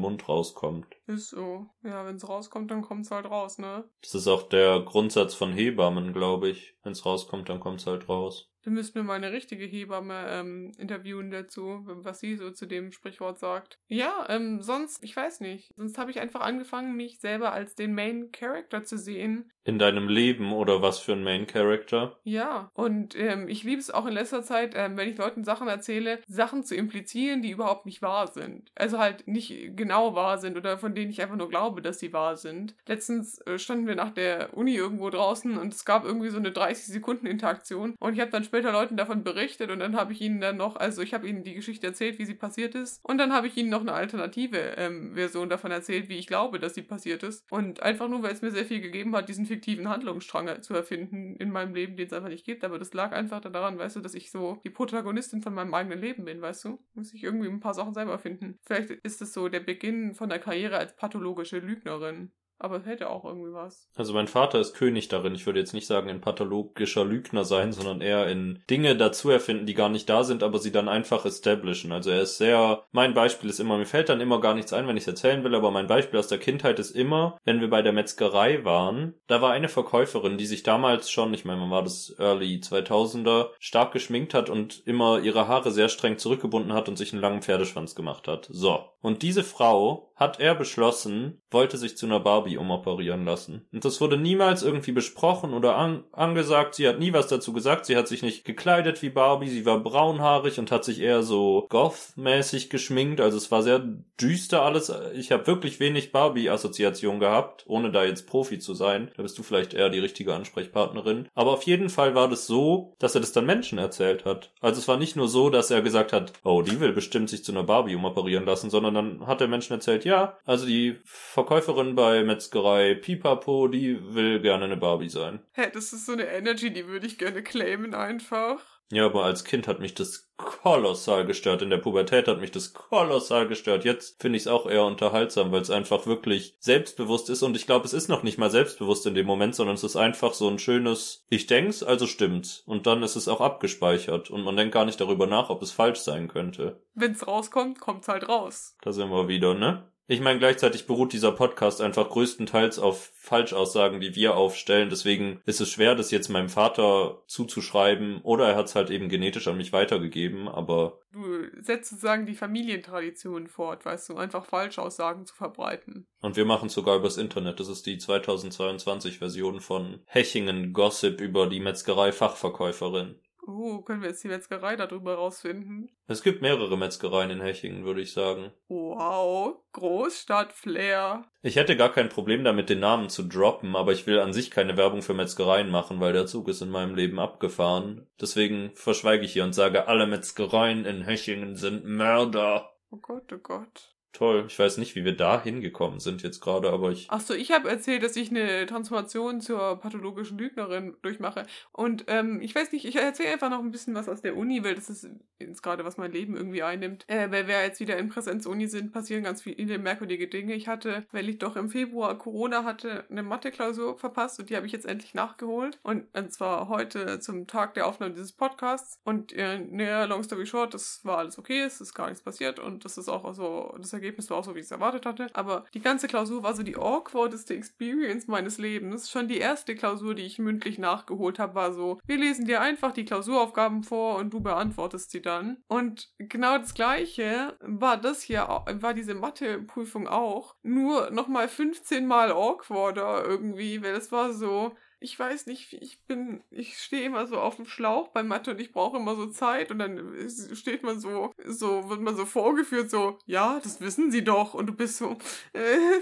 Mund 0.00 0.28
rauskommt. 0.28 0.86
Ist 1.06 1.30
so. 1.30 1.66
Ja, 1.82 2.04
wenn 2.04 2.16
es 2.16 2.28
rauskommt, 2.28 2.57
rauskommt, 2.58 2.70
dann 2.70 2.82
kommt 2.82 3.04
es 3.06 3.10
halt 3.10 3.26
raus, 3.26 3.58
ne? 3.58 3.84
Das 4.02 4.14
ist 4.14 4.26
auch 4.26 4.48
der 4.48 4.80
Grundsatz 4.80 5.34
von 5.34 5.52
Hebammen, 5.52 6.12
glaube 6.12 6.48
ich. 6.50 6.74
Wenn 6.82 6.92
es 6.92 7.04
rauskommt, 7.06 7.48
dann 7.48 7.60
kommt 7.60 7.80
es 7.80 7.86
halt 7.86 8.08
raus. 8.08 8.47
Wir 8.62 8.72
müssten 8.72 8.96
wir 8.96 9.02
mal 9.02 9.14
eine 9.14 9.32
richtige 9.32 9.64
Hebamme 9.64 10.26
ähm, 10.28 10.72
interviewen 10.78 11.30
dazu, 11.30 11.82
was 11.84 12.20
sie 12.20 12.36
so 12.36 12.50
zu 12.50 12.66
dem 12.66 12.92
Sprichwort 12.92 13.38
sagt. 13.38 13.78
Ja, 13.88 14.26
ähm, 14.28 14.62
sonst, 14.62 15.02
ich 15.02 15.16
weiß 15.16 15.40
nicht. 15.40 15.72
Sonst 15.76 15.98
habe 15.98 16.10
ich 16.10 16.20
einfach 16.20 16.40
angefangen, 16.40 16.96
mich 16.96 17.20
selber 17.20 17.52
als 17.52 17.74
den 17.74 17.94
Main 17.94 18.30
Character 18.32 18.84
zu 18.84 18.98
sehen. 18.98 19.50
In 19.64 19.78
deinem 19.78 20.08
Leben 20.08 20.52
oder 20.52 20.80
was 20.80 20.98
für 20.98 21.12
ein 21.12 21.22
Main 21.22 21.46
Character? 21.46 22.18
Ja, 22.24 22.70
und 22.72 23.14
ähm, 23.16 23.48
ich 23.48 23.64
liebe 23.64 23.80
es 23.80 23.90
auch 23.90 24.06
in 24.06 24.14
letzter 24.14 24.42
Zeit, 24.42 24.72
ähm, 24.74 24.96
wenn 24.96 25.10
ich 25.10 25.18
Leuten 25.18 25.44
Sachen 25.44 25.68
erzähle, 25.68 26.20
Sachen 26.26 26.64
zu 26.64 26.74
implizieren, 26.74 27.42
die 27.42 27.50
überhaupt 27.50 27.84
nicht 27.84 28.00
wahr 28.00 28.28
sind. 28.28 28.70
Also 28.74 28.98
halt 28.98 29.28
nicht 29.28 29.76
genau 29.76 30.14
wahr 30.14 30.38
sind 30.38 30.56
oder 30.56 30.78
von 30.78 30.94
denen 30.94 31.10
ich 31.10 31.20
einfach 31.20 31.36
nur 31.36 31.50
glaube, 31.50 31.82
dass 31.82 31.98
sie 31.98 32.14
wahr 32.14 32.38
sind. 32.38 32.76
Letztens 32.86 33.40
äh, 33.46 33.58
standen 33.58 33.86
wir 33.86 33.94
nach 33.94 34.14
der 34.14 34.56
Uni 34.56 34.74
irgendwo 34.74 35.10
draußen 35.10 35.58
und 35.58 35.74
es 35.74 35.84
gab 35.84 36.04
irgendwie 36.04 36.30
so 36.30 36.38
eine 36.38 36.50
30 36.50 36.86
Sekunden 36.86 37.26
Interaktion 37.26 37.94
und 38.00 38.14
ich 38.14 38.20
habe 38.20 38.30
dann 38.30 38.44
später 38.44 38.57
Leuten 38.62 38.96
davon 38.96 39.24
berichtet 39.24 39.70
und 39.70 39.78
dann 39.80 39.96
habe 39.96 40.12
ich 40.12 40.20
ihnen 40.20 40.40
dann 40.40 40.56
noch, 40.56 40.76
also 40.76 41.02
ich 41.02 41.14
habe 41.14 41.28
ihnen 41.28 41.44
die 41.44 41.54
Geschichte 41.54 41.86
erzählt, 41.86 42.18
wie 42.18 42.24
sie 42.24 42.34
passiert 42.34 42.74
ist 42.74 43.04
und 43.04 43.18
dann 43.18 43.32
habe 43.32 43.46
ich 43.46 43.56
ihnen 43.56 43.70
noch 43.70 43.80
eine 43.80 43.92
alternative 43.92 44.58
ähm, 44.76 45.14
Version 45.14 45.48
davon 45.48 45.70
erzählt, 45.70 46.08
wie 46.08 46.18
ich 46.18 46.26
glaube, 46.26 46.58
dass 46.58 46.74
sie 46.74 46.82
passiert 46.82 47.22
ist 47.22 47.44
und 47.50 47.82
einfach 47.82 48.08
nur, 48.08 48.22
weil 48.22 48.32
es 48.32 48.42
mir 48.42 48.50
sehr 48.50 48.64
viel 48.64 48.80
gegeben 48.80 49.14
hat, 49.16 49.28
diesen 49.28 49.46
fiktiven 49.46 49.88
Handlungsstrang 49.88 50.62
zu 50.62 50.74
erfinden 50.74 51.36
in 51.36 51.50
meinem 51.50 51.74
Leben, 51.74 51.96
den 51.96 52.06
es 52.06 52.12
einfach 52.12 52.28
nicht 52.28 52.44
gibt, 52.44 52.64
aber 52.64 52.78
das 52.78 52.92
lag 52.94 53.12
einfach 53.12 53.40
daran, 53.40 53.78
weißt 53.78 53.96
du, 53.96 54.00
dass 54.00 54.14
ich 54.14 54.30
so 54.30 54.60
die 54.64 54.70
Protagonistin 54.70 55.42
von 55.42 55.54
meinem 55.54 55.74
eigenen 55.74 56.00
Leben 56.00 56.24
bin, 56.24 56.40
weißt 56.40 56.64
du, 56.64 56.78
muss 56.94 57.12
ich 57.14 57.22
irgendwie 57.22 57.48
ein 57.48 57.60
paar 57.60 57.74
Sachen 57.74 57.94
selber 57.94 58.18
finden. 58.18 58.58
Vielleicht 58.66 58.90
ist 58.90 59.22
es 59.22 59.32
so 59.32 59.48
der 59.48 59.60
Beginn 59.60 60.14
von 60.14 60.28
der 60.28 60.38
Karriere 60.38 60.78
als 60.78 60.96
pathologische 60.96 61.58
Lügnerin. 61.58 62.32
Aber 62.58 62.82
hätte 62.82 63.08
auch 63.08 63.24
irgendwie 63.24 63.52
was. 63.52 63.88
Also 63.94 64.12
mein 64.12 64.26
Vater 64.26 64.58
ist 64.58 64.74
König 64.74 65.08
darin. 65.08 65.34
Ich 65.34 65.46
würde 65.46 65.60
jetzt 65.60 65.74
nicht 65.74 65.86
sagen, 65.86 66.10
ein 66.10 66.20
pathologischer 66.20 67.04
Lügner 67.04 67.44
sein, 67.44 67.72
sondern 67.72 68.00
eher 68.00 68.26
in 68.26 68.62
Dinge 68.68 68.96
dazu 68.96 69.30
erfinden, 69.30 69.66
die 69.66 69.74
gar 69.74 69.88
nicht 69.88 70.08
da 70.08 70.24
sind, 70.24 70.42
aber 70.42 70.58
sie 70.58 70.72
dann 70.72 70.88
einfach 70.88 71.24
establishen. 71.24 71.92
Also 71.92 72.10
er 72.10 72.22
ist 72.22 72.38
sehr, 72.38 72.84
mein 72.90 73.14
Beispiel 73.14 73.48
ist 73.48 73.60
immer, 73.60 73.78
mir 73.78 73.86
fällt 73.86 74.08
dann 74.08 74.20
immer 74.20 74.40
gar 74.40 74.54
nichts 74.54 74.72
ein, 74.72 74.88
wenn 74.88 74.96
ich 74.96 75.04
es 75.04 75.08
erzählen 75.08 75.44
will, 75.44 75.54
aber 75.54 75.70
mein 75.70 75.86
Beispiel 75.86 76.18
aus 76.18 76.28
der 76.28 76.38
Kindheit 76.38 76.78
ist 76.78 76.90
immer, 76.90 77.38
wenn 77.44 77.60
wir 77.60 77.70
bei 77.70 77.82
der 77.82 77.92
Metzgerei 77.92 78.64
waren, 78.64 79.14
da 79.28 79.40
war 79.40 79.52
eine 79.52 79.68
Verkäuferin, 79.68 80.36
die 80.36 80.46
sich 80.46 80.64
damals 80.64 81.10
schon, 81.10 81.32
ich 81.34 81.44
meine, 81.44 81.60
man 81.60 81.70
war 81.70 81.84
das 81.84 82.14
Early 82.18 82.56
2000er, 82.56 83.50
stark 83.60 83.92
geschminkt 83.92 84.34
hat 84.34 84.50
und 84.50 84.82
immer 84.84 85.20
ihre 85.20 85.46
Haare 85.46 85.70
sehr 85.70 85.88
streng 85.88 86.18
zurückgebunden 86.18 86.72
hat 86.72 86.88
und 86.88 86.96
sich 86.96 87.12
einen 87.12 87.22
langen 87.22 87.42
Pferdeschwanz 87.42 87.94
gemacht 87.94 88.26
hat. 88.26 88.48
So. 88.50 88.84
Und 89.00 89.22
diese 89.22 89.44
Frau 89.44 90.10
hat 90.16 90.40
er 90.40 90.56
beschlossen, 90.56 91.40
wollte 91.50 91.76
sich 91.76 91.96
zu 91.96 92.06
einer 92.06 92.18
Barbie 92.18 92.47
Barbie 92.48 92.56
umoperieren 92.56 93.24
lassen. 93.24 93.66
Und 93.72 93.84
das 93.84 94.00
wurde 94.00 94.16
niemals 94.16 94.62
irgendwie 94.62 94.92
besprochen 94.92 95.52
oder 95.52 95.76
an 95.76 96.04
angesagt. 96.12 96.74
Sie 96.74 96.88
hat 96.88 96.98
nie 96.98 97.12
was 97.12 97.28
dazu 97.28 97.52
gesagt. 97.52 97.86
Sie 97.86 97.96
hat 97.96 98.08
sich 98.08 98.22
nicht 98.22 98.44
gekleidet 98.44 99.02
wie 99.02 99.10
Barbie. 99.10 99.48
Sie 99.48 99.66
war 99.66 99.80
braunhaarig 99.80 100.58
und 100.58 100.70
hat 100.70 100.84
sich 100.84 101.00
eher 101.00 101.22
so 101.22 101.66
goth-mäßig 101.68 102.70
geschminkt. 102.70 103.20
Also 103.20 103.36
es 103.36 103.50
war 103.50 103.62
sehr 103.62 103.82
düster 104.20 104.62
alles. 104.62 104.92
Ich 105.14 105.32
habe 105.32 105.46
wirklich 105.46 105.80
wenig 105.80 106.12
Barbie-Assoziation 106.12 107.20
gehabt, 107.20 107.64
ohne 107.66 107.90
da 107.90 108.04
jetzt 108.04 108.26
Profi 108.26 108.58
zu 108.58 108.74
sein. 108.74 109.10
Da 109.16 109.22
bist 109.22 109.38
du 109.38 109.42
vielleicht 109.42 109.74
eher 109.74 109.90
die 109.90 109.98
richtige 109.98 110.34
Ansprechpartnerin. 110.34 111.28
Aber 111.34 111.52
auf 111.52 111.62
jeden 111.64 111.90
Fall 111.90 112.14
war 112.14 112.28
das 112.28 112.46
so, 112.46 112.94
dass 112.98 113.14
er 113.14 113.20
das 113.20 113.32
dann 113.32 113.46
Menschen 113.46 113.78
erzählt 113.78 114.24
hat. 114.24 114.50
Also 114.60 114.80
es 114.80 114.88
war 114.88 114.96
nicht 114.96 115.16
nur 115.16 115.28
so, 115.28 115.50
dass 115.50 115.70
er 115.70 115.82
gesagt 115.82 116.12
hat, 116.12 116.32
oh, 116.44 116.62
die 116.62 116.80
will 116.80 116.92
bestimmt 116.92 117.28
sich 117.28 117.44
zu 117.44 117.52
einer 117.52 117.64
Barbie 117.64 117.94
umoperieren 117.94 118.46
lassen, 118.46 118.70
sondern 118.70 118.94
dann 118.94 119.26
hat 119.26 119.40
der 119.40 119.48
Menschen 119.48 119.74
erzählt, 119.74 120.04
ja, 120.04 120.38
also 120.44 120.66
die 120.66 120.96
Verkäuferin 121.04 121.94
bei 121.94 122.22
Metzgerei 122.38 122.94
Pipapo, 122.94 123.66
die 123.66 124.14
will 124.14 124.38
gerne 124.38 124.66
eine 124.66 124.76
Barbie 124.76 125.08
sein. 125.08 125.40
Hä, 125.54 125.70
das 125.74 125.92
ist 125.92 126.06
so 126.06 126.12
eine 126.12 126.28
Energy, 126.28 126.72
die 126.72 126.86
würde 126.86 127.08
ich 127.08 127.18
gerne 127.18 127.42
claimen 127.42 127.94
einfach. 127.94 128.60
Ja, 128.92 129.06
aber 129.06 129.24
als 129.24 129.44
Kind 129.44 129.66
hat 129.66 129.80
mich 129.80 129.94
das 129.94 130.30
kolossal 130.36 131.26
gestört. 131.26 131.62
In 131.62 131.70
der 131.70 131.78
Pubertät 131.78 132.28
hat 132.28 132.40
mich 132.40 132.52
das 132.52 132.72
kolossal 132.74 133.48
gestört. 133.48 133.84
Jetzt 133.84 134.22
finde 134.22 134.36
ich 134.36 134.44
es 134.44 134.46
auch 134.46 134.70
eher 134.70 134.84
unterhaltsam, 134.84 135.50
weil 135.50 135.62
es 135.62 135.70
einfach 135.70 136.06
wirklich 136.06 136.54
selbstbewusst 136.60 137.28
ist. 137.28 137.42
Und 137.42 137.56
ich 137.56 137.66
glaube, 137.66 137.84
es 137.84 137.92
ist 137.92 138.08
noch 138.08 138.22
nicht 138.22 138.38
mal 138.38 138.50
selbstbewusst 138.50 139.04
in 139.06 139.16
dem 139.16 139.26
Moment, 139.26 139.56
sondern 139.56 139.74
es 139.74 139.82
ist 139.82 139.96
einfach 139.96 140.32
so 140.32 140.48
ein 140.48 140.60
schönes, 140.60 141.26
ich 141.28 141.48
denk's, 141.48 141.82
also 141.82 142.06
stimmt's. 142.06 142.62
Und 142.66 142.86
dann 142.86 143.02
ist 143.02 143.16
es 143.16 143.26
auch 143.26 143.40
abgespeichert. 143.40 144.30
Und 144.30 144.44
man 144.44 144.56
denkt 144.56 144.74
gar 144.74 144.84
nicht 144.84 145.00
darüber 145.00 145.26
nach, 145.26 145.50
ob 145.50 145.60
es 145.60 145.72
falsch 145.72 145.98
sein 145.98 146.28
könnte. 146.28 146.80
Wenn's 146.94 147.26
rauskommt, 147.26 147.80
kommt's 147.80 148.06
halt 148.06 148.28
raus. 148.28 148.76
Da 148.80 148.92
sind 148.92 149.10
wir 149.10 149.26
wieder, 149.26 149.54
ne? 149.54 149.82
Ich 150.10 150.20
meine, 150.20 150.38
gleichzeitig 150.38 150.86
beruht 150.86 151.12
dieser 151.12 151.32
Podcast 151.32 151.82
einfach 151.82 152.08
größtenteils 152.08 152.78
auf 152.78 153.12
Falschaussagen, 153.14 154.00
die 154.00 154.16
wir 154.16 154.36
aufstellen. 154.36 154.88
Deswegen 154.88 155.42
ist 155.44 155.60
es 155.60 155.70
schwer, 155.70 155.94
das 155.94 156.10
jetzt 156.10 156.30
meinem 156.30 156.48
Vater 156.48 157.22
zuzuschreiben. 157.26 158.22
Oder 158.22 158.48
er 158.48 158.56
hat 158.56 158.68
es 158.68 158.74
halt 158.74 158.88
eben 158.88 159.10
genetisch 159.10 159.48
an 159.48 159.58
mich 159.58 159.74
weitergegeben, 159.74 160.48
aber. 160.48 160.98
Du 161.12 161.20
setzt 161.60 161.90
sozusagen 161.90 162.24
die 162.24 162.34
Familientradition 162.34 163.48
fort, 163.48 163.84
weißt 163.84 164.08
du, 164.08 164.16
einfach 164.16 164.46
Falschaussagen 164.46 165.26
zu 165.26 165.34
verbreiten. 165.34 166.06
Und 166.22 166.36
wir 166.36 166.46
machen 166.46 166.68
es 166.68 166.72
sogar 166.72 166.96
übers 166.96 167.18
Internet. 167.18 167.60
Das 167.60 167.68
ist 167.68 167.84
die 167.84 167.98
2022-Version 167.98 169.60
von 169.60 170.00
Hechingen 170.06 170.72
Gossip 170.72 171.20
über 171.20 171.48
die 171.48 171.60
Metzgerei-Fachverkäuferin. 171.60 173.20
Oh, 173.50 173.80
können 173.80 174.02
wir 174.02 174.10
jetzt 174.10 174.22
die 174.22 174.28
Metzgerei 174.28 174.76
darüber 174.76 175.14
rausfinden? 175.14 175.88
Es 176.06 176.22
gibt 176.22 176.42
mehrere 176.42 176.76
Metzgereien 176.76 177.30
in 177.30 177.40
Hechingen, 177.40 177.86
würde 177.86 178.02
ich 178.02 178.12
sagen. 178.12 178.52
Wow, 178.68 179.56
Großstadt-Flair. 179.72 181.24
Ich 181.40 181.56
hätte 181.56 181.74
gar 181.74 181.90
kein 181.90 182.10
Problem 182.10 182.44
damit, 182.44 182.68
den 182.68 182.80
Namen 182.80 183.08
zu 183.08 183.22
droppen, 183.22 183.74
aber 183.74 183.92
ich 183.92 184.06
will 184.06 184.20
an 184.20 184.34
sich 184.34 184.50
keine 184.50 184.76
Werbung 184.76 185.00
für 185.00 185.14
Metzgereien 185.14 185.70
machen, 185.70 185.98
weil 185.98 186.12
der 186.12 186.26
Zug 186.26 186.48
ist 186.48 186.60
in 186.60 186.68
meinem 186.68 186.94
Leben 186.94 187.18
abgefahren. 187.18 188.06
Deswegen 188.20 188.72
verschweige 188.74 189.24
ich 189.24 189.32
hier 189.32 189.44
und 189.44 189.54
sage, 189.54 189.88
alle 189.88 190.06
Metzgereien 190.06 190.84
in 190.84 191.00
Hechingen 191.00 191.56
sind 191.56 191.86
Mörder. 191.86 192.70
Oh 192.90 192.98
Gott, 192.98 193.32
oh 193.32 193.38
Gott. 193.38 193.94
Toll. 194.18 194.46
Ich 194.48 194.58
weiß 194.58 194.78
nicht, 194.78 194.96
wie 194.96 195.04
wir 195.04 195.16
da 195.16 195.40
hingekommen 195.40 196.00
sind 196.00 196.24
jetzt 196.24 196.40
gerade, 196.40 196.70
aber 196.70 196.90
ich. 196.90 197.06
Ach 197.08 197.20
so, 197.20 197.34
ich 197.34 197.52
habe 197.52 197.70
erzählt, 197.70 198.02
dass 198.02 198.16
ich 198.16 198.30
eine 198.30 198.66
Transformation 198.66 199.40
zur 199.40 199.76
pathologischen 199.76 200.36
Lügnerin 200.36 200.96
durchmache. 201.02 201.46
Und 201.70 202.06
ähm, 202.08 202.40
ich 202.40 202.52
weiß 202.52 202.72
nicht, 202.72 202.84
ich 202.84 202.96
erzähle 202.96 203.34
einfach 203.34 203.48
noch 203.48 203.60
ein 203.60 203.70
bisschen 203.70 203.94
was 203.94 204.08
aus 204.08 204.20
der 204.20 204.36
Uni, 204.36 204.64
weil 204.64 204.74
das 204.74 204.90
ist 204.90 205.08
jetzt 205.38 205.62
gerade, 205.62 205.84
was 205.84 205.98
mein 205.98 206.10
Leben 206.10 206.36
irgendwie 206.36 206.64
einnimmt. 206.64 207.04
Äh, 207.06 207.30
weil 207.30 207.46
wir 207.46 207.62
jetzt 207.62 207.78
wieder 207.78 207.96
in 207.96 208.08
Präsenzuni 208.08 208.66
sind, 208.66 208.92
passieren 208.92 209.22
ganz 209.22 209.40
viele 209.40 209.78
merkwürdige 209.78 210.26
Dinge. 210.26 210.54
Ich 210.54 210.66
hatte, 210.66 211.06
weil 211.12 211.28
ich 211.28 211.38
doch 211.38 211.54
im 211.54 211.70
Februar 211.70 212.18
Corona 212.18 212.64
hatte, 212.64 213.04
eine 213.08 213.22
Mathe-Klausur 213.22 214.00
verpasst 214.00 214.40
und 214.40 214.50
die 214.50 214.56
habe 214.56 214.66
ich 214.66 214.72
jetzt 214.72 214.86
endlich 214.86 215.14
nachgeholt. 215.14 215.78
Und, 215.84 216.06
und 216.12 216.32
zwar 216.32 216.68
heute 216.68 217.20
zum 217.20 217.46
Tag 217.46 217.74
der 217.74 217.86
Aufnahme 217.86 218.14
dieses 218.14 218.32
Podcasts. 218.32 218.98
Und 219.04 219.32
äh, 219.32 219.60
naja, 219.60 220.06
long 220.06 220.24
story 220.24 220.44
short, 220.44 220.74
das 220.74 221.04
war 221.04 221.18
alles 221.18 221.38
okay, 221.38 221.60
es 221.60 221.80
ist 221.80 221.94
gar 221.94 222.08
nichts 222.08 222.24
passiert 222.24 222.58
und 222.58 222.84
das 222.84 222.98
ist 222.98 223.08
auch 223.08 223.32
so, 223.32 223.76
das 223.78 223.92
Ergebnis 223.92 224.07
war 224.30 224.38
auch 224.38 224.44
so, 224.44 224.54
wie 224.54 224.60
ich 224.60 224.66
es 224.66 224.70
erwartet 224.70 225.06
hatte. 225.06 225.26
Aber 225.32 225.64
die 225.74 225.80
ganze 225.80 226.08
Klausur 226.08 226.42
war 226.42 226.54
so 226.54 226.62
die 226.62 226.76
awkwardeste 226.76 227.54
Experience 227.54 228.26
meines 228.26 228.58
Lebens. 228.58 229.10
Schon 229.10 229.28
die 229.28 229.38
erste 229.38 229.74
Klausur, 229.74 230.14
die 230.14 230.22
ich 230.22 230.38
mündlich 230.38 230.78
nachgeholt 230.78 231.38
habe, 231.38 231.54
war 231.54 231.72
so, 231.72 231.98
wir 232.06 232.16
lesen 232.16 232.46
dir 232.46 232.60
einfach 232.60 232.92
die 232.92 233.04
Klausuraufgaben 233.04 233.82
vor 233.82 234.16
und 234.16 234.32
du 234.32 234.40
beantwortest 234.40 235.10
sie 235.10 235.22
dann. 235.22 235.58
Und 235.68 236.10
genau 236.18 236.58
das 236.58 236.74
gleiche 236.74 237.56
war 237.60 237.96
das 237.96 238.22
hier, 238.22 238.64
war 238.66 238.94
diese 238.94 239.14
Matheprüfung 239.14 240.08
auch. 240.08 240.54
Nur 240.62 241.10
nochmal 241.10 241.48
15 241.48 242.06
Mal 242.06 242.30
awkwarder 242.30 243.24
irgendwie, 243.24 243.82
weil 243.82 243.94
es 243.94 244.12
war 244.12 244.32
so, 244.32 244.72
ich 245.00 245.18
weiß 245.18 245.46
nicht, 245.46 245.72
ich 245.74 246.04
bin, 246.06 246.42
ich 246.50 246.78
stehe 246.78 247.04
immer 247.04 247.26
so 247.26 247.38
auf 247.38 247.56
dem 247.56 247.66
Schlauch 247.66 248.08
bei 248.08 248.22
Mathe 248.22 248.50
und 248.50 248.60
ich 248.60 248.72
brauche 248.72 248.96
immer 248.96 249.14
so 249.14 249.26
Zeit 249.26 249.70
und 249.70 249.78
dann 249.78 250.28
steht 250.54 250.82
man 250.82 250.98
so, 250.98 251.32
so, 251.44 251.88
wird 251.88 252.00
man 252.00 252.16
so 252.16 252.26
vorgeführt, 252.26 252.90
so, 252.90 253.18
ja, 253.26 253.60
das 253.62 253.80
wissen 253.80 254.10
sie 254.10 254.24
doch. 254.24 254.54
Und 254.54 254.66
du 254.66 254.72
bist 254.72 254.98
so, 254.98 255.16
äh, 255.52 256.00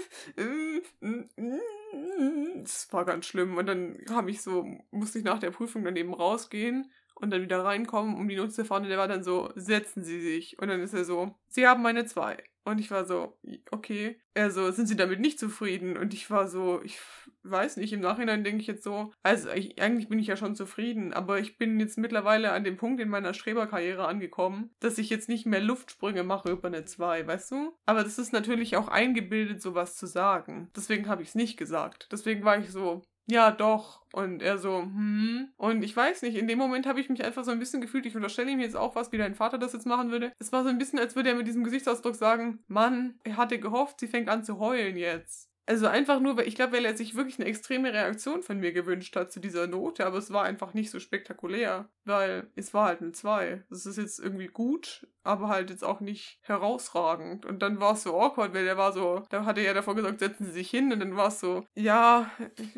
das 2.55 2.91
war 2.91 3.05
ganz 3.05 3.25
schlimm. 3.27 3.57
Und 3.57 3.67
dann 3.67 3.97
habe 4.09 4.31
ich 4.31 4.41
so, 4.41 4.65
musste 4.91 5.19
ich 5.19 5.25
nach 5.25 5.39
der 5.39 5.51
Prüfung 5.51 5.83
dann 5.83 5.95
eben 5.95 6.13
rausgehen 6.13 6.91
und 7.15 7.31
dann 7.31 7.41
wieder 7.41 7.63
reinkommen, 7.63 8.15
um 8.15 8.27
die 8.27 8.35
Note 8.35 8.61
und 8.61 8.83
der 8.83 8.97
war 8.97 9.07
dann 9.07 9.23
so, 9.23 9.51
setzen 9.55 10.03
Sie 10.03 10.21
sich. 10.21 10.59
Und 10.59 10.69
dann 10.69 10.81
ist 10.81 10.93
er 10.93 11.05
so, 11.05 11.35
Sie 11.47 11.67
haben 11.67 11.83
meine 11.83 12.05
zwei. 12.05 12.43
Und 12.67 12.79
ich 12.79 12.91
war 12.91 13.05
so, 13.05 13.39
okay. 13.71 14.19
Er 14.33 14.51
so, 14.51 14.69
sind 14.71 14.87
Sie 14.87 14.97
damit 14.97 15.21
nicht 15.21 15.39
zufrieden? 15.39 15.95
Und 15.95 16.13
ich 16.13 16.29
war 16.29 16.49
so, 16.49 16.81
ich 16.83 16.99
weiß 17.43 17.77
nicht, 17.77 17.93
im 17.93 18.01
Nachhinein 18.01 18.43
denke 18.43 18.59
ich 18.59 18.67
jetzt 18.67 18.83
so, 18.83 19.13
also 19.23 19.49
ich, 19.51 19.81
eigentlich 19.81 20.09
bin 20.09 20.19
ich 20.19 20.27
ja 20.27 20.35
schon 20.35 20.53
zufrieden, 20.53 21.13
aber 21.13 21.39
ich 21.39 21.57
bin 21.57 21.79
jetzt 21.79 21.97
mittlerweile 21.97 22.51
an 22.51 22.65
dem 22.65 22.75
Punkt 22.75 22.99
in 22.99 23.07
meiner 23.07 23.33
Streberkarriere 23.33 24.05
angekommen, 24.05 24.69
dass 24.81 24.97
ich 24.97 25.09
jetzt 25.09 25.29
nicht 25.29 25.45
mehr 25.45 25.61
Luftsprünge 25.61 26.25
mache 26.25 26.51
über 26.51 26.67
eine 26.67 26.83
2, 26.83 27.25
weißt 27.25 27.51
du? 27.51 27.73
Aber 27.85 28.03
das 28.03 28.19
ist 28.19 28.33
natürlich 28.33 28.75
auch 28.75 28.89
eingebildet, 28.89 29.61
sowas 29.61 29.95
zu 29.95 30.05
sagen. 30.05 30.69
Deswegen 30.75 31.07
habe 31.07 31.21
ich 31.21 31.29
es 31.29 31.35
nicht 31.35 31.55
gesagt. 31.55 32.09
Deswegen 32.11 32.43
war 32.43 32.59
ich 32.59 32.69
so, 32.69 33.01
ja, 33.27 33.51
doch. 33.51 34.01
Und 34.13 34.41
er 34.41 34.57
so, 34.57 34.81
hm. 34.81 35.49
Und 35.57 35.83
ich 35.83 35.95
weiß 35.95 36.21
nicht, 36.21 36.37
in 36.37 36.47
dem 36.47 36.57
Moment 36.57 36.87
habe 36.87 36.99
ich 37.01 37.09
mich 37.09 37.23
einfach 37.23 37.43
so 37.43 37.51
ein 37.51 37.59
bisschen 37.59 37.81
gefühlt, 37.81 38.05
ich 38.05 38.15
unterstelle 38.15 38.49
ihm 38.49 38.59
jetzt 38.59 38.75
auch 38.75 38.95
was, 38.95 39.11
wie 39.11 39.17
dein 39.17 39.35
Vater 39.35 39.57
das 39.57 39.73
jetzt 39.73 39.85
machen 39.85 40.11
würde. 40.11 40.31
Es 40.39 40.51
war 40.51 40.63
so 40.63 40.69
ein 40.69 40.77
bisschen, 40.77 40.97
als 40.97 41.15
würde 41.15 41.29
er 41.29 41.35
mit 41.35 41.47
diesem 41.47 41.63
Gesichtsausdruck 41.63 42.15
sagen, 42.15 42.63
Mann, 42.67 43.19
er 43.23 43.37
hatte 43.37 43.59
gehofft, 43.59 43.99
sie 43.99 44.07
fängt 44.07 44.29
an 44.29 44.43
zu 44.43 44.59
heulen 44.59 44.95
jetzt. 44.97 45.49
Also 45.69 45.87
einfach 45.87 46.21
nur, 46.21 46.37
weil 46.37 46.47
ich 46.47 46.55
glaube, 46.55 46.77
weil 46.77 46.85
er 46.85 46.95
sich 46.95 47.15
wirklich 47.15 47.37
eine 47.37 47.49
extreme 47.49 47.91
Reaktion 47.91 48.41
von 48.41 48.57
mir 48.57 48.71
gewünscht 48.71 49.13
hat 49.17 49.33
zu 49.33 49.41
dieser 49.41 49.67
Note, 49.67 50.05
aber 50.05 50.17
es 50.17 50.31
war 50.31 50.45
einfach 50.45 50.73
nicht 50.73 50.89
so 50.89 51.01
spektakulär, 51.01 51.89
weil 52.05 52.47
es 52.55 52.73
war 52.73 52.87
halt 52.87 53.01
eine 53.01 53.11
2. 53.11 53.65
Das 53.69 53.85
ist 53.85 53.97
jetzt 53.97 54.19
irgendwie 54.19 54.47
gut, 54.47 55.05
aber 55.27 55.49
halt 55.49 55.69
jetzt 55.69 55.83
auch 55.83 55.99
nicht 55.99 56.39
herausragend. 56.41 57.45
Und 57.45 57.61
dann 57.61 57.79
war 57.79 57.93
es 57.93 58.03
so 58.03 58.19
awkward, 58.19 58.53
weil 58.53 58.65
der 58.65 58.77
war 58.77 58.93
so, 58.93 59.23
da 59.29 59.45
hatte 59.45 59.61
er 59.61 59.73
davor 59.73 59.95
gesagt, 59.95 60.19
setzen 60.19 60.45
Sie 60.45 60.51
sich 60.51 60.69
hin 60.69 60.91
und 60.91 60.99
dann 60.99 61.15
war 61.15 61.27
es 61.27 61.39
so, 61.39 61.65
ja, 61.75 62.31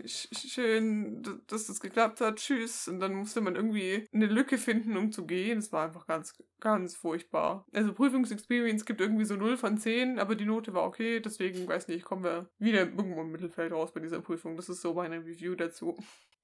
schön, 0.06 1.24
dass 1.48 1.68
das 1.68 1.80
geklappt 1.80 2.22
hat, 2.22 2.38
tschüss. 2.38 2.88
Und 2.88 3.00
dann 3.00 3.14
musste 3.14 3.42
man 3.42 3.56
irgendwie 3.56 4.08
eine 4.14 4.26
Lücke 4.26 4.58
finden, 4.58 4.98
um 4.98 5.12
zu 5.12 5.26
gehen. 5.26 5.60
Es 5.60 5.72
war 5.72 5.86
einfach 5.86 6.08
ganz, 6.08 6.34
ganz 6.60 6.96
furchtbar. 6.96 7.66
Also 7.72 7.94
Prüfungsexperience 7.94 8.86
gibt 8.86 9.02
irgendwie 9.02 9.26
so 9.26 9.36
0 9.36 9.58
von 9.58 9.78
10, 9.78 10.20
aber 10.20 10.36
die 10.36 10.46
Note 10.46 10.74
war 10.74 10.84
okay, 10.84 11.20
deswegen, 11.20 11.68
weiß 11.68 11.88
nicht, 11.88 12.04
kommen 12.04 12.24
wir 12.24 12.50
wieder 12.58 12.80
irgendwo 12.80 13.22
im 13.22 13.32
Mittelfeld 13.32 13.72
raus 13.72 13.94
bei 13.94 14.00
dieser 14.00 14.22
Prüfung. 14.22 14.56
Das 14.56 14.70
ist 14.70 14.82
so 14.82 14.94
meine 14.94 15.20
Review 15.20 15.56
dazu. 15.56 15.98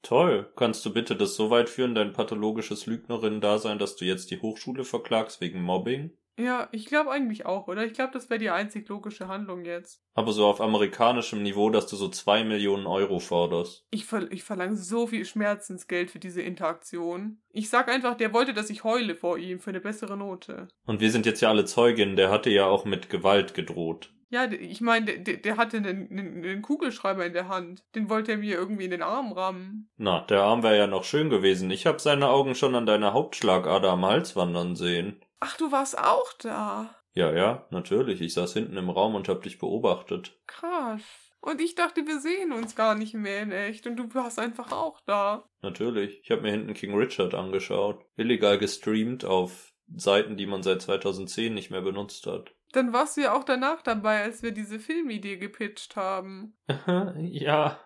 Toll. 0.06 0.52
Kannst 0.56 0.86
du 0.86 0.94
bitte 0.94 1.16
das 1.16 1.34
so 1.34 1.50
weit 1.50 1.68
führen, 1.68 1.96
dein 1.96 2.14
pathologisches 2.14 2.86
Lügnerin-Dasein, 2.86 3.80
dass 3.80 3.96
du 3.96 4.06
jetzt 4.06 4.30
die 4.30 4.40
Hochschule 4.40 4.84
verklagst 4.84 5.42
wegen 5.42 5.64
Mobbing? 5.64 5.95
Ja, 6.38 6.68
ich 6.72 6.86
glaube 6.86 7.12
eigentlich 7.12 7.46
auch, 7.46 7.68
oder? 7.68 7.86
Ich 7.86 7.94
glaube, 7.94 8.12
das 8.12 8.30
wäre 8.30 8.40
die 8.40 8.50
einzig 8.50 8.88
logische 8.90 9.28
Handlung 9.28 9.64
jetzt. 9.64 10.02
Aber 10.16 10.34
so 10.34 10.46
auf 10.46 10.60
amerikanischem 10.60 11.42
Niveau, 11.42 11.70
dass 11.70 11.88
du 11.88 11.96
so 11.96 12.10
zwei 12.10 12.44
Millionen 12.44 12.88
Euro 12.88 13.20
forderst. 13.20 13.86
Ich, 13.90 14.06
ver 14.06 14.30
ich 14.32 14.44
verlange 14.44 14.76
so 14.76 15.08
viel 15.08 15.24
Schmerzensgeld 15.24 16.12
für 16.12 16.20
diese 16.20 16.42
Interaktion. 16.42 17.42
Ich 17.52 17.70
sag 17.70 17.88
einfach, 17.88 18.16
der 18.16 18.34
wollte, 18.34 18.54
dass 18.54 18.70
ich 18.70 18.84
heule 18.84 19.16
vor 19.16 19.38
ihm 19.38 19.60
für 19.60 19.70
eine 19.70 19.80
bessere 19.80 20.18
Note. 20.18 20.68
Und 20.86 21.00
wir 21.00 21.12
sind 21.12 21.26
jetzt 21.26 21.42
ja 21.42 21.50
alle 21.50 21.66
Zeuginnen, 21.66 22.18
der 22.18 22.30
hatte 22.30 22.50
ja 22.50 22.66
auch 22.66 22.84
mit 22.84 23.10
Gewalt 23.10 23.54
gedroht. 23.54 24.12
Ja, 24.30 24.52
ich 24.52 24.82
meine, 24.82 25.20
der, 25.20 25.38
der 25.38 25.56
hatte 25.56 25.78
einen, 25.78 26.10
einen, 26.10 26.62
Kugelschreiber 26.62 27.26
in 27.26 27.34
der 27.34 27.48
Hand. 27.48 27.84
Den 27.94 28.10
wollte 28.10 28.34
er 28.34 28.38
mir 28.38 28.56
irgendwie 28.56 28.84
in 28.84 28.92
den 28.92 29.04
Arm 29.04 29.32
rammen. 29.32 29.90
Na, 29.98 30.22
der 30.22 30.42
Arm 30.42 30.64
wäre 30.64 30.78
ja 30.78 30.88
noch 30.88 31.06
schön 31.06 31.30
gewesen. 31.30 31.70
Ich 31.72 31.86
habe 31.86 32.00
seine 32.00 32.28
Augen 32.28 32.56
schon 32.56 32.76
an 32.76 32.86
deiner 32.86 33.14
Hauptschlagader 33.14 33.92
am 33.92 34.04
Hals 34.04 34.36
wandern 34.36 34.76
sehen. 34.76 35.22
Ach, 35.40 35.58
du 35.58 35.72
warst 35.72 35.98
auch 35.98 36.34
da. 36.40 36.96
Ja, 37.14 37.34
ja, 37.34 37.66
natürlich. 37.70 38.22
Ich 38.22 38.34
saß 38.34 38.54
hinten 38.54 38.78
im 38.78 38.90
Raum 38.90 39.16
und 39.16 39.30
hab 39.30 39.44
dich 39.44 39.58
beobachtet. 39.58 40.38
Krass. 40.48 41.02
Und 41.40 41.62
ich 41.62 41.76
dachte, 41.76 42.06
wir 42.08 42.20
sehen 42.20 42.52
uns 42.52 42.76
gar 42.76 42.96
nicht 42.96 43.14
mehr 43.14 43.44
in 43.44 43.52
echt 43.52 43.86
und 43.86 43.98
du 43.98 44.14
warst 44.16 44.40
einfach 44.40 44.72
auch 44.72 45.00
da. 45.06 45.48
Natürlich. 45.62 46.20
Ich 46.24 46.32
habe 46.32 46.42
mir 46.42 46.52
hinten 46.52 46.74
King 46.74 46.96
Richard 46.96 47.36
angeschaut. 47.36 48.04
Illegal 48.18 48.58
gestreamt 48.58 49.24
auf 49.26 49.72
Seiten, 49.96 50.38
die 50.38 50.48
man 50.48 50.64
seit 50.64 50.82
2010 50.82 51.54
nicht 51.54 51.70
mehr 51.70 51.82
benutzt 51.82 52.26
hat. 52.26 52.56
Dann 52.72 52.94
warst 52.94 53.16
du 53.16 53.22
ja 53.22 53.34
auch 53.34 53.44
danach 53.44 53.82
dabei, 53.84 54.24
als 54.24 54.42
wir 54.42 54.52
diese 54.52 54.80
Filmidee 54.80 55.38
gepitcht 55.38 55.96
haben. 55.96 56.58
ja. 57.20 57.80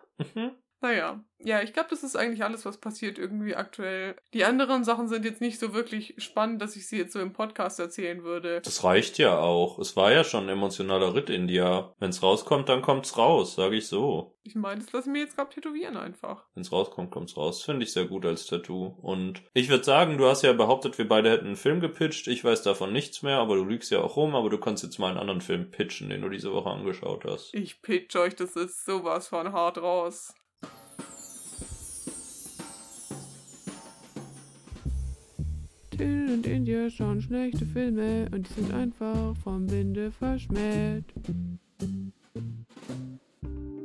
Naja, 0.82 1.24
ja, 1.42 1.62
ich 1.62 1.72
glaube, 1.72 1.89
das 1.89 2.04
ist 2.04 2.18
eigentlich 2.18 2.44
alles, 2.44 2.65
was 2.65 2.78
passiert 2.78 3.18
irgendwie 3.18 3.56
aktuell. 3.56 4.15
Die 4.34 4.44
anderen 4.44 4.84
Sachen 4.84 5.08
sind 5.08 5.24
jetzt 5.24 5.39
nicht 5.39 5.58
so 5.58 5.74
wirklich 5.74 6.15
spannend, 6.18 6.62
dass 6.62 6.76
ich 6.76 6.88
sie 6.88 6.98
jetzt 6.98 7.13
so 7.13 7.20
im 7.20 7.32
Podcast 7.32 7.80
erzählen 7.80 8.24
würde. 8.24 8.60
Das 8.62 8.84
reicht 8.84 9.18
ja 9.18 9.39
auch. 9.39 9.80
Es 9.80 9.96
war 9.96 10.12
ja 10.12 10.26
schon 10.26 10.46
ein 10.46 10.50
emotionaler 10.58 11.15
Ritt 11.15 11.30
in 11.30 11.48
dir. 11.48 11.94
Wenn's 12.00 12.22
rauskommt, 12.22 12.68
dann 12.68 12.82
kommt's 12.82 13.18
raus, 13.18 13.56
sage 13.56 13.78
ich 13.78 13.88
so. 13.88 14.36
Ich 14.44 14.56
meine, 14.56 14.82
das 14.82 14.92
lasse 14.92 15.10
ich 15.10 15.13
mir 15.13 15.20
jetzt 15.20 15.38
gerade 15.38 15.54
tätowieren 15.54 15.96
einfach. 15.96 16.46
Wenn's 16.56 16.72
rauskommt, 16.72 17.12
kommt's 17.12 17.38
raus. 17.38 17.63
Finde 17.63 17.84
ich 17.84 17.94
sehr 17.94 18.06
gut 18.06 18.26
als 18.26 18.48
Tattoo. 18.48 18.98
Und 19.02 19.44
ich 19.54 19.70
würde 19.70 19.84
sagen, 19.84 20.18
du 20.18 20.26
hast 20.26 20.42
ja 20.42 20.52
behauptet, 20.52 20.98
wir 20.98 21.08
beide 21.08 21.30
hätten 21.30 21.48
einen 21.48 21.56
Film 21.56 21.80
gepitcht. 21.80 22.28
Ich 22.28 22.44
weiß 22.44 22.63
davon 22.63 22.92
nichts 22.92 23.22
mehr, 23.22 23.38
aber 23.38 23.56
du 23.56 23.63
lügst 23.63 23.92
ja 23.92 24.00
auch 24.00 24.18
rum. 24.18 24.36
Aber 24.36 24.50
du 24.50 24.58
kannst 24.58 24.84
jetzt 24.84 24.98
mal 24.98 25.10
einen 25.10 25.20
anderen 25.20 25.42
Film 25.42 25.72
pitchen, 25.72 26.10
den 26.10 26.22
du 26.22 26.30
diese 26.30 26.52
Woche 26.52 26.70
angeschaut 26.70 27.24
hast. 27.26 27.54
Ich 27.54 27.82
pitch 27.82 28.15
euch, 28.15 28.36
das 28.36 28.56
ist 28.56 28.86
sowas 28.86 29.28
von 29.28 29.54
hart 29.54 29.78
raus. 29.78 30.34
Till 35.99 36.31
und 36.31 36.47
India 36.47 36.89
schauen 36.89 37.21
schlechte 37.21 37.65
Filme 37.65 38.29
und 38.33 38.47
die 38.47 38.53
sind 38.53 38.73
einfach 38.73 39.35
vom 39.43 39.69
Winde 39.69 40.13
verschmäht. 40.13 41.03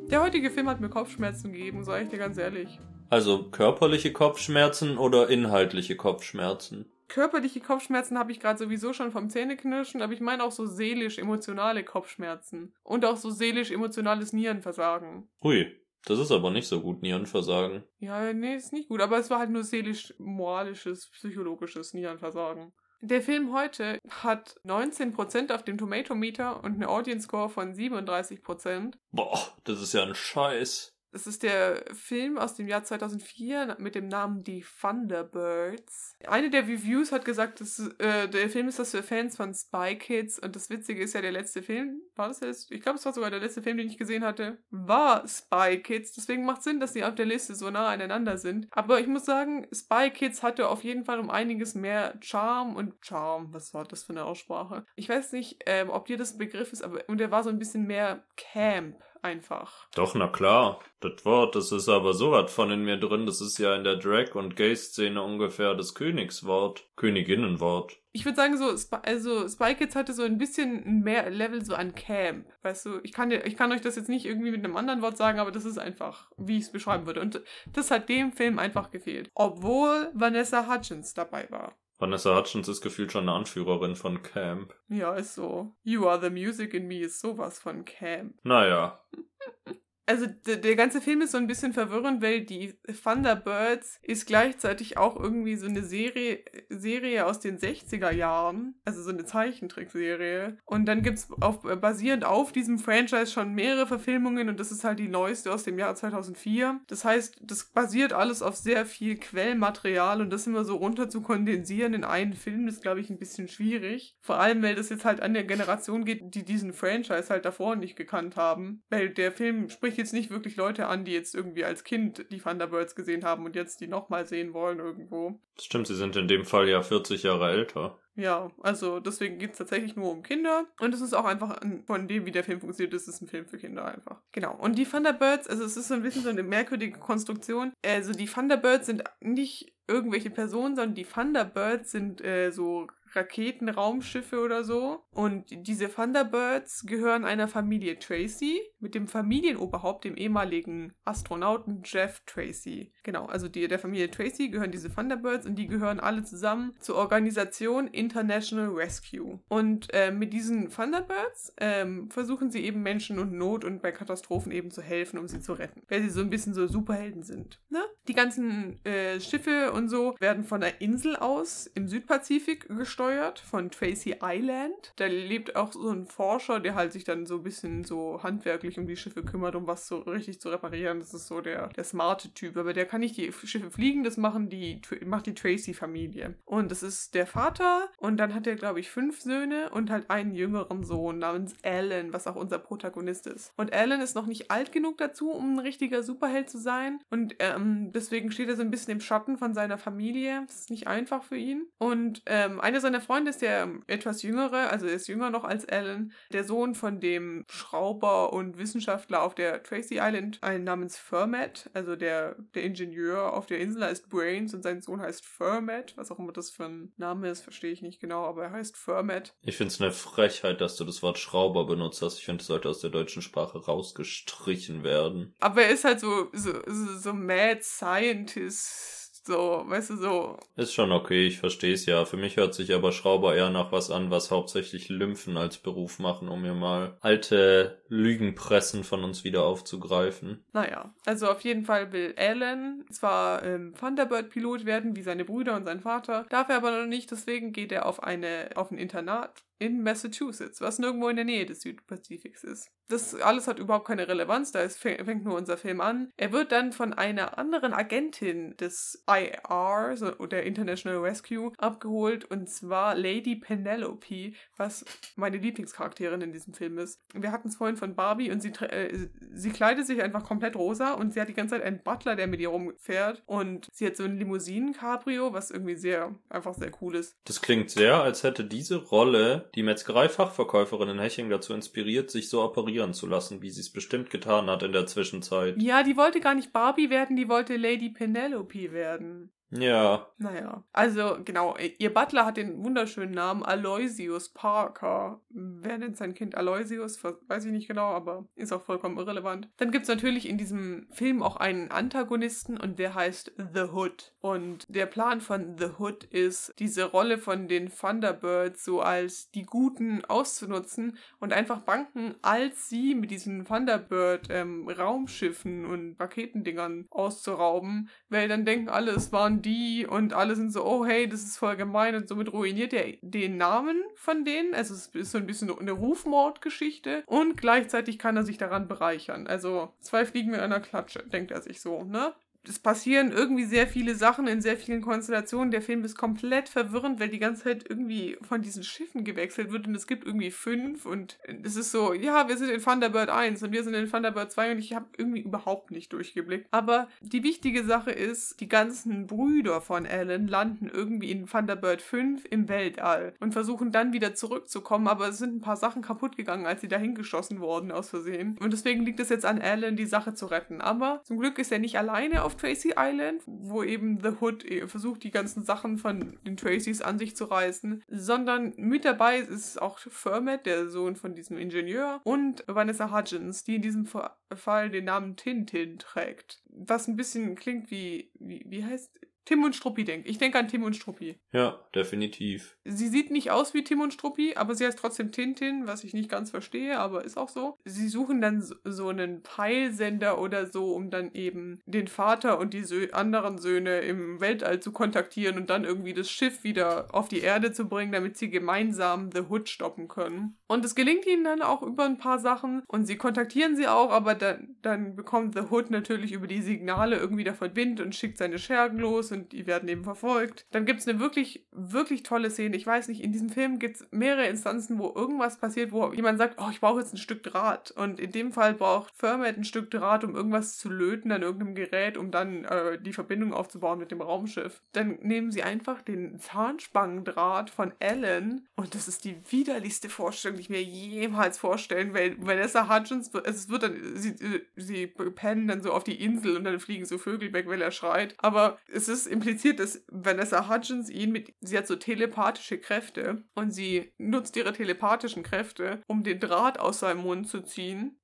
Der 0.08 0.22
heutige 0.22 0.52
Film 0.52 0.68
hat 0.68 0.80
mir 0.80 0.90
Kopfschmerzen 0.90 1.52
gegeben, 1.52 1.82
sage 1.82 2.04
ich 2.04 2.10
dir 2.10 2.18
ganz 2.18 2.38
ehrlich. 2.38 2.78
Also 3.10 3.50
körperliche 3.50 4.12
Kopfschmerzen 4.12 4.96
oder 4.96 5.28
inhaltliche 5.28 5.96
Kopfschmerzen? 5.96 6.86
Körperliche 7.08 7.58
Kopfschmerzen 7.58 8.16
habe 8.16 8.30
ich 8.30 8.38
gerade 8.38 8.60
sowieso 8.60 8.92
schon 8.92 9.10
vom 9.10 9.28
Zähneknirschen, 9.28 10.00
aber 10.00 10.12
ich 10.12 10.20
meine 10.20 10.44
auch 10.44 10.52
so 10.52 10.66
seelisch-emotionale 10.66 11.82
Kopfschmerzen. 11.82 12.72
Und 12.84 13.04
auch 13.04 13.16
so 13.16 13.30
seelisch-emotionales 13.30 14.32
Nierenversagen. 14.32 15.26
Hui, 15.42 15.66
das 16.06 16.18
ist 16.18 16.30
aber 16.32 16.50
nicht 16.50 16.68
so 16.68 16.80
gut, 16.80 17.02
Nierenversagen. 17.02 17.84
Ja, 17.98 18.32
nee, 18.32 18.56
ist 18.56 18.72
nicht 18.72 18.88
gut, 18.88 19.00
aber 19.00 19.18
es 19.18 19.30
war 19.30 19.38
halt 19.38 19.50
nur 19.50 19.64
seelisch-moralisches, 19.64 21.10
psychologisches 21.10 21.94
Nierenversagen. 21.94 22.72
Der 23.00 23.20
Film 23.20 23.52
heute 23.52 23.98
hat 24.08 24.56
19% 24.64 25.52
auf 25.54 25.62
dem 25.62 25.76
Tomatometer 25.76 26.64
und 26.64 26.76
eine 26.76 26.88
Audience 26.88 27.24
Score 27.24 27.50
von 27.50 27.74
37%. 27.74 28.94
Boah, 29.12 29.38
das 29.64 29.82
ist 29.82 29.92
ja 29.92 30.04
ein 30.04 30.14
Scheiß. 30.14 30.93
Das 31.14 31.28
ist 31.28 31.44
der 31.44 31.84
Film 31.92 32.38
aus 32.38 32.56
dem 32.56 32.66
Jahr 32.66 32.82
2004 32.82 33.76
mit 33.78 33.94
dem 33.94 34.08
Namen 34.08 34.42
Die 34.42 34.64
Thunderbirds. 34.80 36.16
Eine 36.26 36.50
der 36.50 36.66
Reviews 36.66 37.12
hat 37.12 37.24
gesagt, 37.24 37.60
dass, 37.60 37.78
äh, 37.98 38.28
der 38.28 38.50
Film 38.50 38.66
ist 38.66 38.80
das 38.80 38.90
für 38.90 39.04
Fans 39.04 39.36
von 39.36 39.54
Spy 39.54 39.94
Kids. 39.96 40.40
Und 40.40 40.56
das 40.56 40.70
Witzige 40.70 41.04
ist 41.04 41.14
ja, 41.14 41.20
der 41.20 41.30
letzte 41.30 41.62
Film, 41.62 42.00
war 42.16 42.26
das 42.26 42.40
jetzt? 42.40 42.72
Ich 42.72 42.80
glaube, 42.80 42.98
es 42.98 43.04
war 43.06 43.12
sogar 43.12 43.30
der 43.30 43.38
letzte 43.38 43.62
Film, 43.62 43.76
den 43.76 43.86
ich 43.86 43.96
gesehen 43.96 44.24
hatte, 44.24 44.58
war 44.70 45.24
Spy 45.28 45.78
Kids. 45.80 46.14
Deswegen 46.14 46.44
macht 46.44 46.64
Sinn, 46.64 46.80
dass 46.80 46.94
die 46.94 47.04
auf 47.04 47.14
der 47.14 47.26
Liste 47.26 47.54
so 47.54 47.70
nah 47.70 47.90
aneinander 47.90 48.36
sind. 48.36 48.66
Aber 48.72 48.98
ich 48.98 49.06
muss 49.06 49.24
sagen, 49.24 49.68
Spy 49.72 50.10
Kids 50.10 50.42
hatte 50.42 50.68
auf 50.68 50.82
jeden 50.82 51.04
Fall 51.04 51.20
um 51.20 51.30
einiges 51.30 51.76
mehr 51.76 52.18
Charme 52.22 52.74
und 52.74 52.94
Charme. 53.06 53.52
Was 53.52 53.72
war 53.72 53.84
das 53.84 54.02
für 54.02 54.14
eine 54.14 54.24
Aussprache? 54.24 54.84
Ich 54.96 55.08
weiß 55.08 55.30
nicht, 55.30 55.62
ähm, 55.66 55.90
ob 55.90 56.06
dir 56.06 56.16
das 56.16 56.32
ein 56.32 56.38
Begriff 56.38 56.72
ist, 56.72 56.82
aber 56.82 57.04
und 57.06 57.18
der 57.18 57.30
war 57.30 57.44
so 57.44 57.50
ein 57.50 57.60
bisschen 57.60 57.86
mehr 57.86 58.24
Camp 58.36 58.96
einfach. 59.24 59.88
Doch, 59.94 60.14
na 60.14 60.28
klar. 60.28 60.80
Das 61.00 61.24
Wort, 61.24 61.54
das 61.54 61.72
ist 61.72 61.88
aber 61.88 62.14
so 62.14 62.30
was 62.30 62.52
von 62.52 62.70
in 62.70 62.84
mir 62.84 62.98
drin. 62.98 63.26
Das 63.26 63.40
ist 63.40 63.58
ja 63.58 63.74
in 63.74 63.84
der 63.84 63.96
Drag- 63.96 64.34
und 64.34 64.56
Gay-Szene 64.56 65.20
ungefähr 65.22 65.74
das 65.74 65.94
Königswort. 65.94 66.86
Königinnenwort. 66.96 67.96
Ich 68.12 68.24
würde 68.24 68.36
sagen, 68.36 68.56
so, 68.56 68.70
Sp 68.78 69.02
also 69.02 69.48
Spy 69.48 69.74
Kids 69.74 69.96
hatte 69.96 70.12
so 70.12 70.22
ein 70.22 70.38
bisschen 70.38 71.00
mehr 71.02 71.28
Level 71.30 71.64
so 71.64 71.74
an 71.74 71.94
Camp. 71.94 72.46
Weißt 72.62 72.86
du, 72.86 73.00
ich 73.02 73.12
kann, 73.12 73.30
ich 73.32 73.56
kann 73.56 73.72
euch 73.72 73.80
das 73.80 73.96
jetzt 73.96 74.08
nicht 74.08 74.24
irgendwie 74.24 74.52
mit 74.52 74.64
einem 74.64 74.76
anderen 74.76 75.02
Wort 75.02 75.16
sagen, 75.16 75.40
aber 75.40 75.50
das 75.50 75.64
ist 75.64 75.78
einfach, 75.78 76.30
wie 76.36 76.58
ich 76.58 76.64
es 76.64 76.72
beschreiben 76.72 77.06
würde. 77.06 77.20
Und 77.20 77.42
das 77.72 77.90
hat 77.90 78.08
dem 78.08 78.32
Film 78.32 78.58
einfach 78.58 78.90
gefehlt. 78.90 79.30
Obwohl 79.34 80.10
Vanessa 80.14 80.72
Hutchins 80.72 81.12
dabei 81.14 81.48
war. 81.50 81.76
Vanessa 82.04 82.36
Hutchins 82.36 82.68
ist 82.68 82.82
gefühlt 82.82 83.12
schon 83.12 83.22
eine 83.22 83.32
Anführerin 83.32 83.96
von 83.96 84.22
Camp. 84.22 84.74
Ja, 84.88 85.14
ist 85.14 85.34
so. 85.34 85.74
You 85.84 86.06
are 86.06 86.20
the 86.20 86.28
music 86.28 86.74
in 86.74 86.86
me 86.86 86.98
ist 86.98 87.18
sowas 87.18 87.58
von 87.58 87.86
Camp. 87.86 88.34
Naja. 88.42 89.02
Also 90.06 90.26
der 90.26 90.76
ganze 90.76 91.00
Film 91.00 91.22
ist 91.22 91.32
so 91.32 91.38
ein 91.38 91.46
bisschen 91.46 91.72
verwirrend, 91.72 92.22
weil 92.22 92.42
die 92.42 92.74
Thunderbirds 93.02 94.00
ist 94.02 94.26
gleichzeitig 94.26 94.98
auch 94.98 95.18
irgendwie 95.18 95.56
so 95.56 95.66
eine 95.66 95.82
Serie, 95.82 96.44
Serie 96.68 97.24
aus 97.24 97.40
den 97.40 97.58
60er 97.58 98.12
Jahren, 98.12 98.74
also 98.84 99.02
so 99.02 99.10
eine 99.10 99.24
Zeichentrickserie. 99.24 100.58
Und 100.66 100.86
dann 100.86 101.02
gibt's 101.02 101.28
auf, 101.40 101.62
basierend 101.62 102.24
auf 102.24 102.52
diesem 102.52 102.78
Franchise 102.78 103.32
schon 103.32 103.54
mehrere 103.54 103.86
Verfilmungen 103.86 104.50
und 104.50 104.60
das 104.60 104.70
ist 104.70 104.84
halt 104.84 104.98
die 104.98 105.08
neueste 105.08 105.52
aus 105.52 105.64
dem 105.64 105.78
Jahr 105.78 105.94
2004. 105.94 106.80
Das 106.86 107.04
heißt, 107.04 107.38
das 107.42 107.70
basiert 107.70 108.12
alles 108.12 108.42
auf 108.42 108.56
sehr 108.56 108.84
viel 108.84 109.16
Quellmaterial 109.16 110.20
und 110.20 110.30
das 110.30 110.46
immer 110.46 110.64
so 110.64 110.76
runter 110.76 111.08
zu 111.08 111.22
kondensieren 111.22 111.94
in 111.94 112.04
einen 112.04 112.34
Film 112.34 112.68
ist, 112.68 112.82
glaube 112.82 113.00
ich, 113.00 113.08
ein 113.08 113.18
bisschen 113.18 113.48
schwierig. 113.48 114.16
Vor 114.20 114.38
allem, 114.38 114.62
weil 114.62 114.74
das 114.74 114.90
jetzt 114.90 115.06
halt 115.06 115.20
an 115.20 115.32
der 115.32 115.44
Generation 115.44 116.04
geht, 116.04 116.34
die 116.34 116.44
diesen 116.44 116.74
Franchise 116.74 117.30
halt 117.30 117.46
davor 117.46 117.76
nicht 117.76 117.96
gekannt 117.96 118.36
haben. 118.36 118.82
Weil 118.90 119.08
der 119.08 119.32
Film 119.32 119.70
spricht 119.70 119.93
jetzt 119.96 120.12
nicht 120.12 120.30
wirklich 120.30 120.56
Leute 120.56 120.86
an, 120.86 121.04
die 121.04 121.12
jetzt 121.12 121.34
irgendwie 121.34 121.64
als 121.64 121.84
Kind 121.84 122.26
die 122.30 122.38
Thunderbirds 122.38 122.94
gesehen 122.94 123.24
haben 123.24 123.44
und 123.44 123.56
jetzt 123.56 123.80
die 123.80 123.86
nochmal 123.86 124.26
sehen 124.26 124.52
wollen 124.52 124.78
irgendwo. 124.78 125.38
Das 125.56 125.64
stimmt, 125.66 125.86
sie 125.86 125.96
sind 125.96 126.16
in 126.16 126.28
dem 126.28 126.44
Fall 126.44 126.68
ja 126.68 126.82
40 126.82 127.22
Jahre 127.22 127.50
älter. 127.50 127.98
Ja, 128.16 128.50
also 128.62 129.00
deswegen 129.00 129.38
geht 129.38 129.52
es 129.52 129.58
tatsächlich 129.58 129.96
nur 129.96 130.10
um 130.10 130.22
Kinder. 130.22 130.66
Und 130.78 130.94
es 130.94 131.00
ist 131.00 131.14
auch 131.14 131.24
einfach 131.24 131.60
von 131.86 132.06
dem, 132.06 132.26
wie 132.26 132.30
der 132.30 132.44
Film 132.44 132.60
funktioniert, 132.60 132.94
es 132.94 133.08
ist 133.08 133.20
ein 133.20 133.28
Film 133.28 133.46
für 133.46 133.58
Kinder 133.58 133.84
einfach. 133.84 134.20
Genau. 134.32 134.54
Und 134.56 134.78
die 134.78 134.84
Thunderbirds, 134.84 135.48
also 135.48 135.64
es 135.64 135.76
ist 135.76 135.88
so 135.88 135.94
ein 135.94 136.02
bisschen 136.02 136.22
so 136.22 136.28
eine 136.28 136.44
merkwürdige 136.44 136.98
Konstruktion. 136.98 137.72
Also 137.84 138.12
die 138.12 138.26
Thunderbirds 138.26 138.86
sind 138.86 139.02
nicht 139.20 139.72
irgendwelche 139.88 140.30
Personen, 140.30 140.76
sondern 140.76 140.94
die 140.94 141.04
Thunderbirds 141.04 141.90
sind 141.90 142.24
äh, 142.24 142.50
so 142.52 142.86
Raketen, 143.14 143.68
Raumschiffe 143.68 144.40
oder 144.40 144.64
so. 144.64 145.04
Und 145.12 145.44
diese 145.50 145.88
Thunderbirds 145.88 146.86
gehören 146.86 147.24
einer 147.24 147.48
Familie 147.48 147.98
Tracy 147.98 148.60
mit 148.80 148.94
dem 148.94 149.06
Familienoberhaupt, 149.06 150.04
dem 150.04 150.16
ehemaligen 150.16 150.92
Astronauten 151.04 151.82
Jeff 151.84 152.22
Tracy. 152.26 152.92
Genau, 153.02 153.26
also 153.26 153.48
die, 153.48 153.68
der 153.68 153.78
Familie 153.78 154.10
Tracy 154.10 154.48
gehören 154.48 154.72
diese 154.72 154.92
Thunderbirds 154.92 155.46
und 155.46 155.56
die 155.56 155.66
gehören 155.66 156.00
alle 156.00 156.24
zusammen 156.24 156.74
zur 156.80 156.96
Organisation 156.96 157.86
International 157.88 158.68
Rescue. 158.68 159.40
Und 159.48 159.92
äh, 159.92 160.10
mit 160.10 160.32
diesen 160.32 160.70
Thunderbirds 160.70 161.54
ähm, 161.58 162.10
versuchen 162.10 162.50
sie 162.50 162.64
eben 162.64 162.82
Menschen 162.82 163.18
und 163.18 163.32
Not 163.32 163.64
und 163.64 163.82
bei 163.82 163.92
Katastrophen 163.92 164.52
eben 164.52 164.70
zu 164.70 164.82
helfen, 164.82 165.18
um 165.18 165.28
sie 165.28 165.40
zu 165.40 165.52
retten. 165.52 165.82
Weil 165.88 166.02
sie 166.02 166.10
so 166.10 166.20
ein 166.20 166.30
bisschen 166.30 166.54
so 166.54 166.66
Superhelden 166.66 167.22
sind. 167.22 167.60
Ne? 167.70 167.82
Die 168.08 168.14
ganzen 168.14 168.84
äh, 168.84 169.20
Schiffe 169.20 169.72
und 169.72 169.88
so 169.88 170.16
werden 170.18 170.44
von 170.44 170.60
der 170.60 170.80
Insel 170.80 171.16
aus 171.16 171.66
im 171.66 171.88
Südpazifik 171.88 172.68
gesteuert 172.68 173.03
gesteuert 173.04 173.38
von 173.38 173.70
Tracy 173.70 174.16
Island. 174.22 174.92
Da 174.96 175.06
lebt 175.06 175.56
auch 175.56 175.72
so 175.72 175.90
ein 175.90 176.06
Forscher, 176.06 176.60
der 176.60 176.74
halt 176.74 176.92
sich 176.92 177.04
dann 177.04 177.26
so 177.26 177.36
ein 177.36 177.42
bisschen 177.42 177.84
so 177.84 178.22
handwerklich 178.22 178.78
um 178.78 178.86
die 178.86 178.96
Schiffe 178.96 179.22
kümmert, 179.22 179.54
um 179.54 179.66
was 179.66 179.86
so 179.86 179.98
richtig 179.98 180.40
zu 180.40 180.48
reparieren. 180.48 181.00
Das 181.00 181.14
ist 181.14 181.26
so 181.26 181.40
der, 181.40 181.68
der 181.68 181.84
smarte 181.84 182.32
Typ. 182.32 182.56
Aber 182.56 182.72
der 182.72 182.86
kann 182.86 183.00
nicht 183.00 183.16
die 183.16 183.32
Schiffe 183.32 183.70
fliegen, 183.70 184.04
das 184.04 184.16
machen 184.16 184.48
die, 184.48 184.80
macht 185.04 185.26
die 185.26 185.34
Tracy-Familie. 185.34 186.34
Und 186.44 186.70
das 186.70 186.82
ist 186.82 187.14
der 187.14 187.26
Vater 187.26 187.88
und 187.98 188.16
dann 188.16 188.34
hat 188.34 188.46
er, 188.46 188.56
glaube 188.56 188.80
ich, 188.80 188.90
fünf 188.90 189.20
Söhne 189.20 189.70
und 189.70 189.90
halt 189.90 190.10
einen 190.10 190.34
jüngeren 190.34 190.84
Sohn 190.84 191.18
namens 191.18 191.54
Alan, 191.62 192.12
was 192.12 192.26
auch 192.26 192.36
unser 192.36 192.58
Protagonist 192.58 193.26
ist. 193.26 193.52
Und 193.56 193.72
Alan 193.72 194.00
ist 194.00 194.14
noch 194.14 194.26
nicht 194.26 194.50
alt 194.50 194.72
genug 194.72 194.98
dazu, 194.98 195.30
um 195.30 195.54
ein 195.54 195.58
richtiger 195.58 196.02
Superheld 196.02 196.48
zu 196.48 196.58
sein. 196.58 197.00
Und 197.10 197.36
ähm, 197.38 197.92
deswegen 197.92 198.30
steht 198.30 198.48
er 198.48 198.56
so 198.56 198.62
ein 198.62 198.70
bisschen 198.70 198.92
im 198.92 199.00
Schatten 199.00 199.36
von 199.36 199.54
seiner 199.54 199.78
Familie. 199.78 200.44
Das 200.46 200.60
ist 200.60 200.70
nicht 200.70 200.86
einfach 200.86 201.22
für 201.22 201.36
ihn. 201.36 201.66
Und 201.78 202.22
ähm, 202.26 202.60
eine 202.60 202.80
seiner 202.80 202.93
Freund 203.00 203.28
ist 203.28 203.42
der 203.42 203.68
etwas 203.86 204.22
jüngere, 204.22 204.70
also 204.70 204.86
er 204.86 204.94
ist 204.94 205.08
jünger 205.08 205.30
noch 205.30 205.44
als 205.44 205.66
Alan, 205.68 206.12
der 206.32 206.44
Sohn 206.44 206.74
von 206.74 207.00
dem 207.00 207.44
Schrauber 207.50 208.32
und 208.32 208.58
Wissenschaftler 208.58 209.22
auf 209.22 209.34
der 209.34 209.62
Tracy 209.62 209.98
Island, 210.00 210.38
ein 210.42 210.64
namens 210.64 210.96
Fermat, 210.96 211.70
also 211.72 211.96
der, 211.96 212.36
der 212.54 212.64
Ingenieur 212.64 213.32
auf 213.32 213.46
der 213.46 213.60
Insel 213.60 213.84
heißt 213.84 214.08
Brains 214.08 214.54
und 214.54 214.62
sein 214.62 214.80
Sohn 214.80 215.00
heißt 215.00 215.26
Fermat, 215.26 215.96
was 215.96 216.10
auch 216.10 216.18
immer 216.18 216.32
das 216.32 216.50
für 216.50 216.64
ein 216.64 216.92
Name 216.96 217.28
ist, 217.28 217.42
verstehe 217.42 217.72
ich 217.72 217.82
nicht 217.82 218.00
genau, 218.00 218.24
aber 218.24 218.44
er 218.44 218.52
heißt 218.52 218.76
Fermat. 218.76 219.34
Ich 219.42 219.56
finde 219.56 219.72
es 219.72 219.80
eine 219.80 219.92
Frechheit, 219.92 220.60
dass 220.60 220.76
du 220.76 220.84
das 220.84 221.02
Wort 221.02 221.18
Schrauber 221.18 221.66
benutzt 221.66 222.02
hast. 222.02 222.18
Ich 222.18 222.24
finde, 222.24 222.40
es 222.40 222.46
sollte 222.46 222.68
aus 222.68 222.80
der 222.80 222.90
deutschen 222.90 223.22
Sprache 223.22 223.58
rausgestrichen 223.58 224.84
werden. 224.84 225.34
Aber 225.40 225.62
er 225.62 225.70
ist 225.70 225.84
halt 225.84 226.00
so, 226.00 226.28
so, 226.32 226.52
so, 226.66 226.98
so 226.98 227.12
Mad 227.12 227.60
Scientist 227.62 229.03
So, 229.26 229.64
weißt 229.66 229.90
du, 229.90 229.96
so. 229.96 230.38
Ist 230.56 230.74
schon 230.74 230.92
okay, 230.92 231.26
ich 231.26 231.38
verstehe 231.38 231.72
es 231.72 231.86
ja. 231.86 232.04
Für 232.04 232.18
mich 232.18 232.36
hört 232.36 232.52
sich 232.52 232.74
aber 232.74 232.92
Schrauber 232.92 233.34
eher 233.34 233.48
nach 233.48 233.72
was 233.72 233.90
an, 233.90 234.10
was 234.10 234.30
hauptsächlich 234.30 234.90
Lymphen 234.90 235.38
als 235.38 235.56
Beruf 235.56 235.98
machen, 235.98 236.28
um 236.28 236.42
mir 236.42 236.52
mal 236.52 236.98
alte 237.00 237.82
Lügenpressen 237.88 238.84
von 238.84 239.02
uns 239.02 239.24
wieder 239.24 239.44
aufzugreifen. 239.44 240.44
Naja, 240.52 240.94
also 241.06 241.28
auf 241.28 241.40
jeden 241.40 241.64
Fall 241.64 241.92
will 241.92 242.14
Alan 242.18 242.84
zwar 242.90 243.42
ähm, 243.44 243.74
Thunderbird-Pilot 243.78 244.66
werden, 244.66 244.94
wie 244.94 245.02
seine 245.02 245.24
Brüder 245.24 245.56
und 245.56 245.64
sein 245.64 245.80
Vater, 245.80 246.26
darf 246.28 246.50
er 246.50 246.56
aber 246.56 246.82
noch 246.82 246.86
nicht, 246.86 247.10
deswegen 247.10 247.52
geht 247.52 247.72
er 247.72 247.86
auf, 247.86 248.02
eine, 248.02 248.50
auf 248.56 248.70
ein 248.70 248.78
Internat 248.78 249.42
in 249.58 249.82
Massachusetts, 249.82 250.60
was 250.60 250.78
nirgendwo 250.78 251.08
in 251.08 251.16
der 251.16 251.24
Nähe 251.24 251.46
des 251.46 251.60
Südpazifiks 251.62 252.44
ist. 252.44 252.70
Das 252.88 253.14
alles 253.14 253.48
hat 253.48 253.58
überhaupt 253.58 253.86
keine 253.86 254.06
Relevanz, 254.08 254.52
da 254.52 254.60
ist, 254.60 254.78
fängt 254.78 255.24
nur 255.24 255.36
unser 255.36 255.56
Film 255.56 255.80
an. 255.80 256.12
Er 256.16 256.32
wird 256.32 256.52
dann 256.52 256.72
von 256.72 256.92
einer 256.92 257.38
anderen 257.38 257.72
Agentin 257.72 258.56
des 258.58 259.02
IR, 259.08 259.96
so 259.96 260.10
der 260.26 260.44
International 260.44 260.98
Rescue, 260.98 261.52
abgeholt 261.56 262.26
und 262.26 262.48
zwar 262.50 262.94
Lady 262.94 263.36
Penelope, 263.36 264.32
was 264.56 264.84
meine 265.16 265.38
Lieblingscharakterin 265.38 266.20
in 266.20 266.32
diesem 266.32 266.52
Film 266.52 266.78
ist. 266.78 267.00
Wir 267.14 267.32
hatten 267.32 267.48
es 267.48 267.56
vorhin 267.56 267.76
von 267.76 267.94
Barbie 267.94 268.30
und 268.30 268.40
sie, 268.40 268.50
äh, 268.50 269.08
sie 269.32 269.50
kleidet 269.50 269.86
sich 269.86 270.02
einfach 270.02 270.24
komplett 270.24 270.56
rosa 270.56 270.92
und 270.92 271.14
sie 271.14 271.20
hat 271.20 271.28
die 271.28 271.34
ganze 271.34 271.54
Zeit 271.54 271.64
einen 271.64 271.82
Butler, 271.82 272.16
der 272.16 272.26
mit 272.26 272.40
ihr 272.40 272.48
rumfährt 272.48 273.22
und 273.26 273.68
sie 273.72 273.86
hat 273.86 273.96
so 273.96 274.04
ein 274.04 274.18
Limousinen-Cabrio, 274.18 275.32
was 275.32 275.50
irgendwie 275.50 275.76
sehr, 275.76 276.14
einfach 276.28 276.54
sehr 276.54 276.70
cool 276.82 276.96
ist. 276.96 277.16
Das 277.24 277.40
klingt 277.40 277.70
sehr, 277.70 278.02
als 278.02 278.22
hätte 278.24 278.44
diese 278.44 278.76
Rolle 278.76 279.43
die 279.54 279.62
Metzgerei-Fachverkäuferin 279.62 280.90
in 280.90 280.98
Heching 280.98 281.30
dazu 281.30 281.52
inspiriert, 281.54 282.10
sich 282.10 282.28
so 282.28 282.42
operieren 282.42 282.94
zu 282.94 283.06
lassen, 283.06 283.42
wie 283.42 283.50
sie 283.50 283.60
es 283.60 283.70
bestimmt 283.70 284.10
getan 284.10 284.48
hat 284.48 284.62
in 284.62 284.72
der 284.72 284.86
Zwischenzeit. 284.86 285.60
Ja, 285.60 285.82
die 285.82 285.96
wollte 285.96 286.20
gar 286.20 286.34
nicht 286.34 286.52
Barbie 286.52 286.90
werden, 286.90 287.16
die 287.16 287.28
wollte 287.28 287.56
Lady 287.56 287.90
Penelope 287.90 288.72
werden. 288.72 289.33
Ja. 289.50 290.08
Naja, 290.18 290.64
also 290.72 291.18
genau, 291.24 291.56
ihr 291.78 291.92
Butler 291.92 292.26
hat 292.26 292.36
den 292.36 292.64
wunderschönen 292.64 293.12
Namen 293.12 293.44
Aloysius 293.44 294.30
Parker. 294.30 295.20
Wer 295.30 295.78
nennt 295.78 295.96
sein 295.96 296.14
Kind 296.14 296.34
Aloysius? 296.34 297.02
Weiß 297.04 297.44
ich 297.44 297.52
nicht 297.52 297.68
genau, 297.68 297.92
aber 297.92 298.26
ist 298.34 298.52
auch 298.52 298.62
vollkommen 298.62 298.98
irrelevant. 298.98 299.48
Dann 299.58 299.70
gibt 299.70 299.82
es 299.82 299.88
natürlich 299.88 300.28
in 300.28 300.38
diesem 300.38 300.88
Film 300.90 301.22
auch 301.22 301.36
einen 301.36 301.70
Antagonisten 301.70 302.58
und 302.58 302.78
der 302.78 302.94
heißt 302.94 303.32
The 303.36 303.72
Hood. 303.72 304.12
Und 304.20 304.66
der 304.68 304.86
Plan 304.86 305.20
von 305.20 305.56
The 305.58 305.70
Hood 305.78 306.04
ist, 306.04 306.52
diese 306.58 306.84
Rolle 306.84 307.18
von 307.18 307.46
den 307.46 307.70
Thunderbirds 307.70 308.64
so 308.64 308.80
als 308.80 309.30
die 309.30 309.44
Guten 309.44 310.04
auszunutzen 310.04 310.96
und 311.20 311.32
einfach 311.32 311.60
Banken 311.60 312.14
als 312.22 312.68
sie 312.68 312.94
mit 312.94 313.10
diesen 313.10 313.44
Thunderbird 313.44 314.28
ähm, 314.30 314.68
Raumschiffen 314.68 315.66
und 315.66 316.00
Raketendingern 316.00 316.86
auszurauben, 316.90 317.90
weil 318.08 318.28
dann 318.28 318.44
denken 318.44 318.68
alle, 318.68 318.92
es 318.92 319.12
waren 319.12 319.33
die 319.42 319.86
und 319.86 320.12
alle 320.12 320.36
sind 320.36 320.52
so, 320.52 320.64
oh 320.64 320.84
hey, 320.84 321.08
das 321.08 321.22
ist 321.22 321.38
voll 321.38 321.56
gemein 321.56 321.94
und 321.94 322.08
somit 322.08 322.32
ruiniert 322.32 322.72
er 322.72 322.94
den 323.02 323.36
Namen 323.36 323.82
von 323.94 324.24
denen. 324.24 324.54
Also 324.54 324.74
es 324.74 324.88
ist 324.88 325.12
so 325.12 325.18
ein 325.18 325.26
bisschen 325.26 325.56
eine 325.56 325.72
Rufmordgeschichte 325.72 327.04
und 327.06 327.36
gleichzeitig 327.36 327.98
kann 327.98 328.16
er 328.16 328.24
sich 328.24 328.38
daran 328.38 328.68
bereichern. 328.68 329.26
Also 329.26 329.72
zwei 329.80 330.04
Fliegen 330.04 330.30
mit 330.30 330.40
einer 330.40 330.60
Klatsche, 330.60 331.02
denkt 331.02 331.30
er 331.30 331.42
sich 331.42 331.60
so, 331.60 331.84
ne? 331.84 332.14
Es 332.48 332.58
passieren 332.58 333.12
irgendwie 333.12 333.44
sehr 333.44 333.66
viele 333.66 333.94
Sachen 333.94 334.26
in 334.26 334.40
sehr 334.40 334.56
vielen 334.56 334.82
Konstellationen. 334.82 335.50
Der 335.50 335.62
Film 335.62 335.84
ist 335.84 335.96
komplett 335.96 336.48
verwirrend, 336.48 337.00
weil 337.00 337.08
die 337.08 337.18
ganze 337.18 337.44
Zeit 337.44 337.64
irgendwie 337.68 338.16
von 338.22 338.42
diesen 338.42 338.62
Schiffen 338.62 339.04
gewechselt 339.04 339.52
wird 339.52 339.66
und 339.66 339.74
es 339.74 339.86
gibt 339.86 340.06
irgendwie 340.06 340.30
fünf 340.30 340.86
und 340.86 341.18
es 341.42 341.56
ist 341.56 341.70
so, 341.70 341.92
ja, 341.94 342.28
wir 342.28 342.36
sind 342.36 342.50
in 342.50 342.60
Thunderbird 342.60 343.08
1 343.08 343.42
und 343.42 343.52
wir 343.52 343.64
sind 343.64 343.74
in 343.74 343.90
Thunderbird 343.90 344.32
2 344.32 344.52
und 344.52 344.58
ich 344.58 344.74
habe 344.74 344.86
irgendwie 344.96 345.20
überhaupt 345.20 345.70
nicht 345.70 345.92
durchgeblickt. 345.92 346.46
Aber 346.50 346.88
die 347.00 347.22
wichtige 347.22 347.64
Sache 347.64 347.90
ist, 347.90 348.40
die 348.40 348.48
ganzen 348.48 349.06
Brüder 349.06 349.60
von 349.60 349.86
Alan 349.86 350.28
landen 350.28 350.70
irgendwie 350.72 351.10
in 351.10 351.26
Thunderbird 351.26 351.82
5 351.82 352.24
im 352.30 352.48
Weltall 352.48 353.14
und 353.20 353.32
versuchen 353.32 353.72
dann 353.72 353.92
wieder 353.92 354.14
zurückzukommen, 354.14 354.88
aber 354.88 355.08
es 355.08 355.18
sind 355.18 355.36
ein 355.36 355.40
paar 355.40 355.56
Sachen 355.56 355.82
kaputt 355.82 356.16
gegangen, 356.16 356.46
als 356.46 356.60
sie 356.60 356.68
dahin 356.68 356.94
geschossen 356.94 357.40
wurden 357.40 357.72
aus 357.72 357.90
Versehen. 357.90 358.36
Und 358.40 358.52
deswegen 358.52 358.84
liegt 358.84 359.00
es 359.00 359.08
jetzt 359.08 359.24
an 359.24 359.40
Alan, 359.40 359.76
die 359.76 359.86
Sache 359.86 360.14
zu 360.14 360.26
retten. 360.26 360.60
Aber 360.60 361.00
zum 361.04 361.18
Glück 361.18 361.38
ist 361.38 361.52
er 361.52 361.58
nicht 361.58 361.78
alleine 361.78 362.22
auf 362.22 362.33
Tracy 362.36 362.74
Island, 362.76 363.22
wo 363.26 363.62
eben 363.62 364.00
The 364.00 364.12
Hood 364.20 364.44
e, 364.44 364.66
versucht, 364.66 365.02
die 365.04 365.10
ganzen 365.10 365.44
Sachen 365.44 365.78
von 365.78 366.18
den 366.26 366.36
Tracys 366.36 366.82
an 366.82 366.98
sich 366.98 367.16
zu 367.16 367.24
reißen, 367.24 367.82
sondern 367.88 368.52
mit 368.56 368.84
dabei 368.84 369.18
ist 369.18 369.60
auch 369.60 369.78
Fermat, 369.78 370.46
der 370.46 370.68
Sohn 370.68 370.96
von 370.96 371.14
diesem 371.14 371.38
Ingenieur, 371.38 372.00
und 372.04 372.44
Vanessa 372.46 372.90
Hudgens, 372.90 373.44
die 373.44 373.56
in 373.56 373.62
diesem 373.62 373.86
Fall 373.86 374.70
den 374.70 374.84
Namen 374.84 375.16
Tintin 375.16 375.78
trägt. 375.78 376.42
Was 376.46 376.88
ein 376.88 376.96
bisschen 376.96 377.34
klingt 377.34 377.70
wie, 377.70 378.10
wie, 378.18 378.44
wie 378.46 378.64
heißt 378.64 379.00
Tim 379.24 379.42
und 379.42 379.56
Struppi 379.56 379.84
denke. 379.84 380.08
Ich 380.08 380.18
denke 380.18 380.38
an 380.38 380.48
Tim 380.48 380.62
und 380.62 380.76
Struppi. 380.76 381.18
Ja, 381.32 381.60
definitiv. 381.74 382.56
Sie 382.64 382.88
sieht 382.88 383.10
nicht 383.10 383.30
aus 383.30 383.54
wie 383.54 383.64
Tim 383.64 383.80
und 383.80 383.92
Struppi, 383.92 384.34
aber 384.36 384.54
sie 384.54 384.66
heißt 384.66 384.78
trotzdem 384.78 385.12
Tintin, 385.12 385.66
was 385.66 385.84
ich 385.84 385.94
nicht 385.94 386.10
ganz 386.10 386.30
verstehe, 386.30 386.78
aber 386.78 387.04
ist 387.04 387.16
auch 387.16 387.28
so. 387.28 387.56
Sie 387.64 387.88
suchen 387.88 388.20
dann 388.20 388.44
so 388.64 388.88
einen 388.88 389.22
Peilsender 389.22 390.20
oder 390.20 390.50
so, 390.50 390.74
um 390.74 390.90
dann 390.90 391.12
eben 391.14 391.60
den 391.66 391.88
Vater 391.88 392.38
und 392.38 392.54
die 392.54 392.64
Sö 392.64 392.88
anderen 392.92 393.38
Söhne 393.38 393.80
im 393.80 394.20
Weltall 394.20 394.60
zu 394.60 394.72
kontaktieren 394.72 395.38
und 395.38 395.48
dann 395.48 395.64
irgendwie 395.64 395.94
das 395.94 396.10
Schiff 396.10 396.44
wieder 396.44 396.94
auf 396.94 397.08
die 397.08 397.20
Erde 397.20 397.52
zu 397.52 397.68
bringen, 397.68 397.92
damit 397.92 398.16
sie 398.16 398.30
gemeinsam 398.30 399.10
The 399.12 399.22
Hood 399.30 399.48
stoppen 399.48 399.88
können. 399.88 400.36
Und 400.54 400.64
es 400.64 400.76
gelingt 400.76 401.04
ihnen 401.04 401.24
dann 401.24 401.42
auch 401.42 401.62
über 401.62 401.84
ein 401.84 401.98
paar 401.98 402.20
Sachen 402.20 402.62
und 402.68 402.86
sie 402.86 402.96
kontaktieren 402.96 403.56
sie 403.56 403.66
auch, 403.66 403.90
aber 403.90 404.14
dann, 404.14 404.54
dann 404.62 404.94
bekommt 404.94 405.34
The 405.34 405.50
Hood 405.50 405.68
natürlich 405.72 406.12
über 406.12 406.28
die 406.28 406.42
Signale 406.42 406.96
irgendwie 406.96 407.24
davon 407.24 407.56
Wind 407.56 407.80
und 407.80 407.92
schickt 407.96 408.18
seine 408.18 408.38
Schergen 408.38 408.78
los 408.78 409.10
und 409.10 409.32
die 409.32 409.48
werden 409.48 409.68
eben 409.68 409.82
verfolgt. 409.82 410.46
Dann 410.52 410.64
gibt 410.64 410.78
es 410.78 410.86
eine 410.86 411.00
wirklich, 411.00 411.44
wirklich 411.50 412.04
tolle 412.04 412.30
Szene. 412.30 412.56
Ich 412.56 412.64
weiß 412.64 412.86
nicht, 412.86 413.02
in 413.02 413.10
diesem 413.10 413.30
Film 413.30 413.58
gibt 413.58 413.76
es 413.76 413.88
mehrere 413.90 414.28
Instanzen, 414.28 414.78
wo 414.78 414.94
irgendwas 414.94 415.38
passiert, 415.38 415.72
wo 415.72 415.92
jemand 415.92 416.18
sagt, 416.18 416.36
oh, 416.40 416.50
ich 416.52 416.60
brauche 416.60 416.78
jetzt 416.78 416.94
ein 416.94 416.98
Stück 416.98 417.24
Draht. 417.24 417.72
Und 417.72 417.98
in 417.98 418.12
dem 418.12 418.30
Fall 418.30 418.54
braucht 418.54 418.94
Fermat 418.94 419.36
ein 419.36 419.42
Stück 419.42 419.72
Draht, 419.72 420.04
um 420.04 420.14
irgendwas 420.14 420.56
zu 420.56 420.70
löten 420.70 421.10
an 421.10 421.22
irgendeinem 421.22 421.56
Gerät, 421.56 421.96
um 421.96 422.12
dann 422.12 422.44
äh, 422.44 422.80
die 422.80 422.92
Verbindung 422.92 423.34
aufzubauen 423.34 423.80
mit 423.80 423.90
dem 423.90 424.02
Raumschiff. 424.02 424.62
Dann 424.70 425.00
nehmen 425.02 425.32
sie 425.32 425.42
einfach 425.42 425.82
den 425.82 426.20
Zahnspangendraht 426.20 427.50
von 427.50 427.72
Ellen 427.80 428.46
und 428.54 428.76
das 428.76 428.86
ist 428.86 429.04
die 429.04 429.16
widerlichste 429.32 429.88
Vorstellung, 429.88 430.36
die 430.36 430.43
ich 430.44 430.50
mir 430.50 430.62
jemals 430.62 431.38
vorstellen 431.38 431.94
will. 431.94 432.16
Vanessa 432.18 432.68
Hudgens, 432.68 433.10
es 433.24 433.48
wird 433.48 433.62
dann, 433.62 433.96
sie, 433.96 434.14
sie 434.56 434.86
pennen 434.86 435.48
dann 435.48 435.62
so 435.62 435.72
auf 435.72 435.84
die 435.84 436.02
Insel 436.02 436.36
und 436.36 436.44
dann 436.44 436.60
fliegen 436.60 436.84
so 436.84 436.98
Vögel 436.98 437.32
weg, 437.32 437.48
weil 437.48 437.62
er 437.62 437.70
schreit. 437.70 438.14
Aber 438.18 438.58
es 438.68 438.88
ist 438.88 439.06
impliziert, 439.06 439.58
dass 439.58 439.84
Vanessa 439.88 440.48
Hudgens 440.48 440.90
ihn 440.90 441.12
mit, 441.12 441.34
sie 441.40 441.56
hat 441.56 441.66
so 441.66 441.76
telepathische 441.76 442.58
Kräfte 442.58 443.24
und 443.34 443.50
sie 443.52 443.92
nutzt 443.98 444.36
ihre 444.36 444.52
telepathischen 444.52 445.22
Kräfte, 445.22 445.82
um 445.86 446.04
den 446.04 446.20
Draht 446.20 446.60
aus 446.60 446.80
seinem 446.80 447.02
Mund 447.02 447.28
zu 447.28 447.42
ziehen. 447.42 447.98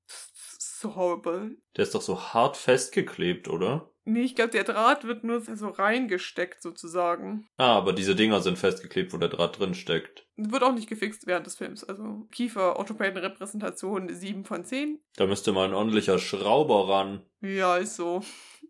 So 0.58 0.96
horrible. 0.96 1.58
Der 1.76 1.84
ist 1.84 1.94
doch 1.94 2.02
so 2.02 2.32
hart 2.32 2.56
festgeklebt, 2.56 3.48
oder? 3.48 3.89
Nee, 4.04 4.22
ich 4.22 4.34
glaube, 4.34 4.50
der 4.50 4.64
Draht 4.64 5.04
wird 5.04 5.24
nur 5.24 5.40
so 5.40 5.68
reingesteckt 5.68 6.62
sozusagen. 6.62 7.46
Ah, 7.56 7.76
aber 7.76 7.92
diese 7.92 8.16
Dinger 8.16 8.40
sind 8.40 8.58
festgeklebt, 8.58 9.12
wo 9.12 9.18
der 9.18 9.28
Draht 9.28 9.58
drin 9.58 9.74
steckt. 9.74 10.26
Wird 10.36 10.62
auch 10.62 10.72
nicht 10.72 10.88
gefixt 10.88 11.26
während 11.26 11.46
des 11.46 11.56
Films. 11.56 11.84
Also 11.84 12.26
Kiefer-Orthopäden-Repräsentation 12.32 14.08
7 14.08 14.44
von 14.44 14.64
10. 14.64 15.00
Da 15.16 15.26
müsste 15.26 15.52
mal 15.52 15.68
ein 15.68 15.74
ordentlicher 15.74 16.18
Schrauber 16.18 16.88
ran. 16.88 17.22
Ja, 17.42 17.76
ist 17.76 17.96
so. 17.96 18.22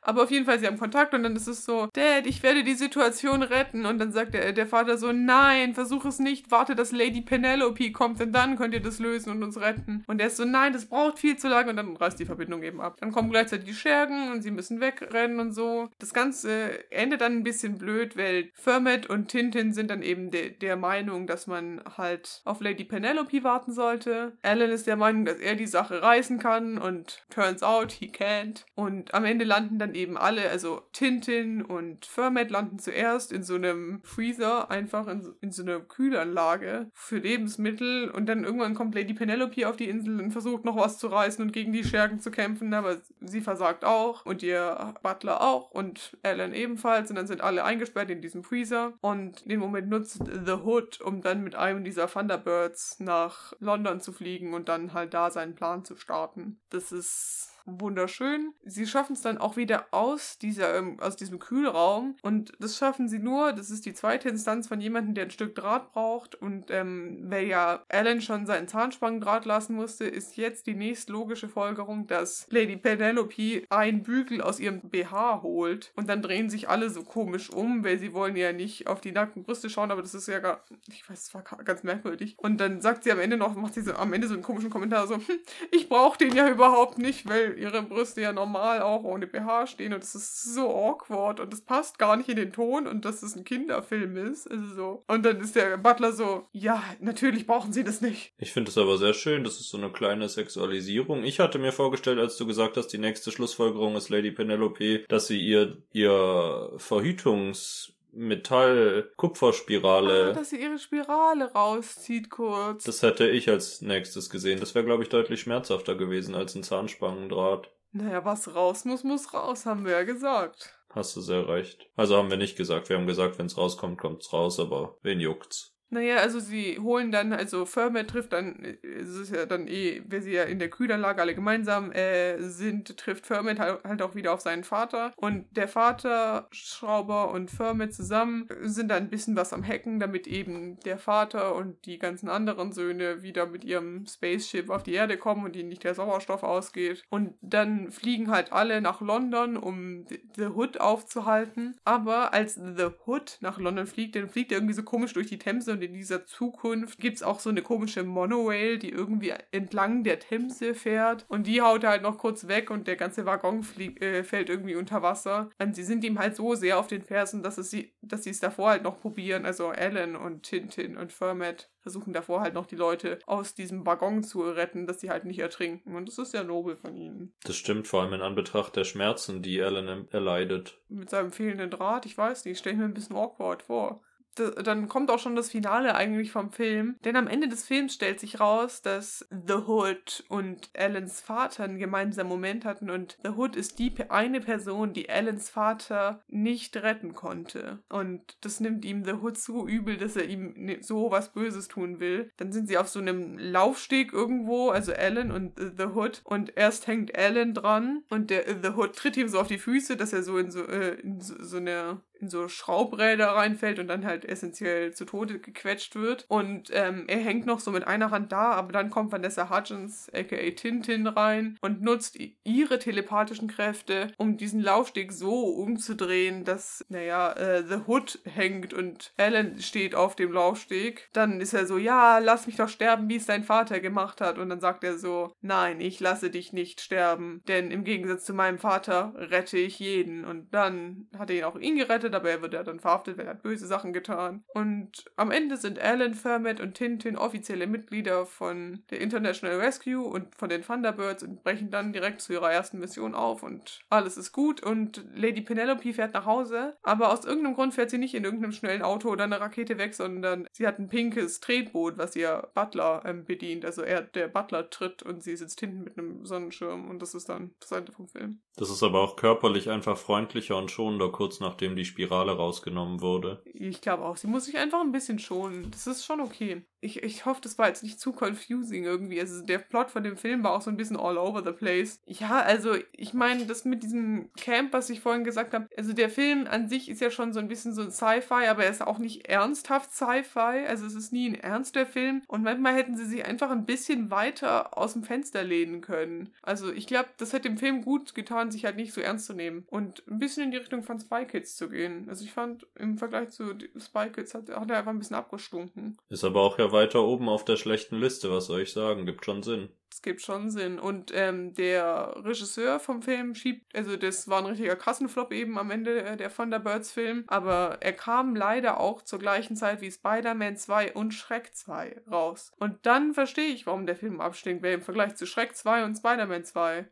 Aber 0.03 0.23
auf 0.23 0.31
jeden 0.31 0.47
Fall, 0.47 0.59
sie 0.59 0.67
haben 0.67 0.79
Kontakt 0.79 1.15
und 1.15 1.23
dann 1.23 1.37
ist 1.37 1.47
es 1.47 1.65
so, 1.65 1.89
Dad, 1.93 2.27
ich 2.27 2.43
werde 2.43 2.65
die 2.65 2.75
Situation 2.75 3.43
retten. 3.43 3.87
Und 3.87 3.99
dann 3.99 4.13
sagt 4.13 4.35
der, 4.35 4.53
der 4.53 4.67
Vater 4.67 4.97
so, 4.97 5.13
nein, 5.13 5.75
versuch 5.75 6.05
es 6.05 6.19
nicht, 6.19 6.51
warte, 6.51 6.75
dass 6.75 6.93
Lady 6.93 7.21
Penelope 7.21 7.93
kommt, 7.93 8.21
denn 8.21 8.33
dann 8.33 8.57
könnt 8.57 8.75
ihr 8.75 8.83
das 8.83 8.99
lösen 8.99 9.31
und 9.31 9.43
uns 9.43 9.61
retten. 9.61 10.05
Und 10.07 10.21
er 10.21 10.29
ist 10.29 10.37
so, 10.37 10.45
nein, 10.45 10.73
das 10.73 10.87
braucht 10.87 11.19
viel 11.19 11.37
zu 11.37 11.49
lange 11.49 11.71
und 11.71 11.77
dann 11.77 11.97
reißt 11.97 12.19
die 12.19 12.25
Verbindung 12.25 12.63
eben 12.63 12.81
ab. 12.81 12.97
Dann 13.01 13.13
kommen 13.13 13.31
gleichzeitig 13.31 13.67
die 13.67 13.75
Schergen 13.75 14.33
und 14.33 14.43
sie 14.43 14.51
müssen 14.51 14.81
wegrennen 14.81 15.41
und 15.41 15.53
so. 15.53 15.89
Das 15.99 16.15
Ganze 16.15 16.91
endet 16.91 17.21
dann 17.21 17.39
ein 17.39 17.43
bisschen 17.43 17.79
blöd, 17.79 18.17
weil 18.17 18.51
Fermat 18.55 19.07
und 19.07 19.29
Tintin 19.29 19.73
sind 19.73 19.91
dann 19.91 20.03
eben 20.03 20.31
de 20.31 20.51
der 20.51 20.77
Meinung, 20.77 21.27
dass 21.27 21.47
man 21.47 21.81
halt 21.97 22.43
auf 22.45 22.61
Lady 22.61 22.85
Penelope 22.85 23.45
warten 23.45 23.73
sollte. 23.73 24.33
Alan 24.43 24.71
ist 24.71 24.87
der 24.87 24.97
Meinung, 24.97 25.25
dass 25.25 25.39
er 25.39 25.55
die 25.55 25.67
Sache 25.67 26.03
reißen 26.03 26.39
kann 26.39 26.79
und 26.79 27.25
turns 27.31 27.63
out, 27.63 27.93
he 27.93 28.07
can't. 28.07 28.65
Und 28.75 29.15
am 29.15 29.25
Ende 29.25 29.45
landen 29.45 29.79
dann 29.81 29.95
eben 29.95 30.17
alle, 30.17 30.49
also 30.51 30.83
Tintin 30.93 31.63
und 31.63 32.07
Fermat 32.07 32.51
landen 32.51 32.79
zuerst 32.79 33.33
in 33.33 33.43
so 33.43 33.55
einem 33.55 34.01
Freezer, 34.05 34.71
einfach 34.71 35.07
in, 35.09 35.35
in 35.41 35.53
so 35.53 35.63
einer 35.63 35.81
Kühlanlage 35.81 36.91
für 36.93 37.19
Lebensmittel 37.19 38.11
und 38.11 38.27
dann 38.27 38.45
irgendwann 38.45 38.75
kommt 38.75 38.95
Lady 38.95 39.15
Penelope 39.15 39.69
auf 39.69 39.77
die 39.77 39.89
Insel 39.89 40.21
und 40.21 40.31
versucht 40.31 40.65
noch 40.65 40.77
was 40.77 40.99
zu 40.99 41.09
reißen 41.09 41.45
und 41.45 41.53
gegen 41.53 41.73
die 41.73 41.85
Schergen 41.85 42.21
zu 42.21 42.31
kämpfen, 42.31 42.73
aber 42.75 42.99
sie 43.21 43.41
versagt 43.41 43.85
auch 43.85 44.27
und 44.27 44.43
ihr 44.43 44.95
Butler 45.03 45.41
auch 45.41 45.71
und 45.71 46.17
Alan 46.23 46.55
ebenfalls 46.55 47.11
und 47.11 47.17
dann 47.17 47.27
sind 47.27 47.41
alle 47.41 47.65
eingesperrt 47.65 48.11
in 48.11 48.23
diesem 48.23 48.45
Freezer 48.45 48.93
und 49.01 49.49
den 49.51 49.61
Moment 49.61 49.89
nutzt 49.89 50.23
The 50.47 50.53
Hood, 50.53 51.01
um 51.01 51.23
dann 51.23 51.43
mit 51.43 51.55
einem 51.55 51.85
dieser 51.85 52.07
Thunderbirds 52.07 53.01
nach 53.01 53.53
London 53.61 54.01
zu 54.01 54.13
fliegen 54.13 54.55
und 54.55 54.69
dann 54.69 54.93
halt 54.93 55.15
da 55.15 55.31
seinen 55.31 55.55
Plan 55.55 55.85
zu 55.85 55.97
starten. 55.97 56.59
Das 56.71 56.93
ist 56.93 57.51
wunderschön. 57.79 58.55
Sie 58.65 58.87
schaffen 58.87 59.13
es 59.13 59.23
dann 59.23 59.39
auch 59.39 59.57
wieder 59.57 59.87
aus, 59.91 60.39
dieser, 60.39 60.77
ähm, 60.77 60.99
aus 61.01 61.17
diesem 61.17 61.39
Kühlraum 61.39 62.17
und 62.23 62.53
das 62.59 62.77
schaffen 62.79 63.09
sie 63.09 63.19
nur, 63.19 63.53
das 63.53 63.71
ist 63.71 63.85
die 63.87 63.95
zweite 63.95 64.29
Instanz 64.29 64.69
von 64.69 64.81
jemandem, 64.81 65.15
der 65.15 65.25
ein 65.25 65.31
Stück 65.31 65.55
Draht 65.55 65.93
braucht 65.93 66.35
und 66.35 66.71
ähm, 66.71 67.31
weil 67.31 67.47
ja 67.47 67.85
Alan 67.89 68.21
schon 68.21 68.47
seinen 68.47 68.69
Zahnspangendraht 68.69 69.45
lassen 69.45 69.75
musste, 69.75 70.05
ist 70.05 70.37
jetzt 70.37 70.67
die 70.67 70.75
nächstlogische 70.75 71.49
Folgerung, 71.49 72.07
dass 72.07 72.47
Lady 72.51 72.77
Penelope 72.77 73.65
einen 73.69 74.03
Bügel 74.03 74.41
aus 74.41 74.59
ihrem 74.61 74.81
BH 74.81 75.43
holt 75.43 75.93
und 75.97 76.09
dann 76.09 76.23
drehen 76.23 76.49
sich 76.51 76.69
alle 76.69 76.91
so 76.91 77.03
komisch 77.03 77.51
um, 77.51 77.85
weil 77.85 77.99
sie 77.99 78.13
wollen 78.15 78.37
ja 78.37 78.53
nicht 78.53 78.87
auf 78.87 79.01
die 79.01 79.13
nackten 79.13 79.45
Brüste 79.45 79.69
schauen, 79.69 79.91
aber 79.91 80.03
das 80.03 80.15
ist 80.15 80.29
ja 80.29 80.39
gar, 80.39 80.65
ich 80.89 81.09
weiß, 81.09 81.27
es 81.27 81.35
war 81.35 81.43
ganz 81.43 81.83
merkwürdig. 81.83 82.37
Und 82.39 82.59
dann 82.59 82.81
sagt 82.81 83.05
sie 83.05 83.13
am 83.13 83.19
Ende 83.21 83.37
noch, 83.37 83.55
macht 83.55 83.75
sie 83.75 83.83
so, 83.83 83.95
am 83.95 84.13
Ende 84.13 84.29
so 84.29 84.35
einen 84.35 84.43
komischen 84.43 84.71
Kommentar 84.71 85.07
so, 85.07 85.17
hm, 85.17 85.25
ich 85.71 85.89
brauche 85.89 86.19
den 86.19 86.35
ja 86.35 86.49
überhaupt 86.49 86.99
nicht, 86.99 87.29
weil 87.29 87.59
ihre 87.61 87.83
Brüste 87.83 88.21
ja 88.23 88.33
normal 88.33 88.83
auch 88.83 89.05
ohne 89.05 89.27
BH 89.27 89.67
stehen 89.67 89.93
und 89.93 90.03
es 90.03 90.15
ist 90.15 90.55
so 90.55 90.69
awkward 90.71 91.41
und 91.41 91.53
es 91.53 91.61
passt 91.61 91.99
gar 91.99 92.17
nicht 92.17 92.29
in 92.29 92.37
den 92.37 92.53
Ton 92.53 92.87
und 92.87 93.05
dass 93.05 93.23
es 93.23 93.37
ein 93.37 93.45
Kinderfilm 93.45 94.17
ist. 94.17 94.51
Also 94.51 94.75
so. 94.75 95.05
Und 95.07 95.25
dann 95.25 95.41
ist 95.41 95.57
der 95.57 95.77
Butler 95.77 96.13
so, 96.13 96.47
ja, 96.53 96.83
natürlich 97.01 97.47
brauchen 97.47 97.73
sie 97.73 97.85
das 97.85 98.01
nicht. 98.01 98.33
Ich 98.39 98.53
finde 98.53 98.71
es 98.71 98.79
aber 98.79 98.99
sehr 98.99 99.15
schön, 99.15 99.45
das 99.45 99.61
ist 99.61 99.69
so 99.69 99.79
eine 99.79 99.91
kleine 99.91 100.29
Sexualisierung. 100.29 101.25
Ich 101.25 101.41
hatte 101.41 101.59
mir 101.59 101.73
vorgestellt, 101.73 102.19
als 102.19 102.37
du 102.37 102.47
gesagt 102.47 102.77
hast, 102.77 102.89
die 102.89 102.99
nächste 102.99 103.31
Schlussfolgerung 103.31 103.97
ist 103.97 104.09
Lady 104.09 104.31
Penelope, 104.31 105.05
dass 105.09 105.27
sie 105.27 105.41
ihr, 105.41 105.83
ihr 105.93 106.73
Verhütungs 106.77 107.93
Metall-Kupferspirale. 108.13 110.31
Ah, 110.31 110.33
dass 110.33 110.51
sie 110.51 110.61
ihre 110.61 110.79
Spirale 110.79 111.53
rauszieht 111.53 112.31
kurz. 112.31 112.85
Das 112.85 113.03
hätte 113.03 113.29
ich 113.29 113.49
als 113.49 113.81
nächstes 113.81 114.31
gesehen. 114.31 114.61
Das 114.61 114.75
wäre, 114.75 114.85
glaube 114.85 115.03
ich, 115.03 115.09
deutlich 115.09 115.41
schmerzhafter 115.41 115.95
gewesen 115.95 116.35
als 116.35 116.55
ein 116.55 116.63
Zahnspangendraht. 116.63 117.71
Naja, 117.93 118.25
was 118.25 118.55
raus 118.55 118.85
muss, 118.85 119.05
muss 119.05 119.35
raus, 119.35 119.67
haben 119.67 119.85
wir 119.85 119.93
ja 119.93 120.05
gesagt. 120.05 120.77
Hast 120.91 121.17
du 121.17 121.21
sehr 121.21 121.49
recht. 121.49 121.89
Also 121.97 122.17
haben 122.17 122.31
wir 122.31 122.37
nicht 122.37 122.57
gesagt. 122.57 122.89
Wir 122.89 122.97
haben 122.97 123.07
gesagt, 123.07 123.39
wenn 123.39 123.47
es 123.47 123.57
rauskommt, 123.57 123.99
kommt's 123.99 124.33
raus, 124.33 124.59
aber 124.59 124.97
wen 125.03 125.21
juckt's? 125.21 125.77
Naja, 125.93 126.19
also 126.19 126.39
sie 126.39 126.79
holen 126.79 127.11
dann, 127.11 127.33
also 127.33 127.67
Firmet 127.67 128.11
trifft 128.11 128.33
dann, 128.33 128.77
es 128.83 129.09
ist 129.09 129.35
ja 129.35 129.45
dann 129.45 129.67
eh, 129.67 130.03
wenn 130.07 130.23
sie 130.23 130.33
ja 130.33 130.45
in 130.45 130.61
der 130.61 130.71
Kühlanlage 130.71 131.21
alle 131.21 131.35
gemeinsam 131.35 131.91
äh, 131.91 132.39
sind, 132.39 132.97
trifft 132.97 133.27
Firmet 133.27 133.59
halt, 133.59 133.83
halt 133.83 134.01
auch 134.01 134.15
wieder 134.15 134.33
auf 134.33 134.41
seinen 134.41 134.63
Vater. 134.63 135.13
Und 135.17 135.47
der 135.51 135.67
Vater, 135.67 136.47
Schrauber 136.53 137.33
und 137.33 137.51
Firmet 137.51 137.93
zusammen 137.93 138.47
sind 138.63 138.89
dann 138.89 139.05
ein 139.05 139.11
bisschen 139.11 139.35
was 139.35 139.53
am 139.53 139.67
Hacken, 139.67 139.99
damit 139.99 140.29
eben 140.29 140.79
der 140.81 140.97
Vater 140.97 141.57
und 141.57 141.85
die 141.87 141.99
ganzen 141.99 142.29
anderen 142.29 142.71
Söhne 142.73 143.25
wieder 143.25 143.47
mit 143.47 143.65
ihrem 143.65 144.07
Spaceship 144.07 144.71
auf 144.71 144.85
die 144.85 144.95
Erde 144.95 145.17
kommen 145.17 145.45
und 145.45 145.57
ihnen 145.57 145.71
nicht 145.71 145.83
der 145.83 145.95
Sauerstoff 145.95 146.45
ausgeht. 146.45 147.03
Und 147.11 147.35
dann 147.41 147.91
fliegen 147.91 148.31
halt 148.31 148.53
alle 148.53 148.81
nach 148.81 149.01
London, 149.01 149.57
um 149.57 150.05
The 150.37 150.47
Hood 150.47 150.81
aufzuhalten. 150.81 151.77
Aber 151.85 152.33
als 152.33 152.55
The 152.55 152.91
Hood 153.07 153.39
nach 153.41 153.59
London 153.59 153.89
fliegt, 153.89 154.15
dann 154.15 154.29
fliegt 154.29 154.53
er 154.53 154.59
irgendwie 154.59 154.75
so 154.75 154.85
komisch 154.85 155.15
durch 155.15 155.27
die 155.27 155.39
Themse 155.39 155.80
in 155.83 155.93
dieser 155.93 156.27
Zukunft 156.27 156.99
gibt 156.99 157.17
es 157.17 157.23
auch 157.23 157.41
so 157.41 157.51
eine 157.51 157.63
komische 157.63 158.03
Monorail, 158.05 158.79
die 158.79 158.91
irgendwie 158.91 159.33
entlang 159.51 160.05
der 160.05 160.19
Themse 160.19 160.75
fährt 160.75 161.25
und 161.29 161.47
die 161.47 161.63
haut 161.63 161.85
er 161.85 161.91
halt 161.91 162.03
noch 162.03 162.19
kurz 162.19 162.49
weg 162.49 162.71
und 162.71 162.87
der 162.87 162.97
ganze 162.97 163.27
Waggon 163.27 163.63
flieg, 163.63 164.01
äh, 164.03 164.25
fällt 164.25 164.49
irgendwie 164.49 164.77
unter 164.77 165.03
Wasser. 165.03 165.51
Und 165.59 165.77
sie 165.77 165.83
sind 165.83 166.05
ihm 166.05 166.19
halt 166.19 166.37
so 166.37 166.55
sehr 166.55 166.79
auf 166.79 166.87
den 166.87 167.03
Fersen, 167.03 167.43
dass, 167.43 167.59
es 167.59 167.71
sie, 167.71 167.93
dass 168.03 168.25
sie 168.25 168.31
es 168.31 168.41
davor 168.41 168.71
halt 168.71 168.83
noch 168.83 169.01
probieren. 169.01 169.45
Also 169.45 169.69
Alan 169.69 170.17
und 170.17 170.43
Tintin 170.43 170.97
und 170.97 171.13
Fermet 171.13 171.71
versuchen 171.81 172.13
davor 172.13 172.41
halt 172.41 172.55
noch 172.55 172.67
die 172.67 172.77
Leute 172.77 173.19
aus 173.27 173.55
diesem 173.55 173.87
Waggon 173.87 174.23
zu 174.23 174.43
retten, 174.43 174.87
dass 174.87 175.01
sie 175.01 175.11
halt 175.11 175.25
nicht 175.25 175.39
ertrinken. 175.39 175.95
Und 175.95 176.09
das 176.09 176.19
ist 176.19 176.35
ja 176.35 176.45
nobel 176.45 176.77
von 176.77 176.97
ihnen. 176.97 177.33
Das 177.45 177.57
stimmt, 177.57 177.89
vor 177.89 178.03
allem 178.03 178.13
in 178.13 178.23
Anbetracht 178.23 178.77
der 178.77 178.85
Schmerzen, 178.85 179.43
die 179.43 179.63
Alan 179.63 180.09
erleidet. 180.11 180.79
Mit 180.89 181.11
seinem 181.11 181.33
fehlenden 181.33 181.71
Draht, 181.71 182.07
ich 182.07 182.17
weiß 182.17 182.45
nicht, 182.45 182.59
stelle 182.59 182.75
ich 182.75 182.81
mir 182.81 182.87
ein 182.87 182.95
bisschen 182.95 183.17
awkward 183.17 183.63
vor 183.63 184.03
dann 184.35 184.89
kommt 184.89 185.11
auch 185.11 185.19
schon 185.19 185.37
das 185.37 185.51
Finale 185.51 185.95
eigentlich 185.95 186.33
vom 186.33 186.51
Film. 186.51 186.97
Denn 187.05 187.17
am 187.17 187.27
Ende 187.27 187.49
des 187.49 187.65
Films 187.65 187.95
stellt 187.95 188.21
sich 188.21 188.41
raus, 188.41 188.83
dass 188.83 189.27
The 189.31 189.55
Hood 189.67 190.25
und 190.29 190.71
Alans 190.77 191.21
Vater 191.21 191.65
einen 191.65 191.79
gemeinsamen 191.79 192.29
Moment 192.29 192.65
hatten 192.65 192.91
und 192.91 193.19
The 193.23 193.31
Hood 193.31 193.57
ist 193.57 193.79
die 193.79 193.93
eine 194.09 194.41
Person, 194.41 194.93
die 194.93 195.11
Alans 195.11 195.51
Vater 195.51 196.23
nicht 196.29 196.77
retten 196.77 197.15
konnte. 197.15 197.81
Und 197.89 198.37
das 198.41 198.61
nimmt 198.61 198.85
ihm 198.85 199.05
The 199.05 199.15
Hood 199.15 199.37
so 199.37 199.67
übel, 199.67 199.97
dass 199.97 200.17
er 200.17 200.27
ihm 200.27 200.79
so 200.81 201.11
was 201.11 201.33
Böses 201.33 201.69
tun 201.69 202.01
will. 202.01 202.31
Dann 202.37 202.53
sind 202.53 202.69
sie 202.69 202.79
auf 202.79 202.89
so 202.89 203.01
einem 203.01 203.39
Laufsteg 203.39 204.13
irgendwo, 204.13 204.71
also 204.71 204.93
Alan 204.93 205.31
und 205.31 205.59
The 205.59 205.87
Hood. 205.95 206.23
Und 206.25 206.57
erst 206.57 206.87
hängt 206.87 207.17
Alan 207.17 207.55
dran 207.55 208.05
und 208.11 208.31
der 208.31 208.45
The 208.63 208.71
Hood 208.71 208.97
tritt 208.97 209.17
ihm 209.17 209.29
so 209.29 209.41
auf 209.41 209.49
die 209.49 209.59
Füße, 209.59 209.97
dass 209.97 210.13
er 210.13 210.23
so 210.23 210.39
in 210.39 210.51
so, 210.51 210.65
äh, 210.67 210.95
in 211.01 211.21
so, 211.21 211.35
so 211.43 211.57
eine 211.57 212.01
in 212.21 212.29
so 212.29 212.49
Schraubräder 212.49 213.29
reinfällt 213.29 213.79
und 213.79 213.89
dann 213.89 214.05
halt 214.05 214.25
essentiell 214.25 214.93
zu 214.93 215.05
Tode 215.05 215.39
gequetscht 215.39 215.95
wird. 215.95 216.25
Und 216.29 216.71
ähm, 216.73 217.05
er 217.09 217.19
hängt 217.19 217.47
noch 217.47 217.61
so 217.61 217.71
mit 217.71 217.87
einer 217.87 218.11
Hand 218.11 218.33
da, 218.33 218.53
aber 218.53 218.73
dann 218.73 218.91
kommt 218.91 219.13
Vanessa 219.13 219.51
Hudgens, 219.51 220.11
aka 220.13 220.51
Tintin, 220.51 221.07
rein 221.07 221.59
und 221.61 221.83
nutzt 221.83 222.19
ihre 222.45 222.79
telepathischen 222.79 223.49
Kräfte, 223.49 224.13
um 224.17 224.37
diesen 224.37 224.61
Laufsteg 224.61 225.13
so 225.13 225.45
umzudrehen, 225.45 226.45
dass, 226.45 226.85
naja, 226.89 227.33
äh, 227.33 227.65
The 227.67 227.81
Hood 227.87 228.21
hängt 228.25 228.75
und 228.75 229.13
Alan 229.17 229.59
steht 229.61 229.95
auf 229.95 230.17
dem 230.17 230.33
Laufsteg. 230.33 231.09
Dann 231.13 231.41
ist 231.41 231.55
er 231.55 231.67
so, 231.67 231.79
ja, 231.79 232.19
lass 232.19 232.47
mich 232.47 232.57
doch 232.57 232.69
sterben, 232.69 233.09
wie 233.09 233.17
es 233.17 233.27
dein 233.27 233.45
Vater 233.45 233.81
gemacht 233.81 234.21
hat. 234.21 234.39
Und 234.39 234.49
dann 234.49 234.61
sagt 234.61 234.85
er 234.85 234.99
so, 234.99 235.33
nein, 235.41 235.81
ich 235.81 236.01
lasse 236.01 236.31
dich 236.31 236.53
nicht 236.53 236.81
sterben, 236.81 237.43
denn 237.49 237.71
im 237.71 237.85
Gegensatz 237.85 238.25
zu 238.25 238.35
meinem 238.35 238.59
Vater 238.59 239.13
rette 239.17 239.59
ich 239.59 239.79
jeden. 239.79 240.25
Und 240.25 240.53
dann 240.55 241.09
hat 241.19 241.31
er 241.31 241.37
ihn 241.37 241.45
auch 241.45 241.57
ihn 241.57 241.77
gerettet 241.77 242.10
aber 242.15 242.31
er 242.31 242.43
wird 242.43 242.55
ja 242.55 242.63
dann 242.63 242.81
verhaftet, 242.81 243.19
weil 243.19 243.27
er 243.27 243.33
hat 243.33 243.43
böse 243.43 243.67
Sachen 243.67 243.93
getan. 243.93 244.45
Und 244.55 245.05
am 245.17 245.31
Ende 245.31 245.57
sind 245.57 245.79
Alan, 245.79 246.15
Fermet 246.15 246.61
und 246.61 246.75
Tintin 246.75 247.17
offizielle 247.17 247.67
Mitglieder 247.67 248.27
von 248.27 248.83
der 248.91 249.01
International 249.01 249.59
Rescue 249.59 250.03
und 250.03 250.35
von 250.35 250.49
den 250.49 250.63
Thunderbirds 250.63 251.23
und 251.23 251.43
brechen 251.43 251.71
dann 251.71 251.93
direkt 251.93 252.21
zu 252.21 252.33
ihrer 252.33 252.51
ersten 252.51 252.79
Mission 252.79 253.15
auf 253.15 253.43
und 253.43 253.81
alles 253.89 254.17
ist 254.17 254.33
gut 254.33 254.63
und 254.63 255.05
Lady 255.15 255.43
Penelope 255.43 255.93
fährt 255.93 256.15
nach 256.15 256.27
Hause, 256.27 256.77
aber 256.83 257.13
aus 257.13 257.25
irgendeinem 257.25 257.55
Grund 257.55 257.75
fährt 257.75 257.91
sie 257.91 257.99
nicht 257.99 258.15
in 258.15 258.25
irgendeinem 258.25 258.53
schnellen 258.53 258.83
Auto 258.83 259.09
oder 259.11 259.25
eine 259.25 259.41
Rakete 259.41 259.79
weg, 259.79 259.95
sondern 259.95 260.47
sie 260.53 260.67
hat 260.67 260.79
ein 260.79 260.89
pinkes 260.89 261.41
Tretboot, 261.41 261.99
was 261.99 262.17
ihr 262.17 262.49
Butler 262.55 263.03
ähm, 263.05 263.25
bedient. 263.25 263.65
Also 263.65 263.83
er, 263.83 264.03
der 264.03 264.29
Butler 264.29 264.71
tritt 264.71 265.03
und 265.03 265.23
sie 265.23 265.37
sitzt 265.37 265.61
hinten 265.61 265.85
mit 265.85 265.99
einem 265.99 266.25
Sonnenschirm 266.25 266.89
und 266.89 267.01
das 267.01 267.15
ist 267.15 267.29
dann 267.29 267.55
das 267.61 267.73
Ende 267.73 267.93
vom 267.93 268.09
Film. 268.09 268.41
Das 268.57 268.71
ist 268.71 268.83
aber 268.83 269.01
auch 269.01 269.17
körperlich 269.17 269.71
einfach 269.71 269.97
freundlicher 269.97 270.57
und 270.57 270.71
schonender, 270.71 271.11
kurz 271.11 271.41
nachdem 271.41 271.77
die 271.77 271.85
Spiel 271.85 272.00
Spirale 272.01 272.33
rausgenommen 272.33 273.01
wurde. 273.01 273.43
Ich 273.45 273.81
glaube 273.81 274.05
auch. 274.05 274.17
Sie 274.17 274.27
muss 274.27 274.47
sich 274.47 274.57
einfach 274.57 274.81
ein 274.81 274.93
bisschen 274.93 275.19
schonen. 275.19 275.71
Das 275.71 275.87
ist 275.87 276.05
schon 276.05 276.21
okay. 276.21 276.63
Ich, 276.83 277.03
ich 277.03 277.27
hoffe, 277.27 277.43
das 277.43 277.59
war 277.59 277.69
jetzt 277.69 277.83
nicht 277.83 278.01
zu 278.01 278.13
confusing 278.13 278.85
irgendwie. 278.85 279.21
Also 279.21 279.45
der 279.45 279.59
Plot 279.59 279.91
von 279.91 280.03
dem 280.03 280.17
Film 280.17 280.43
war 280.43 280.53
auch 280.53 280.63
so 280.63 280.71
ein 280.71 280.79
bisschen 280.79 280.97
all 280.97 281.19
over 281.19 281.43
the 281.45 281.53
place. 281.53 282.01
Ja, 282.07 282.41
also 282.41 282.75
ich 282.93 283.13
meine, 283.13 283.45
das 283.45 283.67
mit 283.67 283.83
diesem 283.83 284.31
Camp, 284.39 284.73
was 284.73 284.89
ich 284.89 285.01
vorhin 285.01 285.25
gesagt 285.25 285.53
habe, 285.53 285.69
also 285.77 285.93
der 285.93 286.09
Film 286.09 286.47
an 286.49 286.71
sich 286.71 286.89
ist 286.89 287.03
ja 287.03 287.11
schon 287.11 287.35
so 287.35 287.39
ein 287.39 287.49
bisschen 287.49 287.75
so 287.75 287.83
ein 287.83 287.91
Sci-Fi, 287.91 288.47
aber 288.49 288.65
er 288.65 288.71
ist 288.71 288.81
auch 288.81 288.99
nicht 288.99 289.27
ernsthaft 289.27 289.93
Sci-Fi. 289.93 290.65
Also 290.67 290.87
es 290.87 290.95
ist 290.95 291.13
nie 291.13 291.29
ein 291.29 291.35
ernster 291.35 291.85
Film. 291.85 292.23
Und 292.29 292.43
manchmal 292.43 292.75
hätten 292.75 292.97
sie 292.97 293.05
sich 293.05 293.27
einfach 293.27 293.51
ein 293.51 293.67
bisschen 293.67 294.11
weiter 294.11 294.79
aus 294.79 294.95
dem 294.95 295.03
Fenster 295.03 295.45
lehnen 295.45 295.83
können. 295.83 296.31
Also 296.41 296.73
ich 296.73 296.87
glaube, 296.87 297.11
das 297.19 297.35
hätte 297.35 297.51
dem 297.51 297.59
Film 297.59 297.83
gut 297.83 298.15
getan, 298.15 298.51
sich 298.51 298.65
halt 298.65 298.77
nicht 298.77 298.95
so 298.95 299.03
ernst 299.03 299.27
zu 299.27 299.35
nehmen 299.35 299.67
und 299.69 300.03
ein 300.09 300.19
bisschen 300.19 300.45
in 300.45 300.51
die 300.51 300.57
Richtung 300.57 300.83
von 300.83 300.99
Spy 300.99 301.27
Kids 301.27 301.57
zu 301.57 301.69
gehen 301.69 301.90
gehen. 301.91 302.09
Also 302.09 302.25
ich 302.25 302.33
fand 302.33 302.67
im 302.79 302.99
Vergleich 302.99 303.31
zu 303.31 303.55
Spy 303.79 304.11
Kids 304.11 304.35
hat, 304.35 304.49
hat 304.49 304.71
er 304.71 304.79
einfach 304.79 304.91
ein 304.91 304.99
bisschen 304.99 305.17
abgestunken. 305.17 305.99
Ist 306.09 306.25
aber 306.25 306.41
auch 306.41 306.59
ja 306.59 306.73
weiter 306.73 307.03
oben 307.03 307.29
auf 307.29 307.45
der 307.45 307.57
schlechten 307.57 307.97
Liste, 307.97 308.31
was 308.31 308.47
soll 308.47 308.63
ich 308.63 308.73
sagen? 308.73 309.07
Gibt 309.07 309.25
schon 309.25 309.43
Sinn. 309.43 309.71
Es 309.93 310.03
gibt 310.03 310.23
schon 310.23 310.51
Sinn. 310.51 310.79
Und 310.79 311.11
ähm, 311.15 311.53
der 311.55 312.15
Regisseur 312.25 312.79
vom 312.79 313.03
Film 313.03 313.35
schiebt, 313.35 313.75
also 313.75 313.97
das 313.97 314.29
war 314.29 314.39
ein 314.39 314.47
richtiger 314.47 314.77
Kassenflop 314.77 315.33
eben 315.33 315.59
am 315.59 315.71
Ende 315.71 316.03
äh, 316.03 316.17
der 316.17 316.33
Thunderbirds-Film, 316.33 317.25
aber 317.27 317.79
er 317.81 317.93
kam 317.93 318.37
leider 318.37 318.79
auch 318.79 319.03
zur 319.03 319.19
gleichen 319.19 319.57
Zeit 319.57 319.81
wie 319.81 319.91
Spider-Man 319.91 320.57
2 320.57 320.93
und 320.93 321.13
Shrek 321.13 321.55
2 321.55 322.03
raus. 322.11 322.53
Und 322.59 322.87
dann 322.87 323.15
verstehe 323.15 323.53
ich, 323.53 323.67
warum 323.67 323.87
der 323.87 323.97
Film 323.97 324.21
abstinkt, 324.21 324.63
weil 324.63 324.75
im 324.75 324.83
Vergleich 324.83 325.17
zu 325.17 325.27
Shrek 325.27 325.57
2 325.57 325.85
und 325.85 325.97
Spider-Man 325.97 326.45
2 326.45 326.87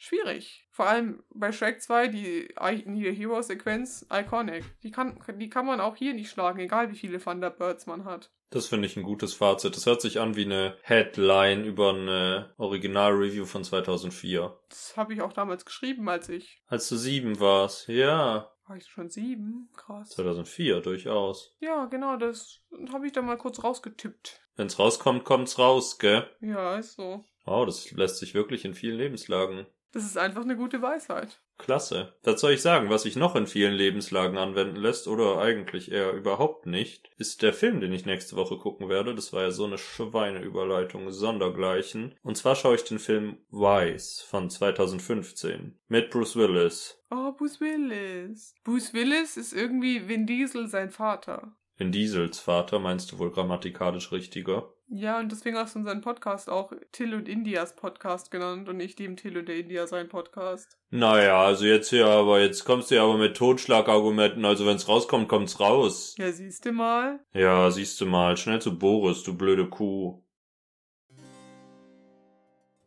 schwierig. 0.00 0.66
Vor 0.70 0.86
allem 0.86 1.22
bei 1.30 1.52
Shrek 1.52 1.80
2, 1.80 2.08
die 2.08 2.48
I 2.60 2.82
Need 2.86 3.06
a 3.06 3.10
Hero 3.10 3.42
Sequenz, 3.42 4.06
iconic. 4.10 4.64
Die 4.82 4.90
kann, 4.90 5.20
die 5.36 5.50
kann 5.50 5.66
man 5.66 5.80
auch 5.80 5.94
hier 5.94 6.14
nicht 6.14 6.30
schlagen, 6.30 6.58
egal 6.58 6.90
wie 6.90 6.96
viele 6.96 7.20
Thunderbirds 7.20 7.86
man 7.86 8.04
hat. 8.04 8.32
Das 8.48 8.66
finde 8.66 8.86
ich 8.86 8.96
ein 8.96 9.04
gutes 9.04 9.34
Fazit. 9.34 9.76
Das 9.76 9.86
hört 9.86 10.00
sich 10.00 10.18
an 10.18 10.34
wie 10.34 10.44
eine 10.44 10.76
Headline 10.82 11.64
über 11.64 11.90
eine 11.90 12.52
Original-Review 12.56 13.44
von 13.44 13.62
2004. 13.62 14.58
Das 14.68 14.96
habe 14.96 15.14
ich 15.14 15.22
auch 15.22 15.32
damals 15.32 15.64
geschrieben, 15.64 16.08
als 16.08 16.28
ich. 16.28 16.60
Als 16.66 16.88
du 16.88 16.96
sieben 16.96 17.38
warst, 17.38 17.86
ja. 17.86 18.50
War 18.66 18.76
ich 18.76 18.86
schon 18.86 19.08
sieben? 19.08 19.68
Krass. 19.76 20.10
2004, 20.10 20.80
durchaus. 20.80 21.54
Ja, 21.60 21.86
genau, 21.86 22.16
das 22.16 22.60
habe 22.92 23.06
ich 23.06 23.12
da 23.12 23.22
mal 23.22 23.38
kurz 23.38 23.62
rausgetippt. 23.62 24.40
Wenn's 24.56 24.78
rauskommt, 24.78 25.24
kommt's 25.24 25.58
raus, 25.58 25.98
gell? 25.98 26.28
Ja, 26.40 26.76
ist 26.76 26.94
so. 26.94 27.24
Wow, 27.44 27.66
das 27.66 27.90
lässt 27.92 28.18
sich 28.18 28.34
wirklich 28.34 28.64
in 28.64 28.74
vielen 28.74 28.98
Lebenslagen 28.98 29.66
Das 29.92 30.04
ist 30.04 30.16
einfach 30.16 30.42
eine 30.42 30.56
gute 30.56 30.82
Weisheit. 30.82 31.40
Klasse. 31.58 32.14
Was 32.22 32.40
soll 32.40 32.52
ich 32.52 32.62
sagen, 32.62 32.90
was 32.90 33.02
sich 33.02 33.16
noch 33.16 33.36
in 33.36 33.46
vielen 33.46 33.74
Lebenslagen 33.74 34.38
anwenden 34.38 34.76
lässt 34.76 35.08
oder 35.08 35.38
eigentlich 35.38 35.90
eher 35.90 36.12
überhaupt 36.12 36.66
nicht, 36.66 37.10
ist 37.18 37.42
der 37.42 37.52
Film, 37.52 37.80
den 37.80 37.92
ich 37.92 38.06
nächste 38.06 38.36
Woche 38.36 38.56
gucken 38.56 38.88
werde. 38.88 39.14
Das 39.14 39.32
war 39.32 39.42
ja 39.42 39.50
so 39.50 39.64
eine 39.64 39.78
Schweineüberleitung, 39.78 41.10
sondergleichen. 41.10 42.14
Und 42.22 42.36
zwar 42.36 42.56
schaue 42.56 42.76
ich 42.76 42.84
den 42.84 42.98
Film 42.98 43.38
Wise 43.50 44.24
von 44.24 44.48
2015 44.48 45.78
mit 45.88 46.10
Bruce 46.10 46.36
Willis. 46.36 46.98
Oh, 47.10 47.32
Bruce 47.32 47.60
Willis. 47.60 48.54
Bruce 48.64 48.94
Willis 48.94 49.36
ist 49.36 49.52
irgendwie 49.52 50.08
Vin 50.08 50.26
Diesel 50.26 50.68
sein 50.68 50.90
Vater. 50.90 51.56
Vin 51.76 51.92
Diesels 51.92 52.38
Vater 52.38 52.78
meinst 52.78 53.10
du 53.10 53.18
wohl 53.18 53.32
grammatikalisch 53.32 54.12
richtiger? 54.12 54.72
Ja, 54.92 55.20
und 55.20 55.30
deswegen 55.30 55.56
hast 55.56 55.76
du 55.76 55.78
unseren 55.78 56.00
Podcast 56.00 56.50
auch 56.50 56.72
Till 56.90 57.14
und 57.14 57.28
Indias 57.28 57.76
Podcast 57.76 58.32
genannt 58.32 58.68
und 58.68 58.76
nicht 58.76 58.98
dem 58.98 59.16
Till 59.16 59.38
und 59.38 59.46
der 59.46 59.56
India 59.56 59.86
sein 59.86 60.08
Podcast. 60.08 60.76
Naja, 60.90 61.44
also 61.44 61.64
jetzt 61.64 61.90
hier, 61.90 62.06
aber 62.06 62.40
jetzt 62.40 62.64
kommst 62.64 62.90
du 62.90 62.96
ja 62.96 63.04
aber 63.04 63.16
mit 63.16 63.36
Totschlagargumenten, 63.36 64.44
also 64.44 64.66
wenn's 64.66 64.88
rauskommt, 64.88 65.28
kommt's 65.28 65.60
raus. 65.60 66.16
Ja, 66.18 66.32
siehst 66.32 66.64
du 66.64 66.72
mal. 66.72 67.20
Ja, 67.32 67.70
siehst 67.70 68.00
du 68.00 68.06
mal, 68.06 68.36
schnell 68.36 68.60
zu 68.60 68.76
Boris, 68.76 69.22
du 69.22 69.38
blöde 69.38 69.70
Kuh. 69.70 70.24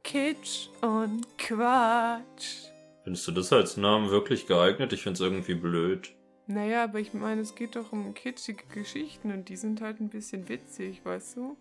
Kitsch 0.04 0.68
und 0.82 1.26
Quatsch. 1.38 2.68
Findest 3.06 3.26
du 3.30 3.32
das 3.32 3.54
als 3.54 3.78
Namen 3.78 4.10
wirklich 4.10 4.46
geeignet? 4.46 4.92
Ich 4.92 5.04
find's 5.04 5.22
irgendwie 5.22 5.56
blöd. 5.56 6.14
Naja, 6.48 6.84
aber 6.84 7.00
ich 7.00 7.14
meine, 7.14 7.40
es 7.40 7.56
geht 7.56 7.78
doch 7.78 7.94
um 7.94 8.14
kitschige 8.14 8.66
Geschichten 8.74 9.32
und 9.32 9.48
die 9.48 9.56
sind 9.56 9.80
halt 9.80 10.02
ein 10.02 10.10
bisschen 10.10 10.50
witzig, 10.50 11.06
weißt 11.06 11.38
du? 11.38 11.56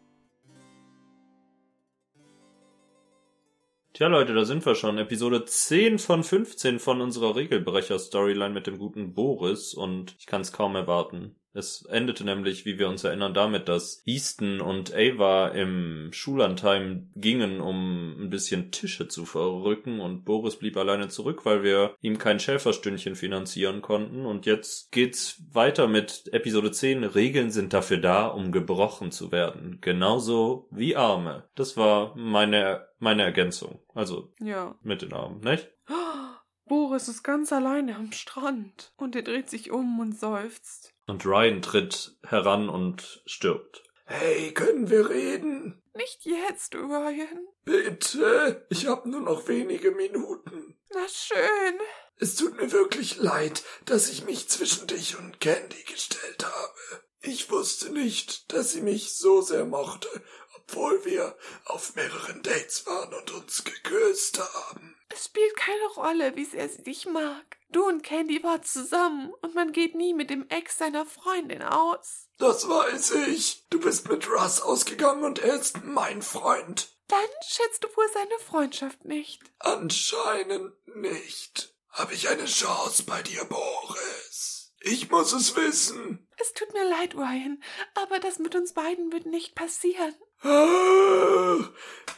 Tja, 3.94 4.06
Leute, 4.06 4.32
da 4.32 4.46
sind 4.46 4.64
wir 4.64 4.74
schon. 4.74 4.96
Episode 4.96 5.44
10 5.44 5.98
von 5.98 6.24
15 6.24 6.78
von 6.78 7.02
unserer 7.02 7.36
Regelbrecher-Storyline 7.36 8.54
mit 8.54 8.66
dem 8.66 8.78
guten 8.78 9.12
Boris 9.12 9.74
und 9.74 10.16
ich 10.18 10.24
kann 10.26 10.40
es 10.40 10.50
kaum 10.50 10.76
erwarten. 10.76 11.36
Es 11.54 11.84
endete 11.86 12.24
nämlich, 12.24 12.64
wie 12.64 12.78
wir 12.78 12.88
uns 12.88 13.04
erinnern, 13.04 13.34
damit, 13.34 13.68
dass 13.68 14.02
Easton 14.06 14.60
und 14.60 14.94
Ava 14.94 15.48
im 15.48 16.10
Schullandheim 16.12 17.10
gingen, 17.14 17.60
um 17.60 18.16
ein 18.22 18.30
bisschen 18.30 18.70
Tische 18.70 19.08
zu 19.08 19.24
verrücken 19.26 20.00
und 20.00 20.24
Boris 20.24 20.56
blieb 20.56 20.76
alleine 20.76 21.08
zurück, 21.08 21.44
weil 21.44 21.62
wir 21.62 21.94
ihm 22.00 22.18
kein 22.18 22.40
Schäferstündchen 22.40 23.16
finanzieren 23.16 23.82
konnten 23.82 24.24
und 24.24 24.46
jetzt 24.46 24.92
geht's 24.92 25.42
weiter 25.52 25.88
mit 25.88 26.32
Episode 26.32 26.72
10. 26.72 27.04
Regeln 27.04 27.50
sind 27.50 27.72
dafür 27.72 27.98
da, 27.98 28.26
um 28.28 28.50
gebrochen 28.52 29.12
zu 29.12 29.30
werden. 29.32 29.78
Genauso 29.80 30.68
wie 30.70 30.96
Arme. 30.96 31.48
Das 31.54 31.76
war 31.76 32.16
meine, 32.16 32.86
meine 32.98 33.22
Ergänzung. 33.22 33.80
Also 33.94 34.32
Ja. 34.40 34.74
mit 34.82 35.02
den 35.02 35.12
Armen, 35.12 35.40
nicht? 35.40 35.68
Boris 36.66 37.08
ist 37.08 37.22
ganz 37.22 37.52
alleine 37.52 37.96
am 37.96 38.12
Strand 38.12 38.92
und 38.96 39.14
er 39.14 39.22
dreht 39.22 39.50
sich 39.50 39.70
um 39.70 39.98
und 40.00 40.18
seufzt. 40.18 40.91
Und 41.06 41.26
Ryan 41.26 41.62
tritt 41.62 42.16
heran 42.24 42.68
und 42.68 43.22
stirbt. 43.26 43.82
Hey, 44.04 44.52
können 44.52 44.90
wir 44.90 45.08
reden? 45.08 45.82
Nicht 45.94 46.24
jetzt, 46.24 46.74
Ryan. 46.74 47.46
Bitte, 47.64 48.66
ich 48.70 48.86
hab 48.86 49.06
nur 49.06 49.20
noch 49.20 49.46
wenige 49.48 49.90
Minuten. 49.90 50.78
Na 50.94 51.06
schön. 51.08 51.78
Es 52.18 52.36
tut 52.36 52.56
mir 52.56 52.70
wirklich 52.72 53.16
leid, 53.16 53.62
dass 53.84 54.10
ich 54.10 54.24
mich 54.24 54.48
zwischen 54.48 54.86
dich 54.86 55.18
und 55.18 55.40
Candy 55.40 55.82
gestellt 55.84 56.44
habe. 56.44 57.02
Ich 57.20 57.50
wusste 57.50 57.90
nicht, 57.90 58.52
dass 58.52 58.72
sie 58.72 58.80
mich 58.80 59.16
so 59.16 59.42
sehr 59.42 59.64
mochte, 59.64 60.08
obwohl 60.56 61.04
wir 61.04 61.36
auf 61.64 61.94
mehreren 61.94 62.42
Dates 62.42 62.86
waren 62.86 63.12
und 63.14 63.30
uns 63.32 63.64
geküsst 63.64 64.40
haben. 64.40 64.91
Es 65.14 65.26
spielt 65.26 65.56
keine 65.56 65.86
Rolle, 65.96 66.36
wie 66.36 66.44
sehr 66.44 66.68
sie 66.68 66.82
dich 66.82 67.06
mag. 67.06 67.58
Du 67.70 67.86
und 67.86 68.02
Candy 68.02 68.42
wart 68.42 68.66
zusammen 68.66 69.32
und 69.42 69.54
man 69.54 69.72
geht 69.72 69.94
nie 69.94 70.14
mit 70.14 70.30
dem 70.30 70.48
Ex 70.48 70.78
seiner 70.78 71.06
Freundin 71.06 71.62
aus. 71.62 72.28
Das 72.38 72.68
weiß 72.68 73.12
ich. 73.28 73.66
Du 73.70 73.80
bist 73.80 74.08
mit 74.08 74.28
Russ 74.28 74.60
ausgegangen 74.60 75.24
und 75.24 75.38
er 75.38 75.54
ist 75.56 75.82
mein 75.84 76.22
Freund. 76.22 76.96
Dann 77.08 77.18
schätzt 77.46 77.84
du 77.84 77.88
wohl 77.96 78.08
seine 78.12 78.38
Freundschaft 78.38 79.04
nicht. 79.04 79.42
Anscheinend 79.58 80.72
nicht. 80.96 81.74
Habe 81.90 82.14
ich 82.14 82.28
eine 82.28 82.46
Chance 82.46 83.02
bei 83.04 83.22
dir, 83.22 83.44
Boris? 83.44 84.72
Ich 84.80 85.10
muss 85.10 85.32
es 85.32 85.54
wissen. 85.54 86.26
Es 86.38 86.54
tut 86.54 86.72
mir 86.72 86.88
leid, 86.88 87.14
Ryan, 87.14 87.62
aber 87.94 88.18
das 88.18 88.38
mit 88.38 88.54
uns 88.54 88.72
beiden 88.72 89.12
wird 89.12 89.26
nicht 89.26 89.54
passieren. 89.54 90.14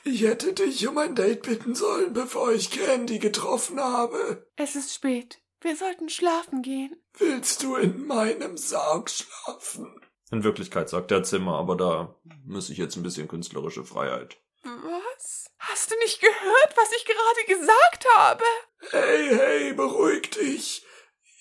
Ich 0.07 0.22
hätte 0.22 0.53
dich 0.53 0.87
um 0.87 0.99
ein 0.99 1.14
Date 1.14 1.43
bitten 1.43 1.75
sollen, 1.75 2.12
bevor 2.12 2.53
ich 2.53 2.70
Candy 2.70 3.18
getroffen 3.18 3.81
habe. 3.81 4.47
Es 4.57 4.77
ist 4.77 4.95
spät. 4.95 5.41
Wir 5.61 5.77
sollten 5.77 6.09
schlafen 6.09 6.62
gehen. 6.62 6.95
Willst 7.18 7.62
du 7.62 7.77
in 7.77 8.07
meinem 8.07 8.57
Sarg 8.57 9.11
schlafen? 9.11 10.01
In 10.31 10.45
Wirklichkeit 10.45 10.89
sagt 10.89 11.11
der 11.11 11.22
Zimmer, 11.22 11.59
aber 11.59 11.77
da 11.77 12.14
muss 12.45 12.70
ich 12.70 12.79
jetzt 12.79 12.97
ein 12.97 13.03
bisschen 13.03 13.29
künstlerische 13.29 13.85
Freiheit. 13.85 14.37
Was? 14.62 15.51
Hast 15.59 15.91
du 15.91 15.95
nicht 15.99 16.20
gehört, 16.20 16.77
was 16.77 16.91
ich 16.97 17.05
gerade 17.05 17.59
gesagt 17.59 18.07
habe? 18.16 18.45
Hey, 18.91 19.29
hey, 19.29 19.72
beruhig 19.72 20.31
dich. 20.31 20.87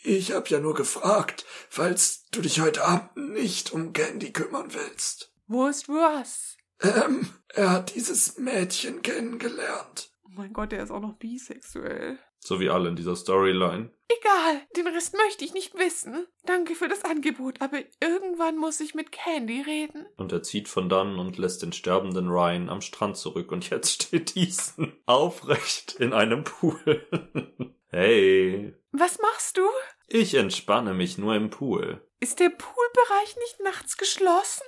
Ich 0.03 0.31
hab 0.34 0.49
ja 0.49 0.59
nur 0.59 0.73
gefragt, 0.73 1.45
falls 1.69 2.25
du 2.31 2.41
dich 2.41 2.59
heute 2.59 2.84
Abend 2.84 3.15
nicht 3.15 3.71
um 3.71 3.93
Candy 3.93 4.34
kümmern 4.34 4.73
willst. 4.73 5.34
Wo 5.47 5.67
ist 5.67 5.88
Russ? 5.89 6.53
Ähm, 6.82 7.28
er 7.53 7.71
hat 7.71 7.95
dieses 7.95 8.38
Mädchen 8.38 9.01
kennengelernt. 9.01 10.11
Oh 10.26 10.30
mein 10.36 10.53
Gott, 10.53 10.74
er 10.74 10.84
ist 10.84 10.91
auch 10.91 10.99
noch 10.99 11.13
bisexuell. 11.17 12.17
So 12.39 12.59
wie 12.59 12.69
alle 12.69 12.89
in 12.89 12.95
dieser 12.97 13.15
Storyline. 13.15 13.89
Egal, 14.09 14.61
den 14.76 14.88
Rest 14.88 15.15
möchte 15.15 15.45
ich 15.45 15.53
nicht 15.53 15.76
wissen. 15.76 16.28
Danke 16.45 16.76
für 16.76 16.89
das 16.89 17.05
Angebot, 17.05 17.61
aber 17.61 17.80
irgendwann 18.01 18.57
muss 18.57 18.82
ich 18.82 18.95
mit 18.95 19.11
Candy 19.13 19.61
reden. 19.61 20.05
Und 20.17 20.34
er 20.34 20.43
zieht 20.43 20.67
von 20.67 20.89
dann 20.89 21.19
und 21.19 21.38
lässt 21.38 21.61
den 21.61 21.71
sterbenden 21.71 22.28
Ryan 22.28 22.69
am 22.69 22.82
Strand 22.82 23.15
zurück. 23.15 23.51
Und 23.51 23.69
jetzt 23.69 24.03
steht 24.03 24.36
Ethan 24.36 24.91
aufrecht 25.05 25.95
in 25.99 26.11
einem 26.11 26.43
Pool. 26.43 27.07
hey, 27.88 28.76
Was 28.91 29.19
machst 29.19 29.57
du? 29.57 29.63
ich 30.07 30.34
entspanne 30.36 30.93
mich 30.93 31.17
nur 31.17 31.36
im 31.36 31.49
Pool. 31.49 32.05
Ist 32.19 32.39
der 32.39 32.49
Poolbereich 32.49 33.36
nicht 33.38 33.61
nachts 33.63 33.97
geschlossen? 33.97 34.63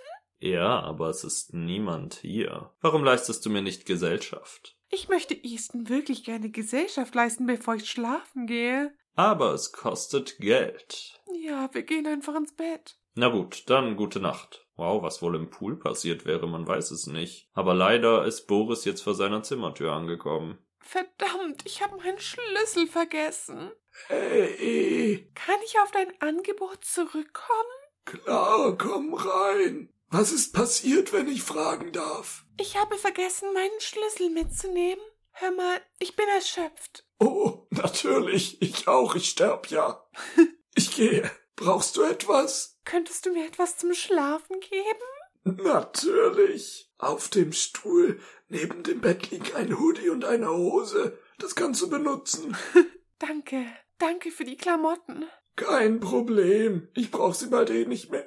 Ja, 0.46 0.80
aber 0.82 1.10
es 1.10 1.24
ist 1.24 1.56
niemand 1.56 2.14
hier. 2.22 2.72
Warum 2.82 3.04
leistest 3.04 3.43
du 3.46 3.50
mir 3.50 3.64
nicht 3.64 3.88
Gesellschaft? 3.88 4.78
Ich 4.89 5.10
möchte 5.10 5.34
Easton 5.34 5.89
wirklich 5.89 6.24
gerne 6.24 6.52
Gesellschaft 6.52 7.16
leisten, 7.16 7.48
bevor 7.48 7.74
ich 7.76 7.89
schlafen 7.89 8.46
gehe. 8.46 8.93
Aber 9.16 9.54
es 9.54 9.72
kostet 9.72 10.38
Geld. 10.38 11.20
Ja, 11.41 11.68
wir 11.74 11.82
gehen 11.82 12.06
einfach 12.06 12.36
ins 12.36 12.54
Bett. 12.54 12.96
Na 13.16 13.30
gut, 13.30 13.64
dann 13.72 13.96
gute 13.96 14.20
Nacht. 14.20 14.68
Wow, 14.76 15.02
was 15.02 15.24
wohl 15.24 15.36
im 15.36 15.50
Pool 15.50 15.80
passiert 15.80 16.26
wäre, 16.26 16.48
man 16.48 16.68
weiß 16.68 16.91
es 16.91 17.08
nicht. 17.08 17.50
Aber 17.54 17.74
leider 17.74 18.24
ist 18.26 18.46
Boris 18.46 18.86
jetzt 18.86 19.02
vor 19.02 19.16
seiner 19.16 19.41
Zimmertür 19.41 19.93
angekommen. 19.93 20.60
Verdammt, 20.80 21.64
ich 21.66 21.82
habe 21.82 21.98
meinen 21.98 22.20
Schlüssel 22.20 22.86
vergessen. 22.86 23.72
Hey, 24.10 25.28
Kann 25.34 25.56
ich 25.66 25.80
auf 25.80 25.89
dein 25.91 26.14
Angebot 26.22 26.86
zurückkommen? 26.86 27.72
klar, 28.06 28.78
komm 28.78 29.16
rein. 29.16 29.89
Was 30.18 30.32
ist 30.32 30.53
passiert, 30.53 31.11
wenn 31.11 31.28
ich 31.28 31.43
fragen 31.43 31.91
darf? 31.91 32.45
Ich 32.57 32.78
habe 32.78 32.97
vergessen, 32.97 33.51
meinen 33.53 33.82
Schlüssel 33.82 34.30
mitzunehmen. 34.30 35.03
Hör 35.32 35.51
mal, 35.51 35.82
ich 35.99 36.16
bin 36.16 36.26
erschöpft. 36.30 37.05
Oh, 37.20 37.68
natürlich, 37.72 38.61
ich 38.61 38.88
auch, 38.88 39.16
ich 39.16 39.28
sterb 39.28 39.70
ja. 39.70 40.07
Ich 40.74 40.95
gehe. 40.95 41.30
Brauchst 41.57 41.97
du 41.97 42.03
etwas? 42.03 42.80
Könntest 42.86 43.26
du 43.26 43.34
mir 43.34 43.45
etwas 43.45 43.78
zum 43.78 43.93
Schlafen 43.93 44.61
geben? 44.61 45.59
Natürlich. 45.66 46.89
Auf 46.97 47.28
dem 47.28 47.51
Stuhl 47.51 48.22
neben 48.47 48.84
dem 48.84 49.01
Bett 49.01 49.32
liegen 49.32 49.53
ein 49.53 49.78
Hoodie 49.78 50.09
und 50.09 50.24
eine 50.24 50.49
Hose. 50.49 51.20
Das 51.39 51.55
kannst 51.55 51.82
du 51.82 51.89
benutzen. 51.89 52.55
Danke. 53.20 53.66
Danke 53.97 54.32
für 54.32 54.45
die 54.45 54.55
Klamotten. 54.55 55.26
Kein 55.57 55.99
Problem. 55.99 56.88
Ich 56.93 57.11
brauch 57.11 57.34
sie 57.34 57.47
bald 57.47 57.70
eh 57.70 57.86
nicht 57.86 58.11
mehr. 58.11 58.26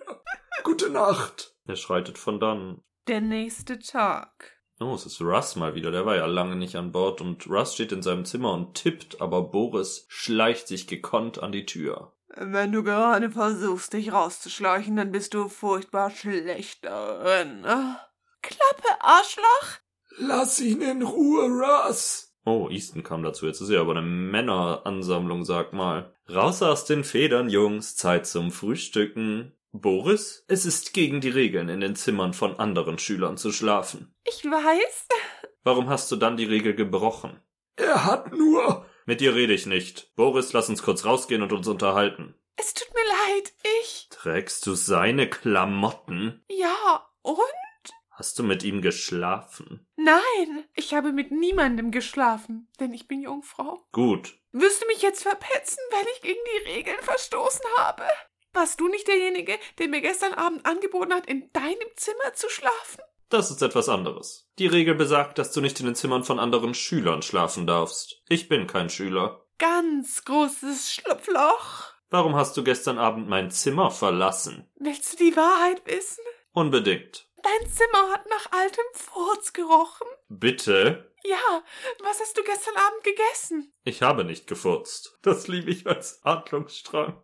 Gute 0.65 0.91
Nacht. 0.91 1.55
Er 1.69 1.77
schreitet 1.77 2.17
von 2.17 2.41
dann. 2.41 2.81
Der 3.09 3.21
nächste 3.21 3.79
Tag. 3.79 4.59
Oh, 4.81 4.95
es 4.95 5.05
ist 5.05 5.21
Russ 5.21 5.55
mal 5.55 5.75
wieder. 5.75 5.91
Der 5.91 6.07
war 6.07 6.17
ja 6.17 6.25
lange 6.25 6.57
nicht 6.57 6.77
an 6.77 6.93
Bord 6.93 7.21
und 7.21 7.47
Russ 7.47 7.75
steht 7.75 7.93
in 7.93 8.01
seinem 8.01 8.25
Zimmer 8.25 8.55
und 8.55 8.75
tippt, 8.75 9.21
aber 9.21 9.43
Boris 9.43 10.07
schleicht 10.09 10.67
sich 10.67 10.87
gekonnt 10.87 11.43
an 11.43 11.53
die 11.53 11.67
Tür. 11.67 12.15
Wenn 12.29 12.73
du 12.73 12.83
gerade 12.83 13.31
versuchst, 13.31 13.93
dich 13.93 14.13
rauszuschleichen, 14.13 14.97
dann 14.97 15.13
bist 15.13 15.35
du 15.35 15.49
furchtbar 15.49 16.11
schlecht 16.11 16.87
darin. 16.87 17.63
Klappe, 17.63 19.01
Arschloch! 19.01 19.81
Lass 20.17 20.61
ihn 20.61 20.81
in 20.81 21.03
Ruhe, 21.03 21.49
Russ. 21.49 22.35
Oh, 22.47 22.69
Easton 22.71 23.03
kam 23.03 23.23
dazu. 23.23 23.47
Jetzt 23.47 23.61
ist 23.61 23.69
ja 23.69 23.83
aber 23.83 23.93
eine 23.93 24.03
Männeransammlung, 24.03 25.45
sag 25.45 25.75
mal. 25.75 26.15
Raus 26.31 26.63
aus 26.63 26.87
den 26.87 27.05
Federn, 27.05 27.51
Jungs. 27.51 27.95
Zeit 27.95 28.27
zum 28.27 28.53
Frühstücken. 28.53 29.53
Boris, 29.73 30.45
es 30.49 30.65
ist 30.65 30.95
gegen 30.95 31.21
die 31.21 31.29
Regeln, 31.29 31.69
in 31.69 31.81
den 31.81 31.95
Zimmern 31.95 32.33
von 32.33 32.59
anderen 32.59 32.99
Schülern 32.99 33.37
zu 33.37 33.53
schlafen. 33.53 34.15
Ich 34.25 34.45
weiß. 34.45 35.09
Warum 35.63 35.89
hast 35.91 36.11
du 36.11 36.17
dann 36.17 36.37
die 36.37 36.47
Regel 36.47 36.75
gebrochen? 36.75 37.41
Er 37.77 38.05
hat 38.07 38.33
nur. 38.33 38.87
Mit 39.05 39.21
dir 39.21 39.35
rede 39.35 39.53
ich 39.53 39.67
nicht. 39.67 40.15
Boris, 40.17 40.53
lass 40.53 40.69
uns 40.69 40.83
kurz 40.83 41.05
rausgehen 41.05 41.43
und 41.43 41.53
uns 41.53 41.69
unterhalten. 41.69 42.35
Es 42.57 42.75
tut 42.75 42.89
mir 42.95 43.35
leid, 43.35 43.53
ich. 43.81 44.09
Trägst 44.11 44.67
du 44.67 44.75
seine 44.75 45.29
Klamotten? 45.29 46.43
Ja, 46.51 47.07
und? 47.23 47.39
Hast 48.11 48.39
du 48.39 48.43
mit 48.43 48.65
ihm 48.65 48.83
geschlafen? 48.83 49.87
Nein, 49.97 50.65
ich 50.75 50.93
habe 50.93 51.13
mit 51.13 51.31
niemandem 51.31 51.93
geschlafen, 51.93 52.69
denn 52.81 52.93
ich 52.93 53.07
bin 53.07 53.23
Jungfrau. 53.23 53.87
Gut. 53.93 54.37
Wirst 54.51 54.83
du 54.83 54.87
mich 54.89 55.03
jetzt 55.03 55.23
verpetzen, 55.23 55.79
weil 55.93 56.07
ich 56.15 56.23
gegen 56.23 56.41
die 56.45 56.71
Regeln 56.71 57.01
verstoßen 57.03 57.65
habe? 57.77 58.03
Warst 58.53 58.81
du 58.81 58.89
nicht 58.89 59.07
derjenige, 59.07 59.59
der 59.79 59.89
mir 59.89 60.01
gestern 60.01 60.35
Abend 60.35 60.67
angeboten 60.67 61.13
hat, 61.13 61.27
in 61.27 61.53
deinem 61.53 61.89
Zimmer 61.97 62.33
zu 62.35 62.49
schlafen? 62.49 63.03
Das 63.29 63.51
ist 63.51 63.63
etwas 63.63 63.89
anderes. 63.89 64.49
Die 64.59 64.67
Regel 64.67 64.95
besagt, 64.95 65.39
dass 65.39 65.53
du 65.53 65.61
nicht 65.61 65.79
in 65.81 65.87
den 65.87 65.95
Zimmern 65.95 66.25
von 66.25 66.39
anderen 66.39 66.75
Schülern 66.75 67.23
schlafen 67.23 67.67
darfst. 67.67 68.23
Ich 68.29 68.49
bin 68.49 68.67
kein 68.67 68.89
Schüler. 68.89 69.45
Ganz 69.59 70.25
großes 70.25 70.95
Schlupfloch. 70.95 71.93
Warum 72.11 72.37
hast 72.37 72.57
du 72.57 72.65
gestern 72.65 72.99
Abend 72.99 73.29
mein 73.29 73.51
Zimmer 73.51 73.91
verlassen? 73.91 74.67
Willst 74.77 75.13
du 75.13 75.25
die 75.25 75.37
Wahrheit 75.37 75.83
wissen? 75.85 76.25
Unbedingt. 76.53 77.28
Dein 77.43 77.71
Zimmer 77.71 78.13
hat 78.13 78.29
nach 78.29 78.53
altem 78.53 78.85
Furz 78.95 79.53
gerochen. 79.53 80.07
Bitte? 80.29 81.13
Ja, 81.25 81.63
was 82.03 82.21
hast 82.21 82.39
du 82.39 82.43
gestern 82.45 82.77
Abend 82.77 83.03
gegessen? 83.05 83.73
Ich 83.85 84.03
habe 84.03 84.25
nicht 84.25 84.47
gefurzt. 84.47 85.19
Das 85.23 85.49
liebe 85.49 85.71
ich 85.71 85.87
als 85.87 86.21
Handlungsstrang. 86.25 87.21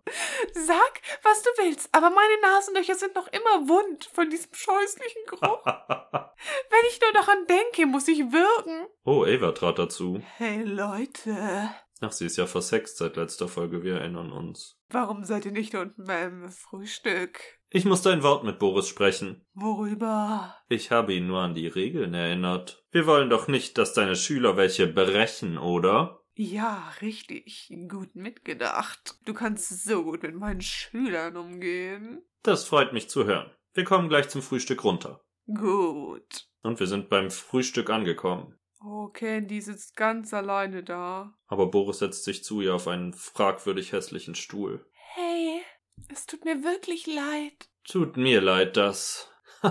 Sag, 0.53 1.01
was 1.23 1.43
du 1.43 1.51
willst, 1.63 1.89
aber 1.93 2.11
meine 2.11 2.41
Nasenlöcher 2.43 2.97
sind 2.97 3.15
noch 3.15 3.29
immer 3.29 3.69
wund 3.69 4.05
von 4.13 4.29
diesem 4.31 4.53
scheußlichen 4.53 5.23
Geruch. 5.27 5.65
Wenn 5.67 6.89
ich 6.91 7.01
nur 7.01 7.13
daran 7.13 7.47
denke, 7.47 7.87
muss 7.87 8.09
ich 8.09 8.19
würgen. 8.33 8.87
oh, 9.05 9.25
Ava 9.25 9.53
trat 9.53 9.79
dazu. 9.79 10.21
Hey 10.37 10.63
Leute, 10.63 11.71
Ach, 12.01 12.13
sie 12.13 12.27
ist 12.27 12.37
ja 12.37 12.47
versext 12.47 12.99
seit 12.99 13.17
letzter 13.17 13.49
Folge, 13.49 13.83
wir 13.83 13.99
erinnern 14.01 14.33
uns. 14.33 14.77
warum 14.91 15.25
seid 15.25 15.47
ihr 15.47 15.53
nicht 15.53 15.75
unten 15.75 16.05
beim 16.05 16.51
Frühstück? 16.51 17.41
Ich 17.77 17.85
musste 17.85 18.13
ein 18.13 18.23
Wort 18.23 18.45
mit 18.45 18.61
Boris 18.61 18.87
sprechen. 18.87 19.45
Worüber? 19.53 20.55
Ich 20.69 20.93
habe 20.93 21.13
ihn 21.13 21.27
nur 21.27 21.41
an 21.41 21.57
die 21.57 21.67
Regeln 21.67 22.15
erinnert. 22.15 22.87
Wir 22.93 23.05
wollen 23.05 23.29
doch 23.29 23.49
nicht, 23.49 23.79
dass 23.79 23.93
deine 23.93 24.15
Schüler 24.15 24.57
welche 24.57 24.87
brechen, 24.87 25.59
oder? 25.59 26.21
Ja, 26.37 26.93
richtig. 27.03 27.75
Gut 27.89 28.15
mitgedacht. 28.15 29.17
Du 29.25 29.35
kannst 29.35 29.85
so 29.85 30.05
gut 30.05 30.23
mit 30.23 30.37
meinen 30.37 30.61
Schülern 30.61 31.37
umgehen. 31.37 32.23
Das 32.45 32.65
freut 32.65 32.93
mich 32.93 33.09
zu 33.09 33.25
hören. 33.25 33.51
Wir 33.73 33.83
kommen 33.83 34.09
gleich 34.09 34.29
zum 34.29 34.41
Frühstück 34.41 34.85
runter. 34.85 35.25
Gut. 35.53 36.47
Und 36.63 36.79
wir 36.79 36.87
sind 36.87 37.09
beim 37.09 37.29
Frühstück 37.29 37.91
angekommen. 37.91 38.57
Oh, 38.85 39.09
Candy 39.09 39.61
sitzt 39.61 39.97
ganz 39.97 40.33
alleine 40.33 40.85
da. 40.85 41.35
Aber 41.49 41.73
Boris 41.73 41.99
setzt 41.99 42.23
sich 42.23 42.45
zu 42.45 42.61
ihr 42.61 42.77
auf 42.77 42.87
einen 42.87 43.15
fragwürdig 43.15 43.91
hässlichen 43.91 44.37
Stuhl. 44.37 44.87
Hey, 44.93 45.61
es 46.09 46.27
tut 46.27 46.45
mir 46.45 46.63
wirklich 46.63 47.07
leid. 47.07 47.69
Tut 47.85 48.17
mir 48.17 48.41
leid, 48.41 48.77
dass. 48.77 49.29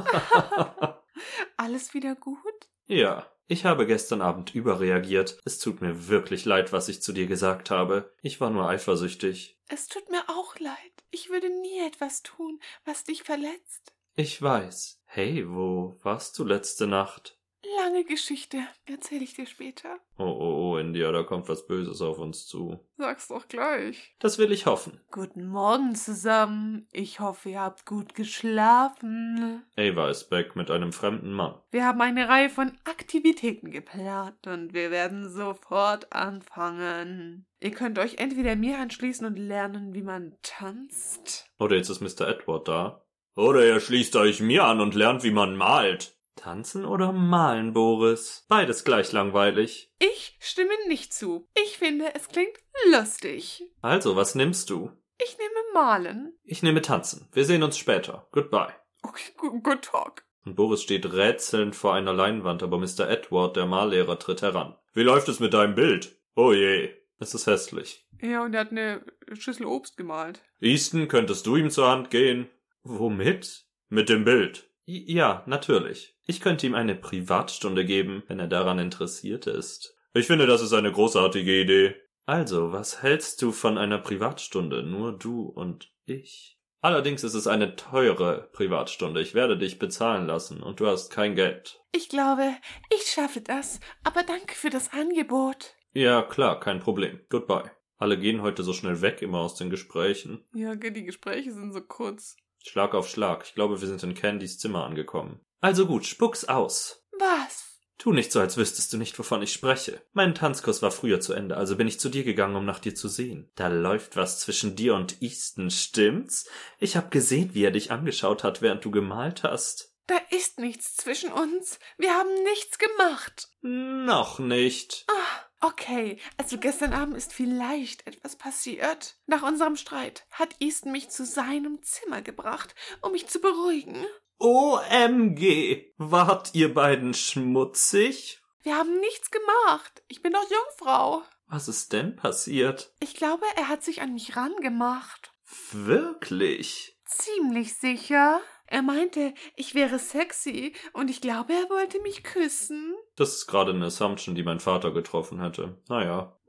Alles 1.58 1.94
wieder 1.94 2.16
gut? 2.16 2.70
ja, 2.88 3.28
ich 3.48 3.66
habe 3.66 3.86
gestern 3.86 4.22
Abend 4.22 4.56
überreagiert. 4.56 5.40
Es 5.46 5.60
tut 5.60 5.82
mir 5.82 6.08
wirklich 6.08 6.46
leid, 6.46 6.72
was 6.72 6.90
ich 6.90 7.02
zu 7.02 7.12
dir 7.12 7.28
gesagt 7.28 7.70
habe. 7.72 8.12
Ich 8.22 8.40
war 8.40 8.50
nur 8.50 8.68
eifersüchtig. 8.70 9.60
Es 9.68 9.88
tut 9.88 10.10
mir 10.10 10.24
auch 10.30 10.58
leid. 10.60 11.04
Ich 11.12 11.30
würde 11.30 11.50
nie 11.62 11.86
etwas 11.86 12.24
tun, 12.24 12.60
was 12.86 13.04
dich 13.04 13.24
verletzt. 13.24 13.94
Ich 14.16 14.42
weiß. 14.42 15.02
Hey, 15.06 15.46
wo 15.48 16.00
warst 16.04 16.40
du 16.40 16.46
letzte 16.46 16.88
Nacht? 16.88 17.38
Lange 17.78 18.04
Geschichte. 18.04 18.60
Erzähle 18.86 19.24
ich 19.24 19.34
dir 19.34 19.46
später. 19.46 19.98
Oh, 20.18 20.24
oh, 20.24 20.74
oh, 20.74 20.78
India, 20.78 21.12
da 21.12 21.24
kommt 21.24 21.48
was 21.48 21.66
Böses 21.66 22.02
auf 22.02 22.20
uns 22.20 22.46
zu. 22.46 22.80
Sag's 22.98 23.30
doch 23.30 23.48
gleich. 23.48 24.16
Das 24.20 24.38
will 24.38 24.52
ich 24.52 24.66
hoffen. 24.66 25.00
Guten 25.12 25.48
Morgen 25.48 25.96
zusammen. 25.96 26.88
Ich 26.92 27.20
hoffe, 27.20 27.50
ihr 27.50 27.62
habt 27.62 27.86
gut 27.86 28.16
geschlafen. 28.16 29.64
Ava 29.78 30.10
ist 30.10 30.30
back 30.30 30.56
mit 30.56 30.70
einem 30.72 30.92
fremden 30.92 31.32
Mann. 31.32 31.56
Wir 31.72 31.86
haben 31.86 32.02
eine 32.02 32.28
Reihe 32.28 32.50
von 32.50 32.74
Aktivitäten 32.84 33.72
geplant 33.72 34.46
und 34.46 34.74
wir 34.74 34.92
werden 34.92 35.30
sofort 35.30 36.12
anfangen. 36.14 37.46
Ihr 37.62 37.72
könnt 37.72 37.98
euch 37.98 38.18
entweder 38.18 38.56
mir 38.56 38.78
anschließen 38.80 39.26
und 39.26 39.40
lernen, 39.40 39.94
wie 39.94 40.04
man 40.04 40.36
tanzt. 40.42 41.50
Oder 41.60 41.78
jetzt 41.78 41.90
ist 41.90 42.02
Mr. 42.02 42.28
Edward 42.28 42.68
da. 42.68 43.06
Oder 43.36 43.66
ihr 43.66 43.80
schließt 43.80 44.16
euch 44.18 44.42
mir 44.42 44.66
an 44.66 44.82
und 44.82 44.96
lernt, 44.96 45.24
wie 45.24 45.32
man 45.32 45.56
malt. 45.56 46.18
Tanzen 46.36 46.86
oder 46.86 47.12
malen, 47.12 47.74
Boris? 47.74 48.46
Beides 48.48 48.84
gleich 48.84 49.12
langweilig. 49.12 49.92
Ich 50.00 50.38
stimme 50.40 50.74
nicht 50.88 51.14
zu. 51.14 51.48
Ich 51.64 51.78
finde, 51.78 52.14
es 52.16 52.28
klingt 52.28 52.58
lustig. 52.92 53.64
Also, 53.82 54.16
was 54.16 54.36
nimmst 54.36 54.70
du? 54.70 54.92
Ich 55.22 55.38
nehme 55.38 55.74
Malen. 55.74 56.34
Ich 56.44 56.64
nehme 56.64 56.82
Tanzen. 56.82 57.30
Wir 57.32 57.46
sehen 57.46 57.64
uns 57.64 57.78
später. 57.78 58.28
Goodbye. 58.32 58.74
Okay, 59.04 59.32
good, 59.62 59.84
talk. 59.84 60.24
Und 60.46 60.56
Boris 60.56 60.82
steht 60.82 61.12
rätselnd 61.12 61.76
vor 61.76 61.94
einer 61.94 62.14
Leinwand, 62.14 62.64
aber 62.64 62.78
Mr. 62.78 63.10
Edward, 63.10 63.56
der 63.56 63.66
Mallehrer, 63.66 64.20
tritt 64.20 64.42
heran. 64.42 64.76
Wie 64.94 65.04
läuft 65.04 65.30
es 65.30 65.40
mit 65.40 65.54
deinem 65.54 65.76
Bild? 65.76 66.20
Oh 66.36 66.52
je, 66.52 66.94
es 67.20 67.34
ist 67.34 67.48
hässlich. 67.48 68.06
Ja, 68.22 68.44
und 68.44 68.54
er 68.54 68.62
hat 68.62 68.72
eine 68.72 69.06
Schüssel 69.34 69.66
Obst 69.66 69.98
gemalt. 69.98 70.42
Easton, 70.60 71.08
könntest 71.08 71.46
du 71.46 71.56
ihm 71.56 71.70
zur 71.70 71.90
Hand 71.90 72.10
gehen? 72.10 72.50
Womit? 72.84 73.66
Mit 73.90 74.10
dem 74.10 74.26
Bild. 74.26 74.70
I 74.86 75.14
ja, 75.14 75.44
natürlich. 75.46 76.13
Ich 76.26 76.40
könnte 76.40 76.66
ihm 76.66 76.76
eine 76.76 76.96
Privatstunde 76.96 77.86
geben, 77.86 78.24
wenn 78.28 78.40
er 78.40 78.48
daran 78.48 78.80
interessiert 78.80 79.48
ist. 79.48 79.96
Ich 80.14 80.28
finde, 80.28 80.46
das 80.46 80.62
ist 80.62 80.74
eine 80.74 80.92
großartige 80.92 81.62
Idee. 81.62 81.96
Also, 82.26 82.72
was 82.72 83.02
hältst 83.02 83.42
du 83.42 83.52
von 83.52 83.78
einer 83.78 83.98
Privatstunde? 83.98 84.84
Nur 84.84 85.18
du 85.18 85.44
und 85.44 85.92
ich. 86.06 86.58
Allerdings 86.80 87.24
ist 87.24 87.34
es 87.34 87.48
eine 87.48 87.76
teure 87.76 88.50
Privatstunde. 88.54 89.22
Ich 89.22 89.34
werde 89.34 89.58
dich 89.58 89.80
bezahlen 89.80 90.28
lassen 90.28 90.62
und 90.62 90.80
du 90.80 90.88
hast 90.88 91.10
kein 91.10 91.36
Geld. 91.36 91.82
Ich 91.94 92.10
glaube, 92.10 92.56
ich 92.94 93.04
schaffe 93.04 93.42
das, 93.42 93.80
aber 94.04 94.24
danke 94.24 94.56
für 94.56 94.70
das 94.70 94.92
Angebot. 94.94 95.76
Ja, 95.94 96.22
klar, 96.22 96.60
kein 96.60 96.80
Problem. 96.80 97.20
Goodbye. 97.30 97.72
Alle 97.98 98.18
gehen 98.18 98.42
heute 98.42 98.64
so 98.64 98.74
schnell 98.74 99.02
weg, 99.02 99.22
immer 99.22 99.40
aus 99.40 99.56
den 99.56 99.70
Gesprächen. 99.70 100.44
Ja, 100.54 100.76
die 100.76 101.06
Gespräche 101.06 101.54
sind 101.54 101.74
so 101.74 101.82
kurz. 101.82 102.36
Schlag 102.66 102.94
auf 102.96 103.08
Schlag. 103.08 103.44
Ich 103.46 103.56
glaube, 103.56 103.80
wir 103.80 103.88
sind 103.88 104.04
in 104.04 104.14
Candys 104.14 104.60
Zimmer 104.60 104.86
angekommen. 104.86 105.40
Also 105.64 105.86
gut, 105.86 106.06
spuck's 106.06 106.44
aus. 106.44 107.06
Was? 107.18 107.80
Tu 107.98 108.12
nicht 108.12 108.34
so, 108.34 108.42
als 108.42 108.58
wüsstest 108.58 108.92
du 108.92 108.98
nicht, 108.98 109.18
wovon 109.18 109.42
ich 109.42 109.54
spreche. 109.54 110.02
Mein 110.12 110.36
Tanzkurs 110.36 110.82
war 110.82 110.92
früher 110.92 111.22
zu 111.22 111.32
Ende, 111.32 111.56
also 111.56 111.78
bin 111.78 111.88
ich 111.88 112.02
zu 112.02 112.10
dir 112.10 112.26
gegangen, 112.26 112.58
um 112.58 112.66
nach 112.66 112.80
dir 112.80 112.96
zu 112.96 113.08
sehen. 113.08 113.50
Da 113.56 113.70
läuft 113.70 114.18
was 114.18 114.42
zwischen 114.42 114.76
dir 114.76 114.94
und 114.94 115.22
Easton, 115.22 115.72
stimmt's? 115.72 116.50
Ich 116.80 116.98
hab 116.98 117.12
gesehen, 117.12 117.52
wie 117.54 117.64
er 117.64 117.72
dich 117.72 117.92
angeschaut 117.92 118.44
hat, 118.44 118.62
während 118.62 118.84
du 118.84 118.92
gemalt 118.92 119.44
hast. 119.44 119.96
Da 120.08 120.18
ist 120.32 120.60
nichts 120.60 120.98
zwischen 120.98 121.32
uns. 121.32 121.80
Wir 121.98 122.14
haben 122.14 122.44
nichts 122.44 122.78
gemacht. 122.78 123.48
Noch 123.62 124.40
nicht. 124.40 125.06
Ah, 125.08 125.68
okay. 125.68 126.20
Also 126.36 126.58
gestern 126.58 126.92
Abend 126.92 127.16
ist 127.16 127.32
vielleicht 127.32 128.06
etwas 128.06 128.36
passiert. 128.36 129.16
Nach 129.28 129.44
unserem 129.44 129.78
Streit 129.78 130.26
hat 130.30 130.58
Easton 130.60 130.92
mich 130.92 131.08
zu 131.08 131.26
seinem 131.26 131.82
Zimmer 131.84 132.22
gebracht, 132.22 132.76
um 133.00 133.14
mich 133.14 133.28
zu 133.28 133.40
beruhigen. 133.40 134.06
OMG! 134.40 135.94
Wart 135.98 136.54
ihr 136.54 136.74
beiden 136.74 137.14
schmutzig? 137.14 138.42
Wir 138.64 138.76
haben 138.76 139.00
nichts 139.00 139.30
gemacht. 139.32 140.04
Ich 140.08 140.22
bin 140.22 140.34
doch 140.34 140.46
Jungfrau. 140.50 141.24
Was 141.48 141.68
ist 141.68 141.94
denn 141.94 142.16
passiert? 142.16 142.94
Ich 143.00 143.16
glaube, 143.16 143.46
er 143.56 143.68
hat 143.68 143.84
sich 143.84 144.02
an 144.02 144.14
mich 144.14 144.36
rangemacht. 144.36 145.34
Wirklich? 145.72 146.98
Ziemlich 147.06 147.76
sicher. 147.76 148.42
Er 148.66 148.82
meinte, 148.82 149.34
ich 149.56 149.76
wäre 149.76 150.00
sexy 150.00 150.74
und 150.94 151.10
ich 151.10 151.22
glaube, 151.22 151.54
er 151.54 151.70
wollte 151.70 152.02
mich 152.02 152.24
küssen. 152.24 152.96
Das 153.16 153.36
ist 153.36 153.48
gerade 153.48 153.72
eine 153.72 153.86
Assumption, 153.86 154.34
die 154.34 154.44
mein 154.44 154.60
Vater 154.60 154.92
getroffen 154.92 155.42
hätte. 155.42 155.82
Naja. 155.88 156.38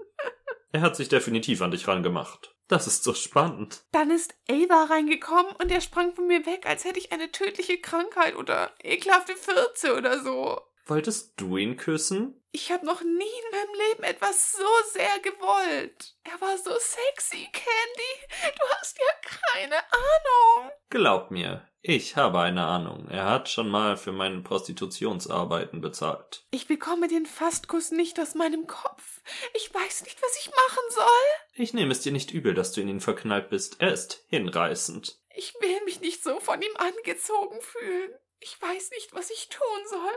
Er 0.73 0.81
hat 0.81 0.97
sich 0.97 1.09
definitiv 1.09 1.63
an 1.63 1.71
dich 1.71 1.87
rangemacht. 1.87 2.54
Das 2.69 2.87
ist 2.87 3.05
so 3.05 3.13
spannend. 3.15 3.85
Dann 3.93 4.11
ist 4.11 4.35
Ava 4.49 4.85
reingekommen 4.85 5.55
und 5.57 5.71
er 5.71 5.81
sprang 5.81 6.15
von 6.15 6.27
mir 6.27 6.47
weg, 6.47 6.67
als 6.67 6.85
hätte 6.85 6.99
ich 6.99 7.13
eine 7.13 7.31
tödliche 7.31 7.79
Krankheit 7.79 8.37
oder 8.37 8.73
ekelhafte 8.83 9.37
Fürze 9.37 9.97
oder 9.97 10.23
so. 10.23 10.61
Wolltest 10.87 11.33
du 11.37 11.57
ihn 11.57 11.77
küssen? 11.77 12.43
Ich 12.53 12.71
habe 12.71 12.85
noch 12.85 13.01
nie 13.01 13.09
in 13.09 13.51
meinem 13.51 13.89
Leben 13.89 14.03
etwas 14.05 14.53
so 14.53 14.67
sehr 14.93 15.19
gewollt. 15.21 16.15
Er 16.25 16.41
war 16.41 16.57
so 16.59 16.73
sexy, 16.79 17.49
Candy. 17.53 18.53
Du 18.57 18.65
hast 18.79 18.99
ja 18.99 19.31
keine 19.59 19.77
Ahnung. 19.77 20.71
Glaub 20.91 21.31
mir, 21.31 21.67
ich 21.87 22.17
habe 22.17 22.41
eine 22.41 22.65
Ahnung. 22.65 23.09
Er 23.11 23.29
hat 23.29 23.51
schon 23.51 23.69
mal 23.69 23.99
für 23.99 24.11
meine 24.11 24.41
Prostitutionsarbeiten 24.41 25.83
bezahlt. 25.83 26.47
Ich 26.51 26.67
bekomme 26.67 27.09
den 27.09 27.27
Fastkuss 27.27 27.91
nicht 27.91 28.19
aus 28.19 28.35
meinem 28.35 28.67
Kopf. 28.67 29.21
Ich 29.53 29.73
weiß 29.73 30.05
nicht, 30.05 30.21
was 30.23 30.39
ich 30.41 30.49
machen 30.49 30.85
soll. 30.89 31.63
Ich 31.63 31.75
nehme 31.75 31.93
es 31.93 32.01
dir 32.01 32.13
nicht 32.13 32.33
übel, 32.33 32.55
dass 32.55 32.73
du 32.73 32.81
in 32.81 32.89
ihn 32.89 33.01
verknallt 33.03 33.51
bist. 33.51 33.77
Er 33.81 33.93
ist 33.93 34.25
hinreißend. 34.29 35.21
Ich 35.37 35.53
will 35.61 35.85
mich 35.85 36.01
nicht 36.01 36.25
so 36.25 36.41
von 36.41 36.63
ihm 36.63 36.77
angezogen 36.77 37.61
fühlen. 37.61 38.13
Ich 38.41 38.61
weiß 38.63 38.91
nicht, 38.93 39.13
was 39.13 39.31
ich 39.31 39.51
tun 39.51 39.89
soll. 39.91 40.13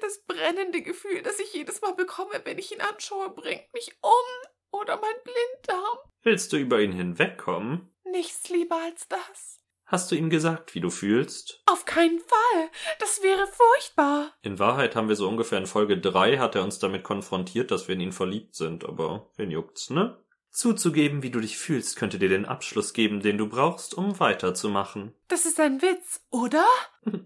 Das 0.00 0.22
brennende 0.22 0.82
Gefühl, 0.82 1.22
das 1.22 1.40
ich 1.40 1.52
jedes 1.52 1.80
Mal 1.80 1.94
bekomme, 1.94 2.40
wenn 2.44 2.58
ich 2.58 2.72
ihn 2.72 2.80
anschaue, 2.80 3.30
bringt 3.30 3.72
mich 3.74 3.92
um. 4.02 4.48
Oder 4.70 5.00
mein 5.00 5.16
Blinddarm. 5.24 5.98
Willst 6.22 6.52
du 6.52 6.58
über 6.58 6.80
ihn 6.80 6.92
hinwegkommen? 6.92 7.92
Nichts 8.04 8.48
lieber 8.50 8.76
als 8.76 9.08
das. 9.08 9.57
Hast 9.88 10.10
du 10.10 10.16
ihm 10.16 10.28
gesagt, 10.28 10.74
wie 10.74 10.80
du 10.80 10.90
fühlst? 10.90 11.62
Auf 11.64 11.86
keinen 11.86 12.18
Fall. 12.18 12.68
Das 13.00 13.22
wäre 13.22 13.46
furchtbar. 13.46 14.34
In 14.42 14.58
Wahrheit 14.58 14.94
haben 14.94 15.08
wir 15.08 15.16
so 15.16 15.26
ungefähr 15.26 15.56
in 15.56 15.66
Folge 15.66 15.98
3 15.98 16.36
hat 16.36 16.54
er 16.56 16.62
uns 16.62 16.78
damit 16.78 17.04
konfrontiert, 17.04 17.70
dass 17.70 17.88
wir 17.88 17.94
in 17.94 18.02
ihn 18.02 18.12
verliebt 18.12 18.54
sind, 18.54 18.84
aber 18.84 19.30
wen 19.36 19.50
juckt's, 19.50 19.88
ne? 19.88 20.22
Zuzugeben, 20.50 21.22
wie 21.22 21.30
du 21.30 21.40
dich 21.40 21.56
fühlst, 21.56 21.96
könnte 21.96 22.18
dir 22.18 22.28
den 22.28 22.44
Abschluss 22.44 22.92
geben, 22.92 23.20
den 23.20 23.38
du 23.38 23.48
brauchst, 23.48 23.94
um 23.94 24.20
weiterzumachen. 24.20 25.14
Das 25.28 25.46
ist 25.46 25.58
ein 25.58 25.80
Witz, 25.80 26.20
oder? 26.30 26.66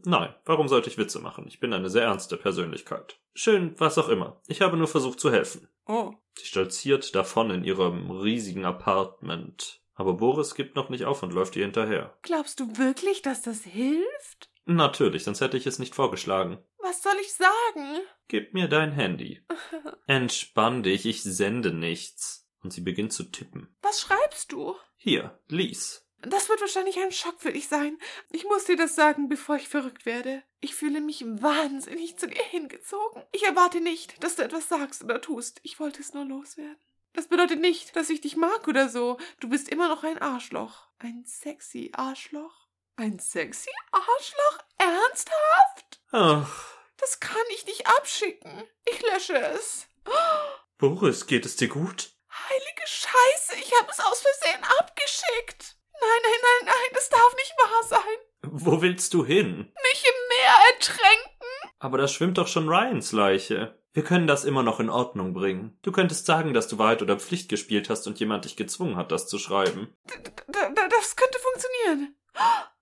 Nein, 0.04 0.32
warum 0.44 0.68
sollte 0.68 0.88
ich 0.88 0.98
Witze 0.98 1.18
machen? 1.18 1.46
Ich 1.48 1.58
bin 1.58 1.72
eine 1.72 1.90
sehr 1.90 2.04
ernste 2.04 2.36
Persönlichkeit. 2.36 3.18
Schön, 3.34 3.74
was 3.78 3.98
auch 3.98 4.08
immer. 4.08 4.40
Ich 4.46 4.60
habe 4.60 4.76
nur 4.76 4.88
versucht 4.88 5.18
zu 5.18 5.32
helfen. 5.32 5.66
Oh. 5.88 6.12
Sie 6.38 6.46
stolziert 6.46 7.14
davon 7.16 7.50
in 7.50 7.64
ihrem 7.64 8.10
riesigen 8.10 8.64
Apartment. 8.64 9.81
Aber 9.94 10.14
Boris 10.14 10.54
gibt 10.54 10.76
noch 10.76 10.88
nicht 10.88 11.04
auf 11.04 11.22
und 11.22 11.32
läuft 11.32 11.56
ihr 11.56 11.64
hinterher. 11.64 12.16
Glaubst 12.22 12.60
du 12.60 12.76
wirklich, 12.78 13.22
dass 13.22 13.42
das 13.42 13.62
hilft? 13.62 14.50
Natürlich, 14.64 15.24
sonst 15.24 15.40
hätte 15.40 15.56
ich 15.56 15.66
es 15.66 15.78
nicht 15.78 15.94
vorgeschlagen. 15.94 16.58
Was 16.78 17.02
soll 17.02 17.16
ich 17.20 17.34
sagen? 17.34 18.00
Gib 18.28 18.54
mir 18.54 18.68
dein 18.68 18.92
Handy. 18.92 19.44
Entspann 20.06 20.82
dich, 20.82 21.06
ich 21.06 21.22
sende 21.22 21.72
nichts. 21.72 22.48
Und 22.62 22.72
sie 22.72 22.80
beginnt 22.80 23.12
zu 23.12 23.24
tippen. 23.24 23.74
Was 23.82 24.00
schreibst 24.00 24.52
du? 24.52 24.76
Hier, 24.96 25.40
lies. 25.48 26.06
Das 26.22 26.48
wird 26.48 26.60
wahrscheinlich 26.60 26.98
ein 27.00 27.10
Schock 27.10 27.40
für 27.40 27.52
dich 27.52 27.66
sein. 27.66 27.98
Ich 28.30 28.44
muss 28.44 28.64
dir 28.64 28.76
das 28.76 28.94
sagen, 28.94 29.28
bevor 29.28 29.56
ich 29.56 29.68
verrückt 29.68 30.06
werde. 30.06 30.44
Ich 30.60 30.76
fühle 30.76 31.00
mich 31.00 31.24
wahnsinnig 31.26 32.16
zu 32.16 32.28
dir 32.28 32.42
hingezogen. 32.50 33.24
Ich 33.32 33.42
erwarte 33.42 33.80
nicht, 33.80 34.22
dass 34.22 34.36
du 34.36 34.42
etwas 34.42 34.68
sagst 34.68 35.02
oder 35.02 35.20
tust. 35.20 35.58
Ich 35.64 35.80
wollte 35.80 36.00
es 36.00 36.14
nur 36.14 36.24
loswerden. 36.24 36.78
Das 37.14 37.28
bedeutet 37.28 37.60
nicht, 37.60 37.94
dass 37.96 38.08
ich 38.10 38.20
dich 38.20 38.36
mag 38.36 38.66
oder 38.68 38.88
so. 38.88 39.18
Du 39.40 39.48
bist 39.48 39.68
immer 39.68 39.88
noch 39.88 40.02
ein 40.04 40.20
Arschloch. 40.20 40.88
Ein 40.98 41.24
sexy 41.26 41.90
Arschloch. 41.94 42.68
Ein 42.96 43.18
sexy 43.18 43.70
Arschloch? 43.90 44.58
Ernsthaft? 44.78 46.00
Ach, 46.12 46.74
Das 46.98 47.20
kann 47.20 47.36
ich 47.54 47.66
nicht 47.66 47.86
abschicken. 47.86 48.62
Ich 48.84 49.02
lösche 49.02 49.36
es. 49.38 49.86
Boris, 50.78 51.26
geht 51.26 51.44
es 51.46 51.56
dir 51.56 51.68
gut? 51.68 52.10
Heilige 52.48 52.86
Scheiße, 52.86 53.56
ich 53.60 53.72
habe 53.78 53.90
es 53.90 54.00
aus 54.00 54.22
Versehen 54.22 54.64
abgeschickt. 54.78 55.76
Nein, 56.00 56.20
nein, 56.22 56.40
nein, 56.42 56.66
nein, 56.66 56.90
das 56.94 57.08
darf 57.08 57.34
nicht 57.36 57.54
wahr 57.58 57.82
sein. 57.84 58.18
Wo 58.42 58.80
willst 58.82 59.14
du 59.14 59.24
hin? 59.24 59.72
Mich 59.82 60.04
im 60.04 60.28
Meer 60.28 60.54
ertränken. 60.74 61.76
Aber 61.78 61.98
da 61.98 62.08
schwimmt 62.08 62.38
doch 62.38 62.48
schon 62.48 62.68
Ryans 62.68 63.12
Leiche. 63.12 63.78
Wir 63.94 64.04
können 64.04 64.26
das 64.26 64.44
immer 64.44 64.62
noch 64.62 64.80
in 64.80 64.88
Ordnung 64.88 65.34
bringen. 65.34 65.78
Du 65.82 65.92
könntest 65.92 66.24
sagen, 66.24 66.54
dass 66.54 66.66
du 66.66 66.78
Wahrheit 66.78 67.02
oder 67.02 67.18
Pflicht 67.18 67.50
gespielt 67.50 67.90
hast 67.90 68.06
und 68.06 68.18
jemand 68.20 68.46
dich 68.46 68.56
gezwungen 68.56 68.96
hat, 68.96 69.12
das 69.12 69.28
zu 69.28 69.38
schreiben. 69.38 69.94
Das 70.06 71.16
könnte 71.16 71.38
funktionieren. 71.38 72.16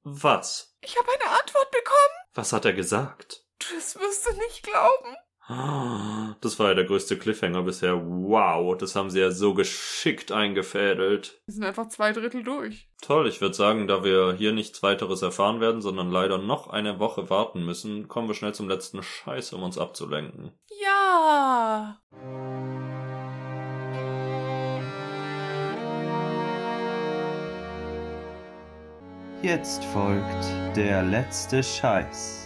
Was? 0.05 0.77
Ich 0.81 0.97
habe 0.97 1.09
eine 1.13 1.39
Antwort 1.39 1.71
bekommen. 1.73 2.21
Was 2.35 2.53
hat 2.53 2.65
er 2.65 2.73
gesagt? 2.73 3.45
Das 3.59 3.99
wirst 3.99 4.27
du 4.27 4.37
nicht 4.37 4.63
glauben. 4.63 5.17
Das 6.41 6.59
war 6.59 6.69
ja 6.69 6.75
der 6.75 6.85
größte 6.85 7.19
Cliffhanger 7.19 7.63
bisher. 7.63 8.01
Wow, 8.01 8.77
das 8.77 8.95
haben 8.95 9.11
sie 9.11 9.19
ja 9.21 9.33
so 9.33 9.53
geschickt 9.53 10.31
eingefädelt. 10.31 11.43
Wir 11.47 11.55
sind 11.55 11.65
einfach 11.65 11.89
zwei 11.89 12.13
Drittel 12.13 12.45
durch. 12.45 12.89
Toll, 13.03 13.27
ich 13.27 13.41
würde 13.41 13.55
sagen, 13.55 13.89
da 13.89 14.05
wir 14.05 14.35
hier 14.35 14.53
nichts 14.53 14.83
weiteres 14.83 15.23
erfahren 15.23 15.61
werden, 15.61 15.83
sondern 15.83 16.11
leider 16.11 16.39
noch 16.39 16.69
eine 16.69 17.01
Woche 17.01 17.31
warten 17.31 17.65
müssen, 17.65 18.07
kommen 18.07 18.29
wir 18.29 18.35
schnell 18.35 18.55
zum 18.55 18.69
letzten 18.69 19.03
Scheiß, 19.03 19.53
um 19.53 19.63
uns 19.65 19.77
abzulenken. 19.77 20.53
Ja. 20.81 22.01
Jetzt 29.43 29.85
folgt 29.87 30.77
der 30.77 31.03
letzte 31.03 31.63
Scheiß. 31.63 32.40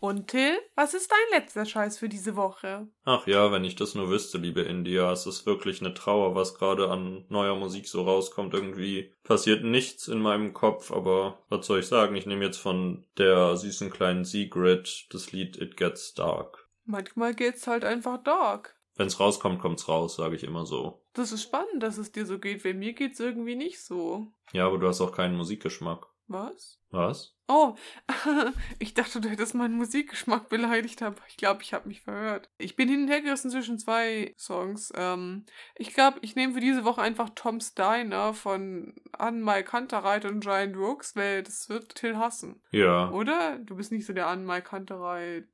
Und 0.00 0.28
Till, 0.28 0.56
was 0.76 0.94
ist 0.94 1.10
dein 1.10 1.40
letzter 1.40 1.64
Scheiß 1.64 1.98
für 1.98 2.08
diese 2.08 2.36
Woche? 2.36 2.86
Ach 3.04 3.26
ja, 3.26 3.50
wenn 3.50 3.64
ich 3.64 3.74
das 3.74 3.96
nur 3.96 4.08
wüsste, 4.08 4.38
liebe 4.38 4.62
India, 4.62 5.10
es 5.10 5.26
ist 5.26 5.44
wirklich 5.44 5.80
eine 5.80 5.92
Trauer, 5.92 6.36
was 6.36 6.54
gerade 6.54 6.88
an 6.88 7.24
neuer 7.28 7.56
Musik 7.56 7.88
so 7.88 8.02
rauskommt. 8.02 8.54
Irgendwie 8.54 9.12
passiert 9.24 9.64
nichts 9.64 10.06
in 10.06 10.20
meinem 10.20 10.54
Kopf, 10.54 10.92
aber 10.92 11.38
was 11.48 11.66
soll 11.66 11.80
ich 11.80 11.86
sagen? 11.86 12.14
Ich 12.14 12.26
nehme 12.26 12.44
jetzt 12.44 12.58
von 12.58 13.06
der 13.16 13.56
süßen 13.56 13.90
kleinen 13.90 14.24
Sigrid 14.24 15.06
das 15.10 15.32
Lied 15.32 15.56
It 15.56 15.76
Gets 15.76 16.14
Dark. 16.14 16.68
Manchmal 16.84 17.34
geht's 17.34 17.66
halt 17.66 17.84
einfach 17.84 18.22
dark. 18.22 18.76
Wenn's 18.94 19.20
rauskommt, 19.20 19.60
kommt's 19.60 19.88
raus, 19.88 20.16
sage 20.16 20.36
ich 20.36 20.44
immer 20.44 20.64
so. 20.64 21.02
Das 21.12 21.32
ist 21.32 21.42
spannend, 21.42 21.82
dass 21.82 21.98
es 21.98 22.12
dir 22.12 22.26
so 22.26 22.38
geht, 22.38 22.64
weil 22.64 22.74
mir 22.74 22.94
geht's 22.94 23.20
irgendwie 23.20 23.56
nicht 23.56 23.80
so. 23.82 24.32
Ja, 24.52 24.66
aber 24.66 24.78
du 24.78 24.88
hast 24.88 25.00
auch 25.00 25.12
keinen 25.12 25.36
Musikgeschmack. 25.36 26.06
Was? 26.26 26.80
Was? 26.90 27.37
Oh, 27.50 27.74
ich 28.78 28.92
dachte, 28.92 29.22
du 29.22 29.28
hättest 29.30 29.54
meinen 29.54 29.76
Musikgeschmack 29.76 30.50
beleidigt, 30.50 31.00
aber 31.02 31.16
ich 31.28 31.38
glaube, 31.38 31.62
ich 31.62 31.72
habe 31.72 31.88
mich 31.88 32.02
verhört. 32.02 32.50
Ich 32.58 32.76
bin 32.76 32.90
hin 32.90 33.02
und 33.02 33.08
her 33.08 33.22
gerissen 33.22 33.50
zwischen 33.50 33.78
zwei 33.78 34.34
Songs. 34.36 34.92
Ähm, 34.94 35.46
ich 35.74 35.94
glaube, 35.94 36.18
ich 36.20 36.36
nehme 36.36 36.52
für 36.52 36.60
diese 36.60 36.84
Woche 36.84 37.00
einfach 37.00 37.30
Tom 37.34 37.60
Steiner 37.60 38.34
von 38.34 38.94
Anne-Mai 39.12 39.62
Kantereit 39.62 40.26
und 40.26 40.40
Giant 40.40 40.76
Rooks, 40.76 41.16
weil 41.16 41.42
das 41.42 41.70
wird 41.70 41.94
Till 41.94 42.18
hassen. 42.18 42.60
Ja, 42.70 43.10
Oder? 43.10 43.58
Du 43.58 43.76
bist 43.76 43.92
nicht 43.92 44.04
so 44.04 44.12
der 44.12 44.26
Anne-Mai 44.26 44.60
Kantereit 44.60 45.46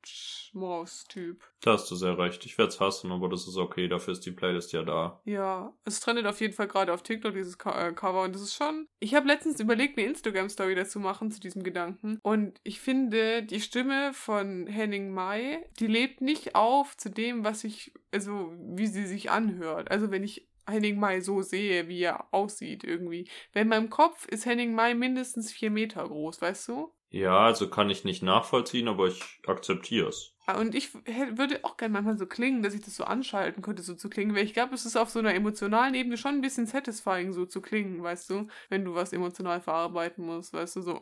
Maus-Typ. 0.51 1.43
da 1.61 1.73
hast 1.73 1.89
du 1.89 1.95
sehr 1.95 2.17
recht. 2.17 2.45
Ich 2.45 2.57
werd's 2.57 2.81
hassen, 2.81 3.11
aber 3.13 3.29
das 3.29 3.47
ist 3.47 3.55
okay, 3.57 3.87
dafür 3.87 4.11
ist 4.11 4.25
die 4.25 4.31
Playlist 4.31 4.73
ja 4.73 4.83
da. 4.83 5.21
Ja, 5.23 5.73
es 5.85 6.01
trendet 6.01 6.25
auf 6.27 6.41
jeden 6.41 6.53
Fall 6.53 6.67
gerade 6.67 6.93
auf 6.93 7.03
TikTok 7.03 7.33
dieses 7.33 7.57
Co 7.57 7.69
äh, 7.69 7.93
Cover 7.93 8.23
und 8.23 8.35
das 8.35 8.41
ist 8.41 8.55
schon. 8.55 8.87
Ich 8.99 9.15
habe 9.15 9.27
letztens 9.27 9.61
überlegt, 9.61 9.97
eine 9.97 10.07
Instagram-Story 10.07 10.75
dazu 10.75 10.99
machen 10.99 11.31
zu 11.31 11.39
diesem 11.39 11.63
Gedanken. 11.63 11.84
Und 12.21 12.59
ich 12.63 12.79
finde, 12.79 13.43
die 13.43 13.61
Stimme 13.61 14.13
von 14.13 14.67
Henning 14.67 15.11
Mai, 15.11 15.65
die 15.79 15.87
lebt 15.87 16.21
nicht 16.21 16.55
auf 16.55 16.95
zu 16.97 17.09
dem, 17.09 17.43
was 17.43 17.63
ich, 17.63 17.93
also 18.11 18.53
wie 18.59 18.87
sie 18.87 19.05
sich 19.05 19.31
anhört. 19.31 19.91
Also 19.91 20.11
wenn 20.11 20.23
ich 20.23 20.47
Henning 20.67 20.99
Mai 20.99 21.21
so 21.21 21.41
sehe, 21.41 21.87
wie 21.87 22.01
er 22.01 22.33
aussieht 22.33 22.83
irgendwie. 22.83 23.29
Weil 23.53 23.63
in 23.63 23.69
meinem 23.69 23.89
Kopf 23.89 24.27
ist 24.27 24.45
Henning 24.45 24.73
Mai 24.73 24.93
mindestens 24.95 25.51
vier 25.51 25.69
Meter 25.69 26.07
groß, 26.07 26.41
weißt 26.41 26.67
du? 26.69 26.91
Ja, 27.09 27.45
also 27.45 27.69
kann 27.69 27.89
ich 27.89 28.03
nicht 28.03 28.23
nachvollziehen, 28.23 28.87
aber 28.87 29.07
ich 29.07 29.21
akzeptiere 29.47 30.09
es. 30.09 30.33
Ah, 30.47 30.59
Und 30.59 30.75
ich 30.75 30.93
würde 30.93 31.63
auch 31.63 31.77
gerne 31.77 31.93
manchmal 31.93 32.17
so 32.17 32.25
klingen, 32.25 32.61
dass 32.61 32.73
ich 32.73 32.81
das 32.81 32.95
so 32.95 33.03
anschalten 33.03 33.63
könnte, 33.63 33.83
so 33.83 33.95
zu 33.95 34.09
klingen, 34.09 34.35
weil 34.35 34.43
ich 34.43 34.53
glaube, 34.53 34.75
es 34.75 34.85
ist 34.85 34.97
auf 34.97 35.09
so 35.09 35.19
einer 35.19 35.33
emotionalen 35.33 35.95
Ebene 35.95 36.17
schon 36.17 36.35
ein 36.35 36.41
bisschen 36.41 36.67
satisfying, 36.67 37.31
so 37.31 37.45
zu 37.45 37.61
klingen, 37.61 38.03
weißt 38.03 38.29
du, 38.29 38.47
wenn 38.69 38.83
du 38.85 38.95
was 38.95 39.13
emotional 39.13 39.61
verarbeiten 39.61 40.25
musst, 40.25 40.53
weißt 40.53 40.75
du, 40.75 40.81
so. 40.81 41.01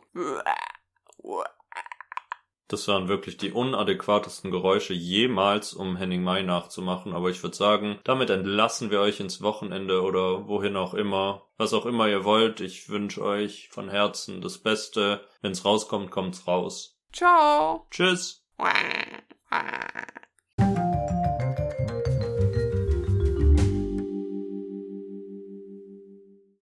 Das 2.68 2.88
waren 2.88 3.08
wirklich 3.08 3.36
die 3.36 3.52
unadäquatesten 3.52 4.50
Geräusche 4.50 4.94
jemals, 4.94 5.74
um 5.74 5.96
Henning 5.96 6.24
Mai 6.24 6.42
nachzumachen. 6.42 7.12
Aber 7.12 7.28
ich 7.28 7.42
würde 7.42 7.54
sagen, 7.54 8.00
damit 8.04 8.30
entlassen 8.30 8.90
wir 8.90 9.00
euch 9.00 9.20
ins 9.20 9.42
Wochenende 9.42 10.02
oder 10.02 10.48
wohin 10.48 10.76
auch 10.76 10.94
immer. 10.94 11.46
Was 11.56 11.74
auch 11.74 11.86
immer 11.86 12.08
ihr 12.08 12.24
wollt. 12.24 12.60
Ich 12.60 12.88
wünsche 12.88 13.22
euch 13.22 13.68
von 13.70 13.90
Herzen 13.90 14.40
das 14.40 14.58
Beste. 14.58 15.20
Wenn's 15.42 15.64
rauskommt, 15.64 16.10
kommt's 16.10 16.48
raus. 16.48 16.98
Ciao! 17.12 17.86
Tschüss. 17.90 18.44